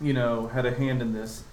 you 0.00 0.12
know, 0.12 0.48
had 0.48 0.66
a 0.66 0.74
hand 0.74 1.00
in 1.00 1.14
this. 1.14 1.44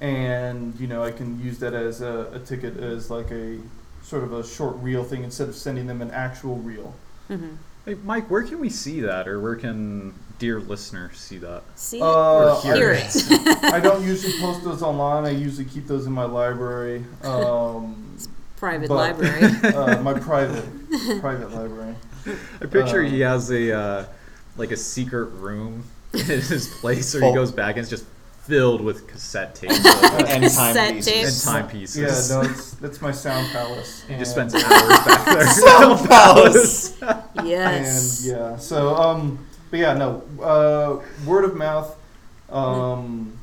And, 0.00 0.74
you 0.80 0.88
know, 0.88 1.04
I 1.04 1.12
can 1.12 1.40
use 1.40 1.60
that 1.60 1.72
as 1.72 2.00
a, 2.00 2.28
a 2.34 2.40
ticket, 2.40 2.76
as 2.76 3.10
like 3.10 3.30
a 3.30 3.58
sort 4.04 4.22
of 4.22 4.32
a 4.32 4.46
short 4.46 4.76
reel 4.76 5.02
thing 5.02 5.24
instead 5.24 5.48
of 5.48 5.56
sending 5.56 5.86
them 5.86 6.00
an 6.02 6.10
actual 6.12 6.56
reel. 6.58 6.94
hmm 7.28 7.54
Hey, 7.84 7.96
Mike, 8.02 8.30
where 8.30 8.42
can 8.42 8.60
we 8.60 8.70
see 8.70 9.00
that, 9.02 9.28
or 9.28 9.38
where 9.40 9.56
can 9.56 10.14
dear 10.38 10.58
listener 10.58 11.10
see 11.12 11.36
that? 11.38 11.62
See 11.74 12.00
Uh, 12.00 12.06
it 12.06 12.08
or 12.08 12.50
Or 12.50 12.62
hear 12.62 12.76
hear 12.76 12.90
it. 12.92 13.64
I 13.64 13.78
don't 13.78 14.02
usually 14.02 14.38
post 14.40 14.64
those 14.64 14.82
online, 14.82 15.26
I 15.26 15.30
usually 15.30 15.66
keep 15.66 15.86
those 15.86 16.06
in 16.06 16.12
my 16.12 16.24
library. 16.24 17.04
Um, 17.22 18.16
Private 18.56 18.88
But- 18.88 18.94
library. 19.20 19.42
uh, 19.74 20.00
my 20.00 20.14
private 20.30 20.64
private 21.20 21.50
library. 21.52 21.94
I 22.62 22.66
picture 22.66 23.00
Um, 23.04 23.10
he 23.10 23.20
has 23.20 23.50
a 23.50 23.72
uh, 23.78 24.04
like 24.56 24.70
a 24.70 24.76
secret 24.78 25.26
room 25.26 25.84
in 26.14 26.20
his 26.24 26.68
place, 26.80 27.12
where 27.12 27.24
he 27.24 27.34
goes 27.34 27.52
back 27.52 27.76
and 27.76 27.80
it's 27.80 27.90
just 27.90 28.06
filled 28.46 28.82
with 28.82 29.08
cassette 29.08 29.54
tapes 29.54 29.74
and 29.76 29.86
and 30.28 30.42
Cassette 30.44 30.76
timepieces. 30.76 31.12
tapes. 31.12 31.44
timepieces. 31.44 32.30
Yeah, 32.30 32.36
no, 32.36 32.48
it's 32.50 32.72
that's 32.72 33.00
my 33.00 33.10
sound 33.10 33.50
palace. 33.52 34.04
He 34.06 34.16
just 34.16 34.32
spends 34.32 34.54
hours 34.54 34.64
back 34.64 35.24
there. 35.24 35.46
Sound 35.48 36.08
palace. 36.08 37.00
yes. 37.42 38.26
And 38.26 38.36
yeah, 38.36 38.56
so 38.56 38.94
um, 38.94 39.46
but 39.70 39.78
yeah, 39.80 39.94
no, 39.94 40.22
uh, 40.42 41.02
word 41.26 41.44
of 41.44 41.56
mouth, 41.56 41.96
um, 42.50 43.36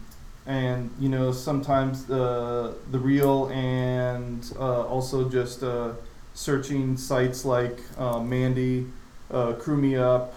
and 0.45 0.91
you 0.99 1.10
know 1.10 1.32
sometimes 1.32 2.06
the 2.06 2.76
the 2.91 2.99
reel 2.99 3.49
and 3.52 4.54
uh, 4.60 4.86
also 4.86 5.28
just 5.30 5.64
uh, 5.64 5.93
searching 6.36 6.95
sites 6.95 7.43
like 7.43 7.80
uh, 7.97 8.20
Mandy, 8.20 8.88
uh, 9.32 9.54
Crew 9.54 9.78
Me 9.78 9.95
Up. 9.95 10.36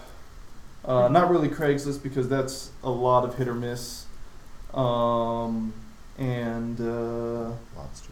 Uh, 0.83 1.07
not 1.07 1.31
really 1.31 1.49
Craigslist 1.49 2.03
because 2.03 2.29
that's 2.29 2.69
a 2.83 2.89
lot 2.89 3.23
of 3.23 3.35
hit 3.35 3.47
or 3.47 3.55
miss. 3.55 4.04
Um, 4.75 5.73
and 6.17 6.79
uh, 6.79 7.51
Lobster 7.75 8.11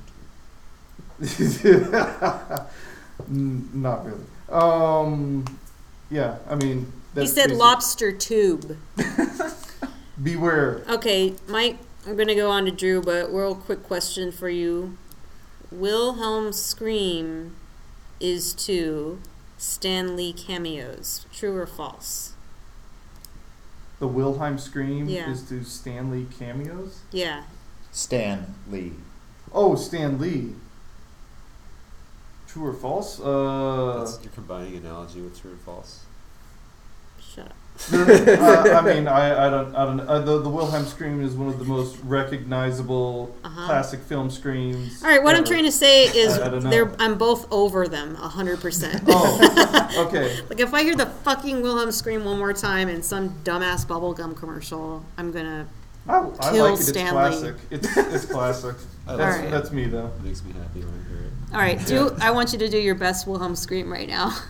N- 3.30 3.70
not 3.74 4.06
really. 4.06 4.26
Um, 4.50 5.46
yeah, 6.10 6.38
I 6.50 6.56
mean, 6.56 6.92
He 7.16 7.28
said 7.28 7.48
basic- 7.50 7.60
lobster 7.60 8.12
tube. 8.12 8.78
Beware. 10.24 10.84
Okay, 10.90 11.34
Mike, 11.48 11.78
I'm 12.06 12.16
going 12.16 12.28
to 12.28 12.36
go 12.36 12.50
on 12.52 12.66
to 12.66 12.72
Drew, 12.72 13.02
but 13.02 13.34
real 13.34 13.56
quick 13.56 13.84
question 13.84 14.32
for 14.32 14.50
you. 14.50 14.98
Wilhelm 15.72 16.54
Scream 16.54 17.56
is 18.20 18.54
to 18.54 19.20
Stan 19.58 20.16
Lee 20.16 20.32
cameos. 20.34 21.26
True 21.34 21.56
or 21.58 21.66
false? 21.66 22.34
The 24.04 24.10
Wilhelm 24.10 24.58
scream 24.60 25.08
Yeah. 25.08 25.30
is 25.32 25.44
to 25.44 25.64
Stan 25.64 26.12
Lee 26.12 26.28
cameos. 26.38 27.04
Yeah. 27.14 27.44
Stan 27.94 28.54
Lee. 28.70 28.92
Oh, 29.54 29.76
Stan 29.76 30.20
Lee. 30.20 30.56
True 32.46 32.66
or 32.68 32.74
false? 32.74 33.18
Uh, 33.22 34.00
That's, 34.00 34.20
you're 34.22 34.34
combining 34.34 34.76
analogy 34.76 35.22
with 35.22 35.40
true 35.42 35.54
or 35.54 35.56
false. 35.56 36.04
Shut 37.18 37.46
up. 37.46 37.56
Uh, 37.92 38.74
I 38.78 38.82
mean, 38.82 39.08
I, 39.08 39.48
I 39.48 39.50
don't, 39.50 39.76
I 39.76 39.86
don't. 39.86 40.00
Uh, 40.02 40.20
the 40.20 40.40
the 40.42 40.50
Wilhelm 40.50 40.86
scream 40.86 41.22
is 41.24 41.34
one 41.36 41.48
of 41.50 41.60
the 41.60 41.66
most 41.66 41.98
recognizable 42.04 43.36
Uh-huh. 43.44 43.66
classic 43.66 44.00
film 44.02 44.30
screams. 44.30 45.04
All 45.04 45.10
right, 45.10 45.22
what 45.24 45.36
I'm 45.36 45.42
ever. 45.42 45.48
trying 45.52 45.66
to 45.66 45.72
say 45.72 46.06
is 46.06 46.38
I- 46.38 46.46
I 46.46 46.50
don't 46.50 46.64
know. 46.64 46.70
they're 46.70 46.92
I'm 47.00 47.18
both 47.18 47.52
over 47.52 47.88
them 47.88 48.16
100%. 48.16 49.04
Oh, 49.08 50.06
okay. 50.08 50.40
Like 50.50 50.60
if 50.60 50.74
I 50.74 50.84
hear 50.84 50.96
the 50.96 51.08
fucking 51.08 51.62
Wilhelm 51.62 51.92
scream 51.92 52.24
one 52.26 52.38
more 52.38 52.54
time 52.54 52.90
in 52.90 53.02
some 53.04 53.30
dumbass 53.44 53.86
bubblegum 53.86 54.36
commercial, 54.36 55.04
I'm 55.18 55.32
gonna 55.32 55.68
I, 56.08 56.20
I 56.40 56.52
Kill 56.52 56.66
like 56.66 56.74
it. 56.74 56.80
It's 56.80 56.88
Stanley. 56.90 57.12
classic. 57.12 57.56
It's 57.72 57.98
it's 57.98 58.26
classic. 58.26 58.76
I 59.08 59.16
That's, 59.18 59.36
Alright. 59.38 59.52
that's 59.52 59.72
me 59.72 59.86
though. 59.86 60.08
It 60.18 60.24
makes 60.24 60.44
me 60.44 60.54
happy 60.54 60.80
when 60.82 60.90
I 60.94 61.10
hear 61.10 61.28
it. 61.28 61.34
All 61.54 61.60
right, 61.60 61.86
do 61.86 62.16
I 62.22 62.32
want 62.32 62.52
you 62.54 62.60
to 62.60 62.70
do 62.70 62.78
your 62.78 62.96
best 62.96 63.28
Wilhelm 63.28 63.56
scream 63.56 63.92
right 63.92 64.08
now? 64.08 64.36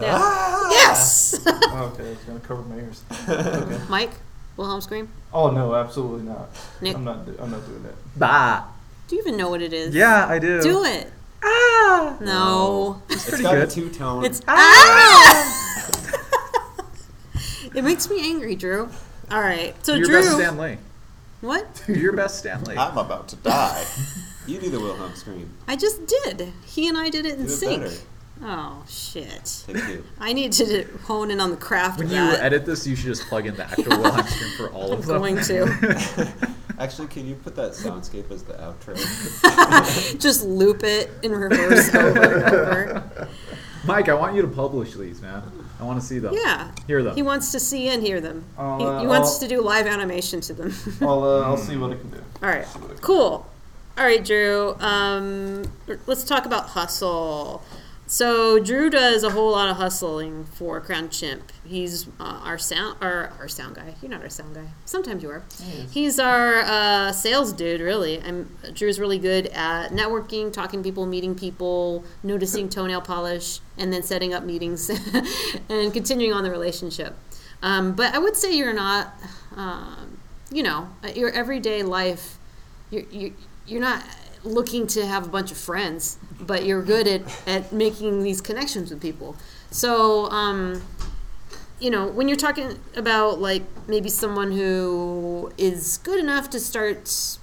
God. 0.00 0.70
Yeah. 0.72 0.76
Yes. 0.88 1.40
Oh, 1.46 1.90
okay, 1.94 2.08
it's 2.10 2.24
gonna 2.24 2.40
cover 2.40 2.62
my 2.62 2.76
ears. 2.76 3.02
Okay. 3.28 3.80
Mike, 3.88 4.10
Wilhelm 4.56 4.80
scream. 4.80 5.08
Oh 5.32 5.50
no, 5.50 5.74
absolutely 5.74 6.26
not. 6.26 6.48
Nick, 6.80 6.96
I'm 6.96 7.04
not. 7.04 7.26
do- 7.26 7.36
I'm 7.40 7.50
not 7.50 7.66
doing 7.66 7.84
it. 7.84 7.94
Bah. 8.16 8.64
do 9.08 9.16
you 9.16 9.22
even 9.22 9.36
know 9.36 9.48
what 9.50 9.62
it 9.62 9.72
is? 9.72 9.94
Yeah, 9.94 10.26
I 10.26 10.38
do. 10.38 10.60
Do 10.62 10.84
it. 10.84 11.10
Ah. 11.42 12.16
No. 12.20 13.02
It's 13.08 13.28
pretty 13.28 13.44
got 13.44 13.54
good. 13.54 13.70
two 13.70 13.90
tone. 13.90 14.24
It's 14.24 14.42
ah. 14.46 15.56
it 17.74 17.84
makes 17.84 18.08
me 18.10 18.20
angry, 18.30 18.54
Drew. 18.56 18.88
All 19.30 19.40
right, 19.40 19.74
so 19.84 19.94
Do 19.94 20.00
your 20.00 20.08
Drew. 20.08 20.20
best 20.22 20.34
Stanley. 20.34 20.78
What? 21.40 21.84
Your 21.88 22.12
best 22.12 22.38
Stanley. 22.40 22.76
I'm 22.76 22.98
about 22.98 23.28
to 23.28 23.36
die. 23.36 23.84
you 24.46 24.58
do 24.58 24.68
the 24.70 24.78
Wilhelm 24.80 25.14
scream. 25.14 25.50
I 25.66 25.76
just 25.76 26.04
did. 26.06 26.52
He 26.66 26.88
and 26.88 26.98
I 26.98 27.08
did 27.08 27.24
it 27.24 27.38
in 27.38 27.46
Do 27.46 27.52
it 27.52 27.56
sync. 27.56 27.82
better. 27.82 27.94
Oh 28.42 28.82
shit. 28.88 29.64
Take 29.66 29.76
two. 29.84 30.04
I 30.18 30.32
need 30.32 30.52
to 30.52 30.84
hone 31.04 31.30
in 31.30 31.40
on 31.40 31.50
the 31.50 31.56
craft 31.56 31.98
When 31.98 32.06
of 32.06 32.12
you 32.12 32.18
that. 32.18 32.40
edit 32.42 32.64
this, 32.66 32.86
you 32.86 32.96
should 32.96 33.06
just 33.06 33.26
plug 33.28 33.46
in 33.46 33.54
the 33.56 33.64
actual 33.64 33.88
Wilhelm 34.00 34.26
scream 34.26 34.50
for 34.56 34.70
all 34.70 34.92
I'm 34.92 34.98
of 35.00 35.06
them. 35.06 35.18
going 35.18 35.36
to 35.44 36.32
Actually, 36.78 37.08
can 37.08 37.26
you 37.28 37.34
put 37.34 37.54
that 37.56 37.72
soundscape 37.72 38.30
as 38.30 38.42
the 38.42 38.54
outro? 38.54 38.96
just 40.18 40.46
loop 40.46 40.82
it 40.82 41.10
in 41.22 41.32
reverse 41.32 41.94
over 41.94 42.22
and 42.22 42.42
over. 42.54 43.28
Mike, 43.84 44.08
I 44.08 44.14
want 44.14 44.34
you 44.34 44.40
to 44.42 44.48
publish 44.48 44.94
these, 44.94 45.20
man. 45.20 45.42
I 45.78 45.84
want 45.84 46.00
to 46.00 46.06
see 46.06 46.18
them. 46.18 46.34
Yeah. 46.34 46.70
Hear 46.86 47.02
them. 47.02 47.14
He 47.16 47.22
wants 47.22 47.52
to 47.52 47.60
see 47.60 47.88
and 47.88 48.02
hear 48.02 48.20
them. 48.20 48.44
I'll, 48.56 48.78
He, 48.78 48.84
uh, 48.86 49.00
he 49.00 49.06
wants 49.06 49.34
I'll- 49.34 49.40
to 49.40 49.48
do 49.48 49.60
live 49.62 49.86
animation 49.86 50.40
to 50.42 50.54
them. 50.54 50.72
I'll 51.02 51.22
uh, 51.22 51.42
I'll 51.42 51.56
see 51.58 51.76
what 51.76 51.90
I 51.92 51.96
can 51.96 52.10
do. 52.10 52.22
All 52.42 52.48
right. 52.48 52.66
See 52.66 52.78
what 52.78 52.90
I 52.90 52.94
can 52.94 53.02
Cool. 53.02 53.46
All 53.98 54.04
right, 54.04 54.24
Drew. 54.24 54.74
Um, 54.80 55.64
let's 56.06 56.24
talk 56.24 56.46
about 56.46 56.68
hustle. 56.68 57.62
So 58.10 58.58
Drew 58.58 58.90
does 58.90 59.22
a 59.22 59.30
whole 59.30 59.52
lot 59.52 59.68
of 59.68 59.76
hustling 59.76 60.44
for 60.44 60.80
Crown 60.80 61.10
Chimp. 61.10 61.52
He's 61.64 62.08
uh, 62.18 62.40
our 62.42 62.58
sound, 62.58 62.96
our, 63.00 63.32
our 63.38 63.46
sound 63.46 63.76
guy. 63.76 63.94
You're 64.02 64.10
not 64.10 64.22
our 64.22 64.28
sound 64.28 64.56
guy. 64.56 64.66
Sometimes 64.84 65.22
you 65.22 65.30
are. 65.30 65.44
He's 65.92 66.18
our 66.18 66.56
uh, 66.56 67.12
sales 67.12 67.52
dude. 67.52 67.80
Really, 67.80 68.20
I'm. 68.20 68.50
Drew's 68.74 68.98
really 68.98 69.20
good 69.20 69.46
at 69.54 69.92
networking, 69.92 70.52
talking 70.52 70.82
to 70.82 70.84
people, 70.88 71.06
meeting 71.06 71.36
people, 71.36 72.02
noticing 72.24 72.68
toenail 72.68 73.02
polish, 73.02 73.60
and 73.78 73.92
then 73.92 74.02
setting 74.02 74.34
up 74.34 74.42
meetings 74.42 74.90
and 75.68 75.92
continuing 75.92 76.32
on 76.32 76.42
the 76.42 76.50
relationship. 76.50 77.16
Um, 77.62 77.92
but 77.92 78.12
I 78.12 78.18
would 78.18 78.34
say 78.34 78.52
you're 78.52 78.74
not. 78.74 79.14
Um, 79.54 80.18
you 80.50 80.64
know, 80.64 80.88
your 81.14 81.30
everyday 81.30 81.84
life 81.84 82.40
you're, 82.90 83.04
you're, 83.12 83.30
you're 83.68 83.80
not 83.80 84.02
looking 84.44 84.86
to 84.88 85.06
have 85.06 85.26
a 85.26 85.28
bunch 85.28 85.50
of 85.50 85.56
friends, 85.56 86.18
but 86.40 86.64
you're 86.64 86.82
good 86.82 87.06
at, 87.06 87.22
at 87.46 87.72
making 87.72 88.22
these 88.22 88.40
connections 88.40 88.90
with 88.90 89.00
people. 89.00 89.36
So, 89.70 90.26
um, 90.30 90.82
you 91.78 91.90
know, 91.90 92.06
when 92.06 92.28
you're 92.28 92.36
talking 92.36 92.78
about 92.96 93.40
like 93.40 93.62
maybe 93.88 94.08
someone 94.08 94.52
who 94.52 95.52
is 95.56 95.98
good 95.98 96.18
enough 96.18 96.50
to 96.50 96.60
start 96.60 97.38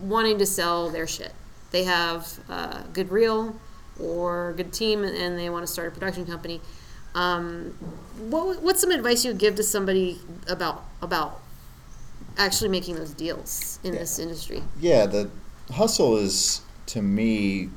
wanting 0.00 0.38
to 0.38 0.46
sell 0.46 0.90
their 0.90 1.06
shit, 1.06 1.32
they 1.70 1.84
have 1.84 2.38
a 2.48 2.84
good 2.92 3.10
reel 3.10 3.56
or 4.00 4.50
a 4.50 4.54
good 4.54 4.72
team 4.72 5.04
and 5.04 5.38
they 5.38 5.50
want 5.50 5.66
to 5.66 5.72
start 5.72 5.88
a 5.88 5.90
production 5.90 6.26
company. 6.26 6.60
Um, 7.14 7.74
what, 8.28 8.62
what's 8.62 8.80
some 8.80 8.90
advice 8.90 9.24
you 9.24 9.30
would 9.30 9.40
give 9.40 9.54
to 9.56 9.62
somebody 9.62 10.20
about 10.48 10.84
about 11.00 11.40
actually 12.36 12.68
making 12.68 12.96
those 12.96 13.12
deals 13.12 13.80
in 13.82 13.92
this 13.92 14.18
industry? 14.18 14.62
Yeah, 14.78 15.06
the 15.06 15.30
hustle 15.70 16.16
is 16.16 16.60
to 16.86 17.02
me 17.02 17.70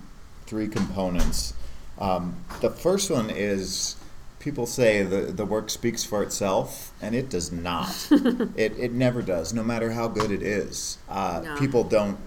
three 0.46 0.68
components. 0.68 1.54
Um, 2.00 2.36
the 2.62 2.70
first 2.70 3.10
one 3.12 3.30
is 3.30 3.96
people 4.40 4.66
say 4.66 5.04
the, 5.04 5.22
the 5.32 5.46
work 5.46 5.70
speaks 5.70 6.04
for 6.04 6.24
itself, 6.24 6.94
and 7.02 7.14
it 7.14 7.30
does 7.30 7.52
not. 7.52 8.08
it, 8.56 8.78
it 8.78 8.92
never 8.94 9.22
does, 9.22 9.54
no 9.54 9.64
matter 9.64 9.92
how 9.92 10.08
good 10.08 10.32
it 10.32 10.42
is. 10.42 10.98
Uh, 11.10 11.42
No. 11.44 11.56
People 11.58 11.84
don't. 11.84 12.18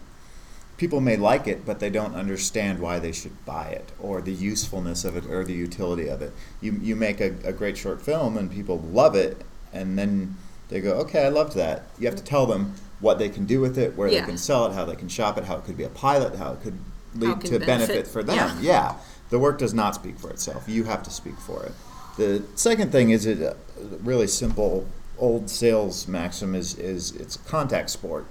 People 0.77 1.01
may 1.01 1.17
like 1.17 1.47
it, 1.47 1.65
but 1.65 1.79
they 1.79 1.91
don't 1.91 2.15
understand 2.15 2.81
why 2.81 2.99
they 2.99 3.13
should 3.13 3.45
buy 3.45 3.69
it, 3.69 3.93
or 4.01 4.21
the 4.21 4.33
usefulness 4.33 5.05
of 5.05 5.17
it, 5.17 5.27
or 5.27 5.45
the 5.45 5.53
utility 5.53 6.09
of 6.09 6.23
it. 6.23 6.33
You, 6.61 6.73
you 6.83 6.97
make 6.97 7.21
a, 7.21 7.35
a 7.45 7.53
great 7.53 7.77
short 7.77 8.03
film, 8.03 8.37
and 8.37 8.51
people 8.51 8.81
love 8.81 9.15
it, 9.15 9.43
and 9.73 9.97
then 9.97 10.37
they 10.71 10.81
go, 10.81 10.95
"Okay, 10.95 11.25
I 11.25 11.29
loved 11.29 11.55
that." 11.55 11.85
You 12.01 12.09
have 12.09 12.17
to 12.17 12.25
tell 12.25 12.47
them 12.47 12.75
what 13.03 13.19
they 13.19 13.29
can 13.29 13.45
do 13.45 13.61
with 13.61 13.77
it, 13.77 13.95
where 13.97 14.09
Yeah. 14.09 14.21
they 14.21 14.27
can 14.29 14.39
sell 14.39 14.65
it, 14.67 14.73
how 14.73 14.87
they 14.87 14.97
can 14.97 15.09
shop 15.09 15.37
it, 15.37 15.45
how 15.45 15.57
it 15.57 15.65
could 15.65 15.77
be 15.77 15.85
a 15.85 15.89
pilot, 15.91 16.37
how 16.37 16.53
it 16.53 16.63
could 16.63 16.79
lead 17.15 17.27
How 17.27 17.33
it 17.35 17.41
can 17.41 17.51
to 17.51 17.59
benefit, 17.59 17.67
benefit, 17.89 18.07
for 18.09 18.23
them. 18.23 18.37
yeah. 18.37 18.57
yeah, 18.61 18.95
the 19.29 19.39
work 19.39 19.59
does 19.59 19.75
not 19.75 19.95
speak 19.95 20.19
for 20.19 20.31
itself. 20.31 20.65
You 20.69 20.85
have 20.85 21.03
to 21.03 21.11
speak 21.11 21.37
for 21.39 21.63
it. 21.65 21.73
The 22.17 22.43
second 22.55 22.93
thing 22.93 23.11
is 23.11 23.27
it 23.27 23.41
a 23.41 23.57
really 24.03 24.27
simple 24.29 24.87
old 25.19 25.51
sales 25.51 26.09
maxim 26.09 26.55
is 26.55 26.75
is 26.79 27.13
it's 27.13 27.37
contact 27.37 27.91
sport. 27.91 28.25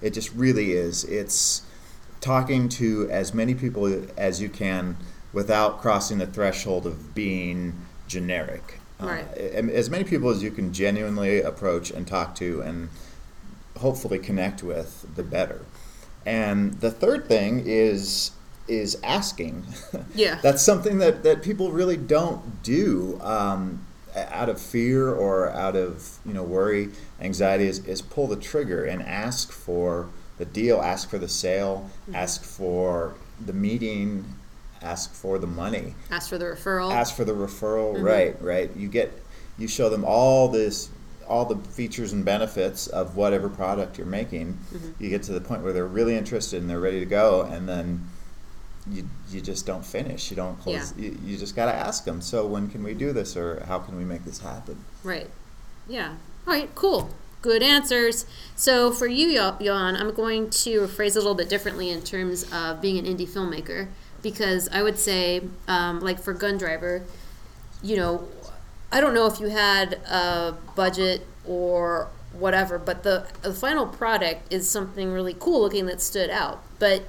It 0.00 0.10
just 0.10 0.32
really 0.34 0.72
is. 0.72 1.04
It's 1.04 1.62
talking 2.20 2.68
to 2.70 3.08
as 3.10 3.34
many 3.34 3.54
people 3.54 4.04
as 4.16 4.40
you 4.40 4.48
can 4.48 4.96
without 5.32 5.80
crossing 5.80 6.18
the 6.18 6.26
threshold 6.26 6.86
of 6.86 7.14
being 7.14 7.74
generic. 8.08 8.80
Uh, 9.00 9.06
Right. 9.06 9.26
a- 9.36 9.76
as 9.76 9.90
many 9.90 10.04
people 10.04 10.30
as 10.30 10.42
you 10.42 10.50
can 10.50 10.72
genuinely 10.72 11.40
approach 11.42 11.90
and 11.90 12.06
talk 12.06 12.34
to 12.36 12.60
and 12.62 12.88
hopefully 13.78 14.18
connect 14.18 14.62
with, 14.62 15.06
the 15.16 15.22
better. 15.22 15.60
And 16.26 16.74
the 16.80 16.90
third 16.90 17.26
thing 17.28 17.62
is 17.66 18.32
is 18.66 18.98
asking. 19.02 19.64
Yeah. 20.14 20.38
That's 20.42 20.62
something 20.62 20.98
that, 20.98 21.22
that 21.24 21.42
people 21.42 21.70
really 21.72 21.96
don't 21.96 22.62
do 22.62 23.20
um, 23.20 23.84
out 24.16 24.48
of 24.48 24.60
fear 24.60 25.12
or 25.12 25.50
out 25.50 25.76
of 25.76 26.18
you 26.24 26.32
know 26.32 26.42
worry, 26.44 26.90
anxiety. 27.20 27.66
Is, 27.66 27.84
is 27.86 28.00
pull 28.00 28.26
the 28.28 28.36
trigger 28.36 28.84
and 28.84 29.02
ask 29.02 29.50
for 29.50 30.08
the 30.38 30.44
deal, 30.44 30.80
ask 30.80 31.10
for 31.10 31.18
the 31.18 31.28
sale, 31.28 31.90
ask 32.14 32.42
for 32.44 33.14
the 33.44 33.52
meeting, 33.52 34.24
ask 34.82 35.12
for 35.12 35.38
the 35.38 35.46
money 35.46 35.94
Ask 36.10 36.28
for 36.28 36.38
the 36.38 36.44
referral. 36.44 36.92
ask 36.92 37.14
for 37.16 37.24
the 37.24 37.32
referral 37.32 38.00
right 38.02 38.40
right 38.42 38.70
you 38.76 38.88
get 38.88 39.10
you 39.58 39.66
show 39.66 39.88
them 39.88 40.04
all 40.06 40.48
this 40.48 40.90
all 41.28 41.44
the 41.44 41.56
features 41.70 42.12
and 42.12 42.24
benefits 42.24 42.86
of 42.86 43.16
whatever 43.16 43.48
product 43.48 43.98
you're 43.98 44.06
making 44.06 44.58
you 44.98 45.08
get 45.10 45.22
to 45.22 45.32
the 45.32 45.40
point 45.40 45.62
where 45.62 45.72
they're 45.72 45.86
really 45.86 46.16
interested 46.16 46.60
and 46.60 46.68
they're 46.70 46.80
ready 46.80 47.00
to 47.00 47.06
go 47.06 47.42
and 47.42 47.68
then 47.68 48.06
you 48.90 49.08
you 49.30 49.40
just 49.40 49.64
don't 49.66 49.84
finish 49.84 50.30
you 50.30 50.36
don't 50.36 50.60
close 50.60 50.92
you, 50.98 51.16
you 51.24 51.36
just 51.38 51.56
got 51.56 51.66
to 51.66 51.74
ask 51.74 52.04
them 52.04 52.20
so 52.20 52.46
when 52.46 52.68
can 52.68 52.82
we 52.82 52.92
do 52.94 53.12
this 53.12 53.36
or 53.36 53.64
how 53.66 53.78
can 53.78 53.96
we 53.96 54.04
make 54.04 54.24
this 54.24 54.40
happen 54.40 54.76
Right. 55.02 55.28
Yeah. 55.88 56.14
All 56.46 56.52
right, 56.54 56.74
cool. 56.74 57.10
Good 57.42 57.62
answers. 57.62 58.24
So 58.56 58.90
for 58.90 59.06
you, 59.06 59.26
Yo- 59.28 59.56
Johan, 59.60 59.96
I'm 59.96 60.14
going 60.14 60.48
to 60.64 60.86
phrase 60.88 61.14
it 61.14 61.18
a 61.18 61.22
little 61.22 61.34
bit 61.34 61.48
differently 61.50 61.90
in 61.90 62.00
terms 62.02 62.44
of 62.52 62.80
being 62.80 62.96
an 62.98 63.04
indie 63.04 63.28
filmmaker 63.28 63.88
because 64.22 64.66
I 64.72 64.82
would 64.82 64.98
say, 64.98 65.42
um, 65.68 66.00
like 66.00 66.18
for 66.20 66.32
Gun 66.32 66.56
Driver, 66.56 67.02
you 67.82 67.96
know, 67.96 68.26
I 68.94 69.00
don't 69.00 69.12
know 69.12 69.26
if 69.26 69.40
you 69.40 69.48
had 69.48 69.94
a 70.08 70.54
budget 70.76 71.26
or 71.44 72.08
whatever, 72.32 72.78
but 72.78 73.02
the, 73.02 73.26
the 73.42 73.52
final 73.52 73.86
product 73.86 74.52
is 74.52 74.70
something 74.70 75.10
really 75.10 75.34
cool 75.38 75.62
looking 75.62 75.86
that 75.86 76.00
stood 76.00 76.30
out. 76.30 76.62
But 76.78 77.02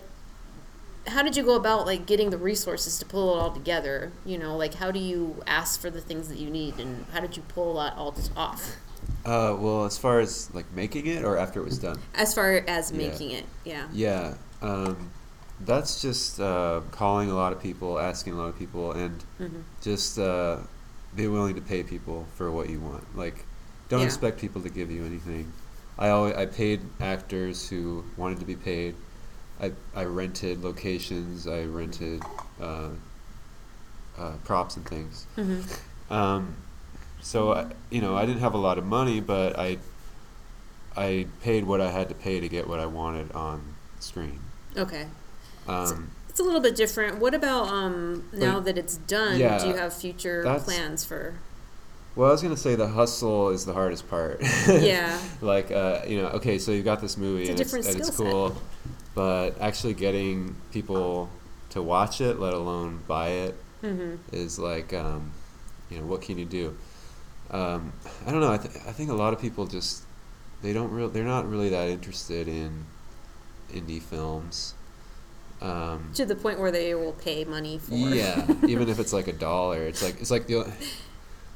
how 1.08 1.22
did 1.22 1.38
you 1.38 1.44
go 1.44 1.56
about 1.56 1.86
like 1.86 2.08
getting 2.08 2.32
the 2.32 2.40
resources 2.40 2.98
to 2.98 3.06
pull 3.06 3.36
it 3.36 3.40
all 3.40 3.52
together? 3.52 4.12
You 4.26 4.40
know, 4.40 4.58
like 4.58 4.74
how 4.74 4.90
do 4.90 4.98
you 5.00 5.44
ask 5.46 5.80
for 5.80 5.92
the 5.92 6.02
things 6.02 6.28
that 6.30 6.40
you 6.40 6.50
need, 6.50 6.80
and 6.80 7.06
how 7.14 7.20
did 7.20 7.38
you 7.38 7.44
pull 7.44 7.76
that 7.76 7.94
all 7.96 8.16
off? 8.36 8.76
Uh, 9.24 9.56
well, 9.60 9.86
as 9.86 9.96
far 9.98 10.20
as 10.20 10.52
like 10.56 10.66
making 10.74 11.06
it 11.06 11.24
or 11.24 11.38
after 11.38 11.60
it 11.60 11.66
was 11.66 11.78
done. 11.78 12.00
As 12.16 12.34
far 12.34 12.64
as 12.68 12.92
Yeah. 12.92 12.98
making 12.98 13.30
it, 13.32 13.46
yeah. 13.64 13.88
Yeah, 13.94 14.34
um, 14.64 15.12
that's 15.60 16.02
just 16.02 16.40
uh, 16.40 16.82
calling 16.90 17.30
a 17.30 17.36
lot 17.36 17.54
of 17.54 17.62
people, 17.62 18.00
asking 18.00 18.34
a 18.34 18.38
lot 18.38 18.48
of 18.50 18.58
people, 18.58 18.92
and 18.92 19.24
Mm-hmm. 19.40 19.60
just 19.82 20.18
uh, 20.18 20.58
be 21.16 21.28
willing 21.28 21.56
to 21.56 21.62
pay 21.62 21.84
people 21.84 22.26
for 22.36 22.52
what 22.52 22.70
you 22.70 22.80
want. 22.80 23.18
Like, 23.18 23.46
don't 23.90 24.02
Yeah. 24.02 24.06
expect 24.08 24.40
people 24.40 24.62
to 24.62 24.70
give 24.70 24.92
you 24.92 25.06
anything. 25.06 25.52
I 25.98 26.10
always 26.10 26.36
I 26.36 26.46
paid 26.46 26.82
actors 27.00 27.70
who 27.70 28.04
wanted 28.18 28.40
to 28.40 28.46
be 28.46 28.56
paid. 28.56 28.96
I 29.62 29.72
I 29.96 30.04
rented 30.04 30.64
locations. 30.64 31.48
I 31.48 31.64
rented 31.64 32.22
uh, 32.62 32.90
uh, 34.18 34.32
props 34.44 34.76
and 34.76 34.86
things. 34.86 35.26
Mm-hmm. 35.38 36.14
Um, 36.14 36.56
so 37.22 37.54
I, 37.54 37.68
you 37.90 38.02
know, 38.02 38.16
I 38.18 38.26
didn't 38.26 38.42
have 38.42 38.54
a 38.54 38.58
lot 38.60 38.78
of 38.78 38.86
money, 38.86 39.22
but 39.22 39.58
I 39.58 39.78
I 40.98 41.28
paid 41.42 41.64
what 41.66 41.80
I 41.82 41.92
had 41.92 42.10
to 42.10 42.16
pay 42.16 42.40
to 42.40 42.50
get 42.50 42.68
what 42.68 42.80
I 42.80 42.86
wanted 42.86 43.32
on 43.32 43.62
screen. 44.00 44.40
Okay, 44.78 45.08
Um, 45.68 46.10
it's 46.36 46.42
a 46.42 46.44
little 46.44 46.60
bit 46.60 46.76
different. 46.76 47.20
What 47.20 47.34
about 47.34 47.70
um 47.70 48.26
now 48.34 48.56
Like, 48.56 48.66
that 48.66 48.78
it's 48.78 48.98
done? 48.98 49.40
yeah, 49.40 49.58
do 49.58 49.68
you 49.70 49.76
have 49.76 49.94
future 49.94 50.44
plans 50.66 51.06
for? 51.06 51.36
well, 52.14 52.28
I 52.28 52.32
was 52.34 52.42
gonna 52.42 52.58
say 52.58 52.76
the 52.76 52.90
hustle 52.90 53.50
is 53.52 53.66
the 53.66 53.72
hardest 53.72 54.10
part. 54.10 54.42
Yeah. 54.68 55.18
like 55.40 55.72
uh, 55.72 56.02
you 56.06 56.22
know, 56.22 56.28
okay, 56.40 56.60
so 56.60 56.72
you've 56.74 56.84
got 56.84 57.00
this 57.00 57.16
movie 57.18 57.44
It's 57.44 57.50
a 57.50 57.52
and, 57.54 57.62
it's, 57.62 57.74
and 57.74 57.86
it's 57.86 57.94
skill 57.94 58.26
set. 58.26 58.32
cool, 58.32 58.62
but 59.16 59.62
actually 59.62 59.94
getting 59.94 60.58
people 60.74 61.30
to 61.70 61.82
watch 61.82 62.20
it, 62.20 62.38
let 62.38 62.54
alone 62.54 63.00
buy 63.08 63.30
it, 63.30 63.56
Mm-hmm. 63.82 64.16
is 64.36 64.60
like, 64.60 64.94
um, 64.94 65.32
you 65.90 66.00
know, 66.00 66.06
what 66.06 66.22
can 66.22 66.38
you 66.38 66.46
do? 66.46 66.76
Um, 67.50 67.94
I 68.28 68.32
don't 68.32 68.42
know. 68.42 68.52
I, 68.52 68.58
th- 68.58 68.76
I 68.88 68.92
think 68.92 69.10
a 69.10 69.14
lot 69.14 69.32
of 69.34 69.40
people 69.40 69.68
just 69.68 70.04
they 70.62 70.74
don't 70.74 70.92
real 70.92 71.08
they're 71.10 71.24
not 71.24 71.48
really 71.50 71.70
that 71.70 71.88
interested 71.90 72.48
in 72.50 72.86
indie 73.74 74.02
films. 74.02 74.74
Um, 75.66 76.12
To 76.14 76.26
the 76.26 76.36
point 76.36 76.60
where 76.60 76.72
they 76.72 76.94
will 76.94 77.14
pay 77.14 77.44
money 77.44 77.80
for. 77.80 77.96
yeah, 77.96 78.46
even 78.68 78.88
if 78.90 79.00
it's 79.00 79.14
like 79.14 79.28
a 79.28 79.34
dollar, 79.34 79.82
it's 79.84 80.04
like 80.04 80.22
it's 80.22 80.30
like 80.32 80.46
the. 80.48 80.72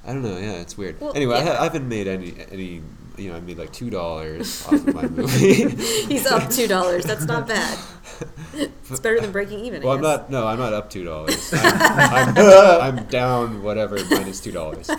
I 0.05 0.13
don't 0.13 0.23
know. 0.23 0.37
Yeah, 0.37 0.53
it's 0.53 0.77
weird. 0.77 0.99
Well, 0.99 1.13
anyway, 1.15 1.35
I, 1.35 1.39
yeah. 1.43 1.55
ha- 1.55 1.61
I 1.61 1.63
haven't 1.65 1.87
made 1.87 2.07
any 2.07 2.33
any. 2.51 2.81
You 3.17 3.29
know, 3.31 3.35
I 3.35 3.41
made 3.41 3.57
like 3.57 3.73
two 3.73 3.89
dollars 3.89 4.65
off 4.65 4.73
of 4.87 4.95
my 4.95 5.05
movie. 5.07 5.69
He's 6.07 6.25
up 6.25 6.49
two 6.49 6.67
dollars. 6.67 7.03
That's 7.05 7.25
not 7.25 7.47
bad. 7.47 7.77
It's 8.91 8.99
better 8.99 9.19
than 9.21 9.31
breaking 9.31 9.59
even. 9.59 9.83
I 9.83 9.85
Well, 9.85 9.95
I'm 9.95 10.01
not. 10.01 10.29
No, 10.31 10.47
I'm 10.47 10.57
not 10.57 10.73
up 10.73 10.89
two 10.89 11.03
dollars. 11.05 11.53
I'm, 11.53 12.35
I'm, 12.37 12.81
I'm 12.97 13.05
down 13.05 13.61
whatever 13.61 13.97
minus 14.09 14.39
two 14.41 14.51
dollars. 14.51 14.89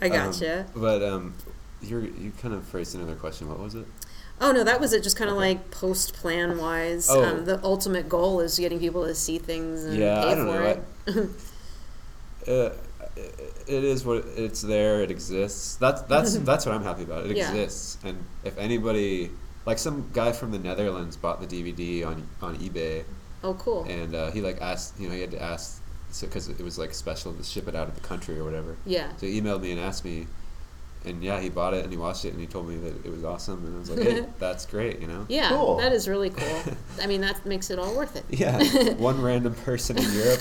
I 0.00 0.08
gotcha. 0.08 0.66
but 0.74 1.02
um, 1.02 1.34
you 1.80 2.00
you 2.18 2.32
kind 2.42 2.52
of 2.54 2.64
phrased 2.66 2.94
another 2.94 3.14
question. 3.14 3.48
What 3.48 3.58
was 3.58 3.74
it? 3.74 3.86
Oh 4.40 4.52
no, 4.52 4.62
that 4.64 4.80
was 4.80 4.92
it. 4.92 5.02
Just 5.02 5.16
kind 5.16 5.30
of 5.30 5.36
Okay. 5.36 5.48
like 5.54 5.70
post 5.70 6.14
plan 6.14 6.58
wise. 6.58 7.08
Oh. 7.10 7.24
Um, 7.24 7.44
the 7.44 7.62
ultimate 7.64 8.08
goal 8.08 8.40
is 8.40 8.58
getting 8.58 8.78
people 8.78 9.04
to 9.06 9.14
see 9.14 9.38
things 9.38 9.84
and 9.84 9.96
Yeah, 9.96 10.22
pay 10.22 10.28
I 10.30 10.34
don't 10.34 10.46
for 10.46 10.60
know. 10.60 11.22
it. 11.22 11.30
Uh, 12.46 12.70
it 13.66 13.84
is 13.84 14.04
what 14.06 14.24
it's 14.36 14.62
there. 14.62 15.02
It 15.02 15.10
exists. 15.10 15.74
That's 15.76 16.00
that's 16.02 16.36
that's 16.50 16.64
what 16.64 16.74
I'm 16.74 16.82
happy 16.84 17.02
about. 17.02 17.26
It 17.26 17.36
Yeah. 17.36 17.50
exists, 17.50 17.98
and 18.04 18.24
if 18.44 18.56
anybody 18.56 19.30
like 19.66 19.78
some 19.78 20.08
guy 20.14 20.32
from 20.32 20.50
the 20.52 20.58
Netherlands 20.58 21.16
bought 21.16 21.40
the 21.40 21.46
DVD 21.46 22.06
on 22.06 22.26
on 22.40 22.56
eBay, 22.56 23.04
oh, 23.44 23.54
cool. 23.54 23.84
and 23.84 24.14
uh, 24.14 24.30
he 24.30 24.40
like 24.40 24.62
asked, 24.62 24.98
you 24.98 25.08
know, 25.08 25.14
he 25.14 25.20
had 25.20 25.32
to 25.32 25.42
ask 25.42 25.82
because 26.20 26.48
it 26.48 26.60
was 26.60 26.78
like 26.78 26.94
special 26.94 27.34
to 27.34 27.42
ship 27.44 27.68
it 27.68 27.74
out 27.74 27.86
of 27.88 27.94
the 27.94 28.00
country 28.00 28.38
or 28.38 28.44
whatever. 28.44 28.76
Yeah. 28.86 29.14
So 29.18 29.26
he 29.26 29.38
emailed 29.40 29.60
me 29.60 29.72
and 29.72 29.80
asked 29.80 30.04
me, 30.06 30.26
and 31.08 31.22
yeah, 31.22 31.40
he 31.40 31.48
bought 31.48 31.74
it 31.74 31.82
and 31.84 31.92
he 31.92 31.98
watched 31.98 32.24
it 32.24 32.32
and 32.32 32.40
he 32.40 32.46
told 32.46 32.68
me 32.68 32.76
that 32.76 33.04
it 33.06 33.10
was 33.10 33.24
awesome, 33.24 33.64
and 33.64 33.74
I 33.76 33.78
was 33.78 33.90
like, 33.90 34.00
hey, 34.00 34.24
that's 34.38 34.66
great, 34.66 35.00
you 35.00 35.06
know. 35.06 35.26
Yeah, 35.28 35.48
Cool. 35.48 35.78
that 35.78 35.92
is 35.92 36.06
really 36.08 36.30
cool. 36.30 36.62
I 37.02 37.06
mean, 37.06 37.20
that 37.22 37.44
makes 37.46 37.70
it 37.70 37.78
all 37.78 37.94
worth 37.96 38.14
it. 38.16 38.24
Yeah, 38.30 38.62
one 38.94 39.20
random 39.20 39.54
person 39.54 39.98
in 39.98 40.12
Europe 40.12 40.40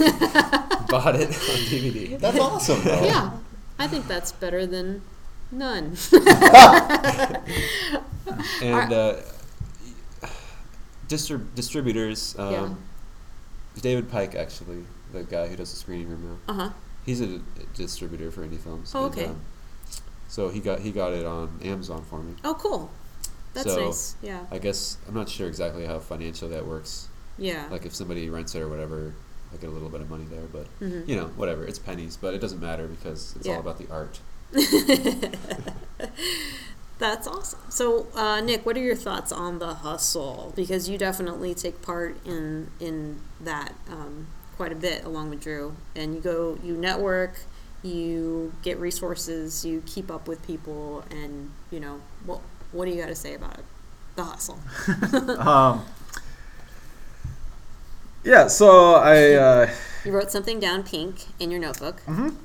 bought 0.90 1.16
it 1.16 1.28
on 1.30 1.60
DVD. 1.72 2.20
that's 2.20 2.40
awesome 2.40 2.84
though 2.84 3.04
Yeah, 3.06 3.32
I 3.80 3.88
think 3.88 4.08
that's 4.08 4.32
better 4.32 4.66
than 4.66 5.02
none. 5.52 5.96
and 8.62 8.94
uh, 8.94 9.16
distrib- 11.08 11.54
distributors. 11.56 12.36
Um, 12.38 12.52
Yeah. 12.54 12.70
David 13.82 14.10
Pike, 14.10 14.34
actually, 14.34 14.84
the 15.14 15.24
guy 15.24 15.48
who 15.48 15.56
does 15.56 15.72
the 15.72 15.78
screening 15.78 16.10
room 16.10 16.40
now, 16.48 16.54
Uh 16.54 16.58
huh. 16.58 16.70
he's 17.06 17.22
a 17.22 17.40
distributor 17.76 18.32
for 18.32 18.42
indie 18.46 18.58
films. 18.60 18.92
Oh, 18.96 19.06
and, 19.06 19.14
okay. 19.14 19.26
um, 19.26 19.40
so 20.28 20.50
he 20.50 20.60
got 20.60 20.80
he 20.80 20.92
got 20.92 21.14
it 21.14 21.26
on 21.26 21.60
Amazon 21.64 22.04
for 22.10 22.20
me. 22.22 22.34
Oh, 22.44 22.54
cool. 22.56 22.90
That's 23.54 23.74
So, 23.74 23.86
nice. 23.86 24.16
Yeah. 24.22 24.46
I 24.52 24.58
guess 24.60 24.98
I'm 25.08 25.14
not 25.16 25.30
sure 25.30 25.48
exactly 25.48 25.86
how 25.86 26.00
financial 26.00 26.48
that 26.50 26.66
works. 26.66 27.08
Yeah. 27.38 27.68
Like 27.72 27.86
if 27.86 27.96
somebody 27.96 28.30
rents 28.30 28.54
it 28.56 28.62
or 28.62 28.68
whatever, 28.70 29.14
I 29.54 29.58
get 29.58 29.70
a 29.70 29.74
little 29.74 29.90
bit 29.90 30.02
of 30.02 30.10
money 30.10 30.26
there. 30.30 30.46
But 30.52 30.68
Mhm. 30.80 31.08
you 31.08 31.16
know, 31.16 31.28
whatever, 31.36 31.66
it's 31.66 31.80
pennies. 31.80 32.18
But 32.20 32.34
it 32.34 32.40
doesn't 32.42 32.62
matter 32.62 32.88
because 32.88 33.34
it's 33.36 33.48
Yeah. 33.48 33.54
all 33.56 33.60
about 33.62 33.78
the 33.80 33.88
art. 33.92 34.20
That's 37.00 37.28
awesome. 37.28 37.60
So, 37.70 38.08
uh, 38.16 38.42
Nick, 38.42 38.66
what 38.66 38.76
are 38.76 38.82
your 38.82 38.96
thoughts 38.96 39.32
on 39.32 39.60
the 39.60 39.76
hustle? 39.76 40.52
Because 40.56 40.90
you 40.90 40.98
definitely 40.98 41.54
take 41.54 41.82
part 41.84 42.18
in 42.26 42.72
in 42.80 43.20
that 43.40 43.76
um, 43.90 44.28
quite 44.56 44.72
a 44.72 44.76
bit, 44.76 45.04
along 45.06 45.30
with 45.30 45.42
Drew. 45.42 45.76
And 45.96 46.16
you 46.16 46.22
go, 46.22 46.58
you 46.64 46.76
network, 46.76 47.42
you 47.84 48.54
get 48.64 48.80
resources, 48.80 49.64
you 49.66 49.84
keep 49.86 50.10
up 50.12 50.28
with 50.28 50.46
people, 50.46 51.04
and 51.12 51.52
you 51.72 51.80
know 51.80 52.02
what? 52.26 52.42
What 52.72 52.86
do 52.86 52.92
you 52.92 52.98
got 53.02 53.08
to 53.08 53.16
say 53.16 53.34
about 53.34 53.58
it? 53.60 53.66
The 54.16 54.24
hustle. 54.24 54.60
Um, 55.40 55.86
yeah, 58.24 58.48
so 58.48 58.96
I. 58.96 59.34
Uh, 59.34 59.70
You 60.04 60.12
wrote 60.12 60.32
something 60.32 60.60
down 60.60 60.84
pink 60.84 61.26
in 61.40 61.52
your 61.52 61.60
notebook. 61.60 62.02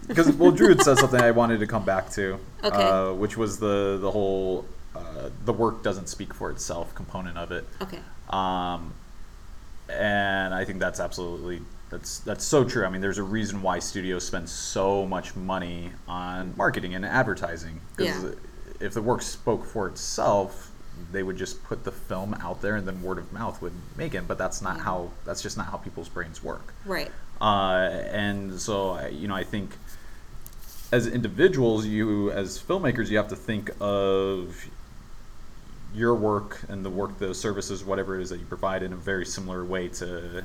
because 0.07 0.31
well, 0.33 0.51
Drew 0.53 0.69
had 0.69 0.83
said 0.83 0.99
something 0.99 1.21
I 1.21 1.31
wanted 1.31 1.61
to 1.61 1.67
come 1.67 1.85
back 1.85 2.11
to, 2.13 2.39
Okay. 2.65 2.89
uh, 2.89 3.13
which 3.15 3.37
was 3.37 3.59
the 3.59 3.99
the 4.01 4.11
whole 4.11 4.65
uh, 4.95 5.31
the 5.45 5.53
work 5.53 5.83
doesn't 5.83 6.09
speak 6.09 6.35
for 6.35 6.51
itself 6.51 6.95
component 6.95 7.37
of 7.39 7.51
it, 7.53 7.67
Okay. 7.81 7.99
um, 8.31 8.93
and 9.89 10.55
I 10.55 10.65
think 10.65 10.79
that's 10.79 11.01
absolutely 11.01 11.63
that's 11.93 12.19
that's 12.21 12.45
so 12.45 12.65
true. 12.65 12.85
I 12.85 12.89
mean, 12.89 13.01
there's 13.01 13.19
a 13.19 13.23
reason 13.23 13.63
why 13.63 13.79
studios 13.79 14.27
spend 14.27 14.49
so 14.49 15.07
much 15.07 15.37
money 15.37 15.93
on 16.09 16.55
marketing 16.57 16.95
and 16.97 17.05
advertising 17.05 17.81
because 17.97 18.25
Yeah. 18.25 18.31
if 18.81 18.95
the 18.95 19.03
work 19.03 19.23
spoke 19.23 19.65
for 19.65 19.87
itself. 19.87 20.71
They 21.11 21.23
would 21.23 21.37
just 21.37 21.65
put 21.65 21.85
the 21.85 21.91
film 21.91 22.35
out 22.35 22.61
there, 22.63 22.77
and 22.77 22.87
then 22.87 23.03
word 23.03 23.19
of 23.19 23.33
mouth 23.33 23.61
would 23.63 23.73
make 23.97 24.15
it. 24.15 24.29
But 24.29 24.39
that's 24.39 24.61
not 24.63 24.81
how. 24.81 25.11
That's 25.25 25.43
just 25.43 25.57
not 25.57 25.67
how 25.67 25.79
people's 25.79 26.09
brains 26.09 26.43
work. 26.45 26.73
Right. 26.85 27.11
Uh, 27.41 27.89
and 28.11 28.61
so, 28.61 28.91
I- 28.91 29.09
you 29.09 29.27
know, 29.27 29.35
I 29.35 29.43
think 29.43 29.77
as 30.93 31.07
individuals, 31.07 31.87
you 31.87 32.31
as 32.31 32.59
filmmakers, 32.63 33.09
you 33.09 33.17
have 33.17 33.29
to 33.29 33.37
think 33.37 33.71
of 33.81 34.67
your 35.95 36.15
work 36.15 36.61
and 36.69 36.85
the 36.85 36.91
work, 36.91 37.19
the 37.19 37.35
services, 37.35 37.83
whatever 37.85 38.19
it 38.19 38.23
is 38.23 38.31
that 38.31 38.39
you 38.39 38.47
provide, 38.47 38.83
in 38.83 38.93
a 38.93 38.97
very 38.97 39.27
similar 39.27 39.65
way 39.65 39.89
to, 39.89 40.45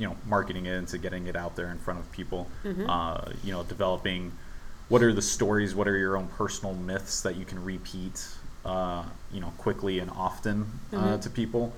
you 0.00 0.06
know, 0.08 0.16
marketing 0.26 0.64
it 0.64 0.72
into 0.72 0.96
getting 0.96 1.26
it 1.26 1.36
out 1.36 1.54
there 1.56 1.70
in 1.70 1.78
front 1.78 2.00
of 2.00 2.10
people. 2.10 2.48
Uh, 2.88 3.30
you 3.44 3.52
know, 3.52 3.62
developing 3.64 4.32
what 4.88 5.02
are 5.02 5.12
the 5.12 5.22
stories, 5.22 5.74
what 5.74 5.86
are 5.86 5.96
your 5.98 6.16
own 6.16 6.26
personal 6.28 6.74
myths 6.74 7.20
that 7.20 7.36
you 7.36 7.44
can 7.44 7.62
repeat, 7.62 8.26
uh, 8.64 9.04
you 9.30 9.40
know, 9.40 9.52
quickly 9.58 9.98
and 9.98 10.10
often 10.12 10.66
uh, 10.96 11.18
to 11.18 11.28
people. 11.30 11.72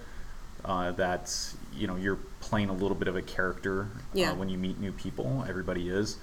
Uh, 0.64 0.92
that 0.92 1.34
you 1.74 1.88
know 1.88 1.96
you're 1.96 2.20
playing 2.38 2.68
a 2.68 2.72
little 2.72 2.94
bit 2.94 3.08
of 3.08 3.16
a 3.16 3.22
character 3.22 3.88
Yeah. 4.14 4.30
uh, 4.30 4.34
when 4.36 4.48
you 4.48 4.56
meet 4.56 4.78
new 4.78 4.92
people. 4.92 5.44
Everybody 5.48 5.88
is. 5.88 6.16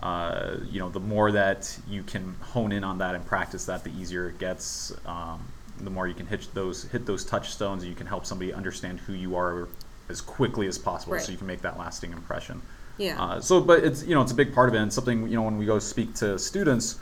Uh, 0.00 0.56
you 0.70 0.78
know, 0.78 0.90
the 0.90 1.00
more 1.00 1.32
that 1.32 1.78
you 1.88 2.02
can 2.04 2.34
hone 2.40 2.72
in 2.72 2.84
on 2.84 2.98
that 2.98 3.14
and 3.16 3.24
practice 3.26 3.64
that, 3.66 3.82
the 3.84 3.90
easier 3.90 4.28
it 4.28 4.38
gets. 4.38 4.92
Um, 5.06 5.40
the 5.80 5.90
more 5.90 6.06
you 6.06 6.14
can 6.14 6.26
hit 6.26 6.46
those 6.54 6.84
hit 6.84 7.06
those 7.06 7.24
touchstones, 7.24 7.82
and 7.82 7.90
you 7.90 7.96
can 7.96 8.06
help 8.06 8.24
somebody 8.26 8.52
understand 8.52 9.00
who 9.00 9.14
you 9.14 9.34
are 9.34 9.66
as 10.12 10.20
quickly 10.20 10.66
as 10.68 10.78
possible, 10.78 11.14
Right. 11.14 11.22
so 11.22 11.32
you 11.32 11.38
can 11.38 11.46
make 11.48 11.62
that 11.62 11.76
lasting 11.78 12.12
impression. 12.12 12.62
Yeah. 12.98 13.20
Uh, 13.20 13.40
so, 13.40 13.60
but 13.60 13.82
it's 13.82 14.04
you 14.04 14.14
know 14.14 14.22
it's 14.22 14.32
a 14.32 14.40
big 14.42 14.54
part 14.54 14.68
of 14.68 14.74
it, 14.76 14.78
and 14.78 14.92
something 14.92 15.22
you 15.28 15.34
know 15.36 15.42
when 15.42 15.58
we 15.58 15.66
go 15.66 15.78
speak 15.80 16.14
to 16.16 16.38
students, 16.38 16.98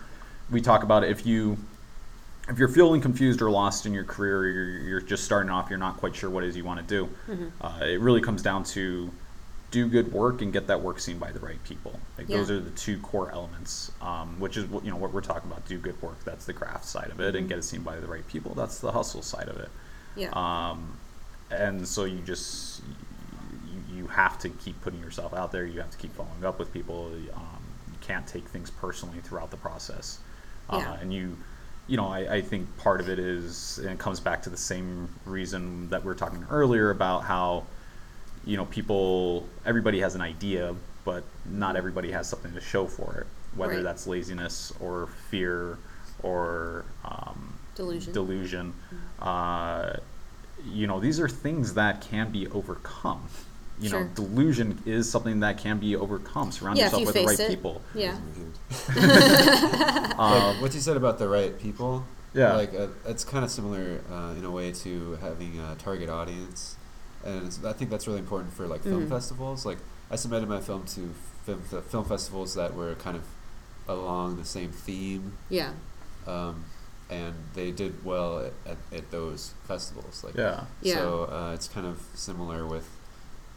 we 0.51 0.61
talk 0.61 0.83
about 0.83 1.05
if 1.05 1.27
you 1.27 1.59
if 2.49 2.59
you're 2.59 2.69
feeling 2.81 3.01
confused 3.01 3.43
or 3.43 3.51
lost 3.51 3.87
in 3.87 3.93
your 3.93 4.05
career, 4.05 4.39
or 4.39 4.49
you're, 4.49 4.79
you're 4.89 5.01
just 5.01 5.25
starting 5.25 5.51
off, 5.51 5.69
you're 5.71 5.79
not 5.79 5.97
quite 5.99 6.15
sure 6.17 6.31
what 6.31 6.43
it 6.45 6.49
is 6.49 6.57
you 6.57 6.65
want 6.65 6.81
to 6.81 6.87
do. 6.87 7.09
Mm-hmm. 7.29 7.49
Uh, 7.65 7.85
it 7.85 8.01
really 8.01 8.21
comes 8.21 8.43
down 8.43 8.65
to 8.65 9.11
do 9.71 9.87
good 9.89 10.13
work 10.13 10.43
and 10.43 10.53
get 10.53 10.67
that 10.67 10.81
work 10.81 10.99
seen 10.99 11.17
by 11.19 11.31
the 11.31 11.39
right 11.39 11.63
people. 11.63 12.01
Like 12.19 12.27
those 12.27 12.51
are 12.51 12.59
the 12.59 12.71
two 12.71 12.99
core 12.99 13.31
elements, 13.31 13.93
um, 14.01 14.41
which 14.41 14.57
is 14.57 14.65
what 14.67 14.85
you 14.85 14.91
know 14.91 14.97
what 14.97 15.13
we're 15.13 15.21
talking 15.21 15.51
about. 15.51 15.67
Do 15.67 15.79
good 15.79 16.01
work. 16.03 16.25
That's 16.25 16.45
the 16.45 16.53
craft 16.53 16.85
side 16.87 17.11
of 17.11 17.21
it, 17.21 17.29
Mm-hmm. 17.29 17.37
and 17.37 17.49
get 17.49 17.59
it 17.59 17.63
seen 17.65 17.83
by 17.83 17.99
the 18.01 18.07
right 18.09 18.27
people. 18.27 18.55
That's 18.55 18.79
the 18.79 18.91
hustle 18.93 19.23
side 19.23 19.49
of 19.49 19.57
it. 19.59 19.69
yeah. 20.17 20.31
Um, 20.35 20.97
and 21.51 21.86
so 21.86 22.05
you 22.05 22.18
just 22.20 22.82
you, 23.90 23.98
you 23.98 24.07
have 24.09 24.38
to 24.40 24.48
keep 24.48 24.80
putting 24.82 25.01
yourself 25.01 25.34
out 25.34 25.53
there. 25.53 25.64
You 25.66 25.80
have 25.80 25.90
to 25.90 25.98
keep 25.98 26.14
following 26.14 26.44
up 26.44 26.59
with 26.59 26.72
people. 26.72 27.07
Um, 27.34 27.59
you 27.92 27.98
can't 28.01 28.26
take 28.26 28.46
things 28.48 28.70
personally 28.70 29.18
throughout 29.20 29.51
the 29.51 29.57
process. 29.57 30.18
Uh, 30.68 30.78
Yeah. 30.78 31.01
and 31.01 31.12
you, 31.12 31.36
you 31.88 31.96
know, 31.96 32.07
I, 32.09 32.36
I 32.36 32.40
think 32.40 32.76
part 32.78 33.01
of 33.01 33.09
it 33.09 33.18
is, 33.18 33.78
and 33.78 33.90
it 33.90 33.98
comes 33.98 34.20
back 34.20 34.42
to 34.42 34.51
the 34.51 34.57
same 34.57 35.09
reason 35.26 35.88
that 35.90 36.03
we 36.03 36.07
were 36.07 36.14
talking 36.14 36.44
earlier 36.51 36.90
about 36.90 37.24
how, 37.24 37.64
you 38.44 38.57
know, 38.57 38.64
people, 38.66 39.46
everybody 39.66 40.01
has 40.01 40.14
an 40.14 40.20
idea, 40.20 40.74
but 41.05 41.24
not 41.44 41.74
everybody 41.76 42.12
has 42.12 42.28
something 42.28 42.53
to 42.55 42.61
show 42.61 42.86
for 42.86 43.14
it. 43.20 43.26
Whether 43.57 43.74
Right. 43.76 43.82
that's 43.82 44.07
laziness 44.07 44.72
or 44.80 45.09
fear 45.30 45.78
or 46.22 46.84
um, 47.05 47.55
Delusion. 47.74 48.12
delusion. 48.12 48.74
Uh, 49.20 49.94
you 50.65 50.87
know, 50.87 51.01
these 51.01 51.19
are 51.21 51.29
things 51.29 51.75
that 51.75 52.01
can 52.01 52.31
be 52.31 52.47
overcome. 52.49 53.29
You 53.81 53.89
Sure. 53.89 54.05
know, 54.05 54.11
delusion 54.15 54.83
is 54.85 55.11
something 55.11 55.41
that 55.41 55.57
can 55.59 55.79
be 55.79 55.97
overcome. 55.97 56.53
Surround 56.53 56.77
Yeah, 56.77 56.85
yourself 56.85 57.01
you 57.01 57.07
with 57.07 57.15
the 57.17 57.25
right 57.25 57.41
it. 57.41 57.49
people. 57.49 57.81
yeah. 57.95 58.17
Um, 60.19 60.61
what 60.61 60.75
you 60.75 60.81
said 60.81 60.97
about 60.97 61.19
the 61.19 61.29
right 61.29 61.59
people. 61.59 62.05
Yeah. 62.35 62.55
Like 62.55 62.75
uh, 62.75 62.89
it's 63.07 63.25
kind 63.25 63.45
of 63.45 63.51
similar 63.51 64.03
uh, 64.13 64.35
in 64.39 64.45
a 64.45 64.51
way 64.51 64.71
to 64.73 65.17
having 65.21 65.59
a 65.59 65.75
target 65.77 66.09
audience, 66.11 66.77
and 67.25 67.47
it's, 67.47 67.65
I 67.65 67.73
think 67.73 67.91
that's 67.91 68.07
really 68.07 68.19
important 68.21 68.53
for 68.53 68.67
like 68.67 68.83
film 68.83 69.07
Mhm. 69.07 69.09
festivals. 69.09 69.65
Like 69.67 69.79
I 70.11 70.17
submitted 70.17 70.49
my 70.49 70.61
film 70.61 70.85
to 70.95 71.13
film, 71.47 71.63
film 71.63 72.05
festivals 72.05 72.55
that 72.55 72.75
were 72.75 72.95
kind 72.97 73.17
of 73.17 73.25
along 73.89 74.37
the 74.37 74.45
same 74.45 74.71
theme, 74.71 75.33
Yeah. 75.49 75.71
um, 76.27 76.65
and 77.11 77.35
they 77.55 77.71
did 77.71 78.05
well 78.05 78.39
at, 78.39 78.53
at, 78.67 78.77
at 78.93 79.11
those 79.11 79.55
festivals. 79.67 80.23
Like 80.25 80.37
yeah. 80.37 80.65
Yeah. 80.83 80.95
So 80.95 81.25
uh, 81.25 81.53
it's 81.55 81.69
kind 81.69 81.87
of 81.87 82.01
similar 82.15 82.67
with 82.67 82.89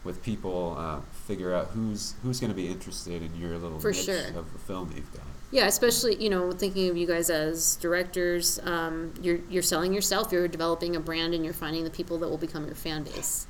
with 0.02 0.22
people 0.22 0.76
uh, 0.78 1.00
figure 1.26 1.54
out 1.54 1.68
who's 1.68 2.14
who's 2.22 2.40
going 2.40 2.50
to 2.50 2.56
be 2.56 2.68
interested 2.68 3.22
in 3.22 3.34
your 3.36 3.56
little 3.58 3.78
For 3.80 3.90
niche 3.90 4.04
sure. 4.04 4.28
of 4.36 4.52
the 4.52 4.58
film 4.58 4.92
you've 4.94 5.12
got. 5.12 5.22
Yeah, 5.50 5.66
especially 5.66 6.22
you 6.22 6.30
know 6.30 6.52
thinking 6.52 6.90
of 6.90 6.96
you 6.96 7.06
guys 7.06 7.30
as 7.30 7.76
directors, 7.76 8.58
um, 8.64 9.14
you're 9.22 9.38
you're 9.48 9.62
selling 9.62 9.94
yourself, 9.94 10.32
you're 10.32 10.48
developing 10.48 10.96
a 10.96 11.00
brand, 11.00 11.32
and 11.32 11.44
you're 11.44 11.54
finding 11.54 11.84
the 11.84 11.90
people 11.90 12.18
that 12.18 12.28
will 12.28 12.38
become 12.38 12.66
your 12.66 12.74
fan 12.74 13.04
base, 13.04 13.46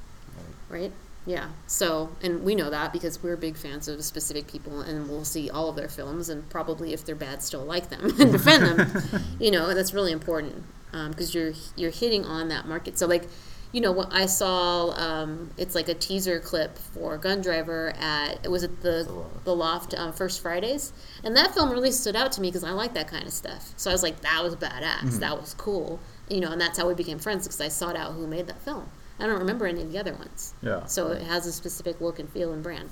right? 0.69 0.93
Yeah. 1.27 1.49
So, 1.67 2.11
and 2.23 2.45
we 2.45 2.55
know 2.55 2.71
that 2.71 2.93
because 2.93 3.23
we're 3.23 3.37
big 3.37 3.57
fans 3.57 3.89
of 3.89 4.05
specific 4.05 4.47
people, 4.47 4.81
and 4.83 5.09
we'll 5.09 5.25
see 5.25 5.49
all 5.49 5.71
of 5.71 5.77
their 5.77 5.89
films, 5.89 6.29
and 6.29 6.49
probably 6.51 6.93
if 6.93 7.05
they're 7.05 7.15
bad, 7.15 7.43
still 7.43 7.65
like 7.65 7.89
them 7.89 8.05
and 8.21 8.33
defend 8.33 8.79
them. 8.79 9.03
you 9.41 9.51
know, 9.51 9.69
and 9.69 9.79
that's 9.79 9.95
really 9.95 10.13
important 10.13 10.65
because 10.93 11.35
you're 11.35 11.53
you're 11.77 11.91
hitting 11.91 12.25
on 12.25 12.49
that 12.49 12.67
market. 12.67 12.99
So, 12.99 13.07
like, 13.07 13.27
you 13.73 13.81
know, 13.81 13.91
what 13.91 14.13
I 14.13 14.27
saw, 14.27 14.91
um, 14.91 15.51
it's 15.57 15.75
like 15.75 15.89
a 15.89 15.95
teaser 15.95 16.39
clip 16.41 16.79
for 16.79 17.17
Gun 17.17 17.41
Driver 17.41 17.95
at 17.99 18.49
was 18.51 18.63
it 18.63 18.83
the 18.83 19.05
The 19.05 19.13
Loft. 19.13 19.45
the 19.45 19.55
Loft 19.55 19.95
um, 19.95 20.13
First 20.13 20.43
Fridays, 20.43 20.93
and 21.25 21.35
that 21.37 21.55
film 21.55 21.71
really 21.71 21.91
stood 21.91 22.17
out 22.17 22.33
to 22.33 22.41
me 22.43 22.49
because 22.49 22.65
I 22.65 22.71
like 22.73 22.93
that 22.95 23.09
kind 23.09 23.25
of 23.27 23.33
stuff. 23.33 23.73
So 23.77 23.91
I 23.91 23.95
was 23.95 24.03
like, 24.03 24.21
that 24.21 24.43
was 24.45 24.57
badass. 24.57 25.19
That 25.21 25.41
was 25.41 25.55
cool. 25.55 26.01
You 26.29 26.41
know, 26.41 26.53
and 26.53 26.61
that's 26.61 26.79
how 26.79 26.87
we 26.87 26.95
became 26.95 27.19
friends 27.19 27.47
because 27.47 27.61
I 27.61 27.69
sought 27.69 27.97
out 27.97 28.13
who 28.13 28.27
made 28.27 28.47
that 28.47 28.61
film. 28.63 28.91
I 29.19 29.27
don't 29.27 29.39
remember 29.39 29.67
any 29.67 29.83
of 29.83 29.93
the 29.93 29.99
other 29.99 30.15
ones. 30.15 30.55
Yeah. 30.63 30.87
So 30.87 31.09
it 31.13 31.23
has 31.23 31.47
a 31.47 31.53
specific 31.53 32.01
look 32.01 32.19
and 32.19 32.29
feel 32.29 32.53
and 32.53 32.63
brand. 32.63 32.91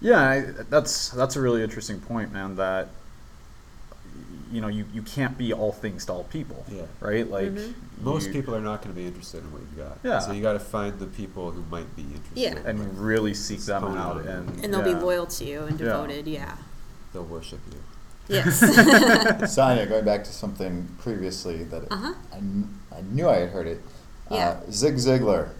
Yeah, 0.00 0.20
I, 0.20 0.40
that's 0.68 1.10
that's 1.10 1.36
a 1.36 1.40
really 1.40 1.62
interesting 1.62 2.00
point, 2.00 2.32
man. 2.32 2.56
That 2.56 2.88
you 4.50 4.60
know, 4.60 4.68
you, 4.68 4.84
you 4.92 5.00
can't 5.00 5.38
be 5.38 5.52
all 5.54 5.72
things 5.72 6.04
to 6.06 6.12
all 6.12 6.24
people. 6.24 6.62
Yeah. 6.70 6.82
Right. 7.00 7.26
Like 7.30 7.52
Most 8.02 8.26
you- 8.26 8.32
people 8.32 8.54
are 8.54 8.60
not 8.60 8.82
going 8.82 8.94
to 8.94 9.00
be 9.00 9.06
interested 9.06 9.42
in 9.42 9.50
what 9.50 9.62
you've 9.62 9.78
got. 9.78 9.98
Yeah. 10.02 10.18
So 10.18 10.32
you 10.32 10.42
got 10.42 10.52
to 10.54 10.60
find 10.60 10.98
the 10.98 11.06
people 11.06 11.50
who 11.52 11.62
might 11.70 11.94
be 11.96 12.02
interested. 12.02 12.36
Yeah. 12.36 12.58
and 12.66 12.98
really 12.98 13.32
seek 13.32 13.60
them 13.60 13.82
Hone 13.82 13.96
out, 13.96 14.16
on 14.18 14.26
and 14.28 14.64
And 14.64 14.74
they'll 14.74 14.86
yeah. 14.86 14.94
be 14.94 15.00
loyal 15.00 15.24
to 15.26 15.44
you 15.46 15.62
and 15.62 15.80
Yeah. 15.80 15.86
devoted. 15.86 16.26
Yeah. 16.26 16.56
They'll 17.14 17.24
worship 17.24 17.60
you. 17.70 17.78
Yes. 18.28 18.58
Sonia, 19.54 19.86
going 19.86 20.04
back 20.04 20.24
to 20.24 20.32
something 20.32 20.86
previously 20.98 21.64
that 21.64 21.90
Uh-huh. 21.90 22.12
I, 22.30 22.36
kn- 22.36 22.78
I 22.94 23.00
knew 23.10 23.28
I 23.30 23.36
had 23.38 23.48
heard 23.50 23.66
it. 23.66 23.80
Yeah. 24.30 24.48
Uh, 24.66 24.70
Zig 24.70 24.94
Ziglar. 24.96 25.50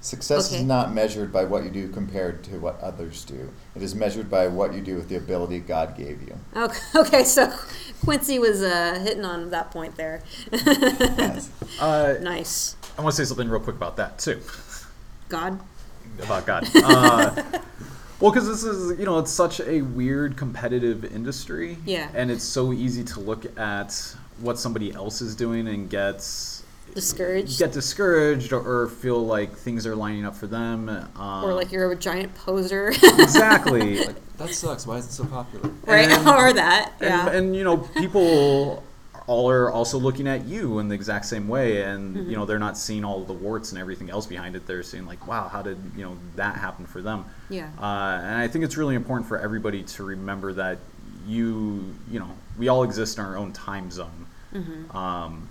Success 0.00 0.48
Okay. 0.48 0.56
is 0.60 0.64
not 0.66 0.92
measured 0.92 1.32
by 1.32 1.44
what 1.44 1.64
you 1.64 1.70
do 1.70 1.88
compared 1.88 2.44
to 2.44 2.58
what 2.58 2.78
others 2.82 3.24
do. 3.24 3.48
It 3.74 3.82
is 3.82 3.94
measured 3.94 4.30
by 4.30 4.48
what 4.48 4.74
you 4.74 4.82
do 4.82 4.96
with 4.96 5.08
the 5.08 5.16
ability 5.16 5.60
God 5.60 5.96
gave 5.96 6.20
you. 6.20 6.36
okay, 6.54 6.78
okay, 6.94 7.24
so 7.24 7.50
Quincy 8.04 8.38
was 8.38 8.62
uh, 8.62 9.00
hitting 9.02 9.24
on 9.24 9.48
that 9.50 9.70
point 9.70 9.96
there. 9.96 10.22
Yes. 10.52 11.50
Uh, 11.80 12.14
nice. 12.20 12.76
I 12.96 13.02
want 13.02 13.16
to 13.16 13.24
say 13.24 13.26
something 13.26 13.48
real 13.48 13.60
quick 13.60 13.74
about 13.76 13.96
that 13.96 14.18
too. 14.18 14.40
God. 15.28 15.58
about 16.22 16.46
God. 16.46 16.68
Uh, 16.84 17.42
well, 18.20 18.30
because 18.30 18.46
this 18.46 18.62
is, 18.62 18.96
you 18.98 19.04
know, 19.06 19.18
it's 19.18 19.32
such 19.32 19.60
a 19.60 19.80
weird 19.82 20.36
competitive 20.36 21.04
industry. 21.04 21.76
Yeah. 21.84 22.08
And 22.14 22.30
it's 22.30 22.44
so 22.44 22.72
easy 22.72 23.02
to 23.04 23.20
look 23.20 23.58
at 23.58 24.14
what 24.38 24.58
somebody 24.58 24.92
else 24.94 25.20
is 25.20 25.34
doing 25.34 25.66
and 25.66 25.90
get 25.90 26.20
Discouraged. 26.94 27.58
get 27.58 27.72
discouraged 27.72 28.52
or, 28.52 28.60
or 28.60 28.88
feel 28.88 29.24
like 29.24 29.56
things 29.56 29.86
are 29.86 29.96
lining 29.96 30.24
up 30.24 30.36
for 30.36 30.46
them. 30.46 30.88
Um, 30.88 31.44
or 31.44 31.52
like 31.54 31.72
you're 31.72 31.90
a 31.90 31.96
giant 31.96 32.34
poser. 32.34 32.88
exactly. 33.02 33.98
Like, 34.06 34.36
that 34.38 34.50
sucks. 34.50 34.86
Why 34.86 34.96
is 34.96 35.06
it 35.06 35.12
so 35.12 35.24
popular? 35.24 35.70
right? 35.86 36.08
And- 36.10 36.28
or 36.38 36.52
that. 36.52 36.92
Yeah. 37.00 37.26
and, 37.28 37.36
and 37.36 37.56
you 37.56 37.62
know, 37.64 37.76
people 37.78 38.82
all 39.26 39.48
are 39.50 39.70
also 39.70 39.96
looking 39.98 40.26
at 40.28 40.44
you 40.44 40.78
in 40.80 40.88
the 40.88 40.94
exact 40.94 41.24
same 41.24 41.48
way 41.48 41.80
and 41.82 42.28
you 42.30 42.36
know 42.36 42.44
they're 42.44 42.58
not 42.58 42.76
seeing 42.76 43.06
all 43.06 43.24
the 43.24 43.32
warts 43.32 43.72
and 43.72 43.80
everything 43.80 44.10
else 44.10 44.26
behind 44.26 44.54
it 44.54 44.66
they're 44.66 44.82
seeing 44.82 45.06
like 45.06 45.26
wow 45.26 45.48
how 45.48 45.62
did 45.62 45.78
you 45.96 46.04
know 46.04 46.14
that 46.36 46.56
happen 46.56 46.84
for 46.84 47.00
them 47.00 47.24
Yeah. 47.48 47.70
uh, 47.80 48.20
and 48.22 48.36
i 48.36 48.46
think 48.48 48.66
it's 48.66 48.76
really 48.76 48.94
important 48.94 49.26
for 49.26 49.38
everybody 49.38 49.82
to 49.82 50.04
remember 50.04 50.52
that 50.52 50.76
you 51.26 51.94
you 52.10 52.18
know 52.18 52.28
we 52.58 52.68
all 52.68 52.82
exist 52.82 53.16
in 53.16 53.24
our 53.24 53.38
own 53.38 53.52
time 53.54 53.90
zone 53.90 54.26
um, 54.90 55.48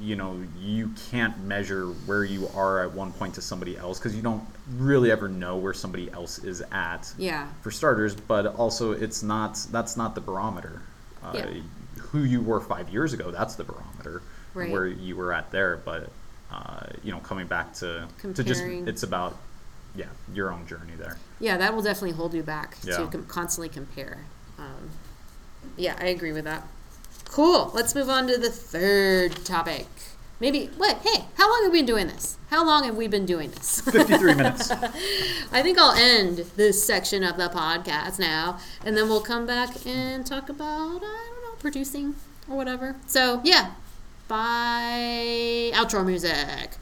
you 0.00 0.16
know 0.16 0.38
you 0.58 0.90
can't 1.10 1.38
measure 1.44 1.86
where 2.06 2.24
you 2.24 2.48
are 2.54 2.82
at 2.84 2.92
one 2.92 3.12
point 3.12 3.34
to 3.34 3.40
somebody 3.42 3.76
else 3.76 3.98
because 3.98 4.14
you 4.14 4.22
don't 4.22 4.42
really 4.76 5.10
ever 5.10 5.28
know 5.28 5.56
where 5.56 5.74
somebody 5.74 6.10
else 6.12 6.38
is 6.38 6.62
at 6.72 7.12
Yeah. 7.18 7.48
for 7.62 7.70
starters 7.70 8.14
but 8.14 8.46
also 8.56 8.92
it's 8.92 9.22
not 9.22 9.54
that's 9.70 9.96
not 9.96 10.14
the 10.14 10.20
barometer 10.20 10.82
uh, 11.22 11.32
Yeah. 11.34 11.46
who 11.98 12.20
you 12.20 12.40
were 12.40 12.60
five 12.60 12.88
years 12.90 13.12
ago 13.12 13.30
that's 13.30 13.54
the 13.54 13.64
barometer 13.64 14.22
Right. 14.54 14.70
where 14.70 14.86
you 14.86 15.16
were 15.16 15.32
at 15.32 15.50
there 15.50 15.76
but 15.84 16.08
uh, 16.50 16.86
you 17.02 17.12
know 17.12 17.18
coming 17.20 17.46
back 17.46 17.72
to 17.74 18.06
to 18.34 18.42
just 18.44 18.60
Comparing. 18.62 18.88
it's 18.88 19.02
about 19.02 19.36
yeah 19.94 20.06
your 20.32 20.52
own 20.52 20.66
journey 20.66 20.94
there 20.98 21.18
Yeah, 21.40 21.56
that 21.58 21.74
will 21.74 21.82
definitely 21.82 22.12
hold 22.16 22.32
you 22.34 22.42
back 22.42 22.76
Yeah. 22.82 22.96
to 22.98 23.06
com- 23.08 23.26
constantly 23.26 23.68
compare. 23.68 24.18
Um, 24.58 24.90
yeah, 25.76 25.96
I 26.00 26.06
agree 26.06 26.32
with 26.32 26.44
that. 26.44 26.66
Cool. 27.30 27.70
Let's 27.74 27.94
move 27.94 28.08
on 28.08 28.26
to 28.28 28.38
the 28.38 28.50
third 28.50 29.44
topic. 29.44 29.86
Maybe 30.40 30.66
what? 30.76 30.98
Hey, 30.98 31.24
how 31.36 31.50
long 31.50 31.62
have 31.64 31.72
we 31.72 31.78
been 31.80 31.86
doing 31.86 32.06
this? 32.08 32.36
How 32.50 32.64
long 32.64 32.84
have 32.84 32.96
we 32.96 33.08
been 33.08 33.24
doing 33.26 33.50
this? 33.50 33.80
53 33.90 34.34
minutes 34.34 34.70
I 34.70 35.62
think 35.62 35.78
I'll 35.78 35.92
end 35.96 36.38
this 36.56 36.84
section 36.84 37.24
of 37.24 37.36
the 37.38 37.48
podcast 37.48 38.18
now, 38.18 38.58
and 38.84 38.96
then 38.96 39.08
we'll 39.08 39.22
come 39.22 39.46
back 39.46 39.86
and 39.86 40.26
talk 40.26 40.48
about 40.48 41.02
I 41.02 41.30
don't 41.30 41.42
know 41.42 41.56
producing 41.58 42.16
or 42.50 42.56
whatever. 42.56 42.96
So 43.06 43.40
yeah, 43.44 43.72
bye. 44.28 45.70
Outro 45.74 46.04
music. 46.04 46.76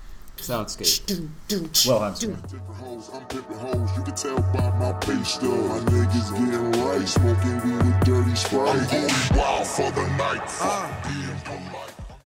Soundscape. 0.44 1.06
Doom, 1.06 1.34
doom, 1.48 1.70
Wilhelm 1.86 2.14
doom. 2.18 2.36
Scream. 2.36 2.60
Pimpin' 2.60 2.74
hoes, 2.76 3.10
I'm 3.14 3.22
pimpin' 3.28 3.58
hoes. 3.58 3.96
You 3.96 4.02
can 4.04 4.14
tell 4.14 4.40
by 4.52 4.78
my 4.78 4.92
bass 5.00 5.28
stuff. 5.28 5.48
My 5.48 5.78
niggas 5.90 6.30
getting 6.36 6.84
right, 6.84 7.08
smoking 7.08 7.56
weed 7.64 7.78
with 7.78 8.04
dirty 8.04 8.34
Sprite. 8.34 8.68
I'm 8.68 8.86
going 8.90 9.38
wild 9.38 9.66
for 9.66 9.90
the 9.92 10.06
night. 10.18 10.50
Fuck 10.50 11.04
being 11.04 11.40
polite. 11.44 11.83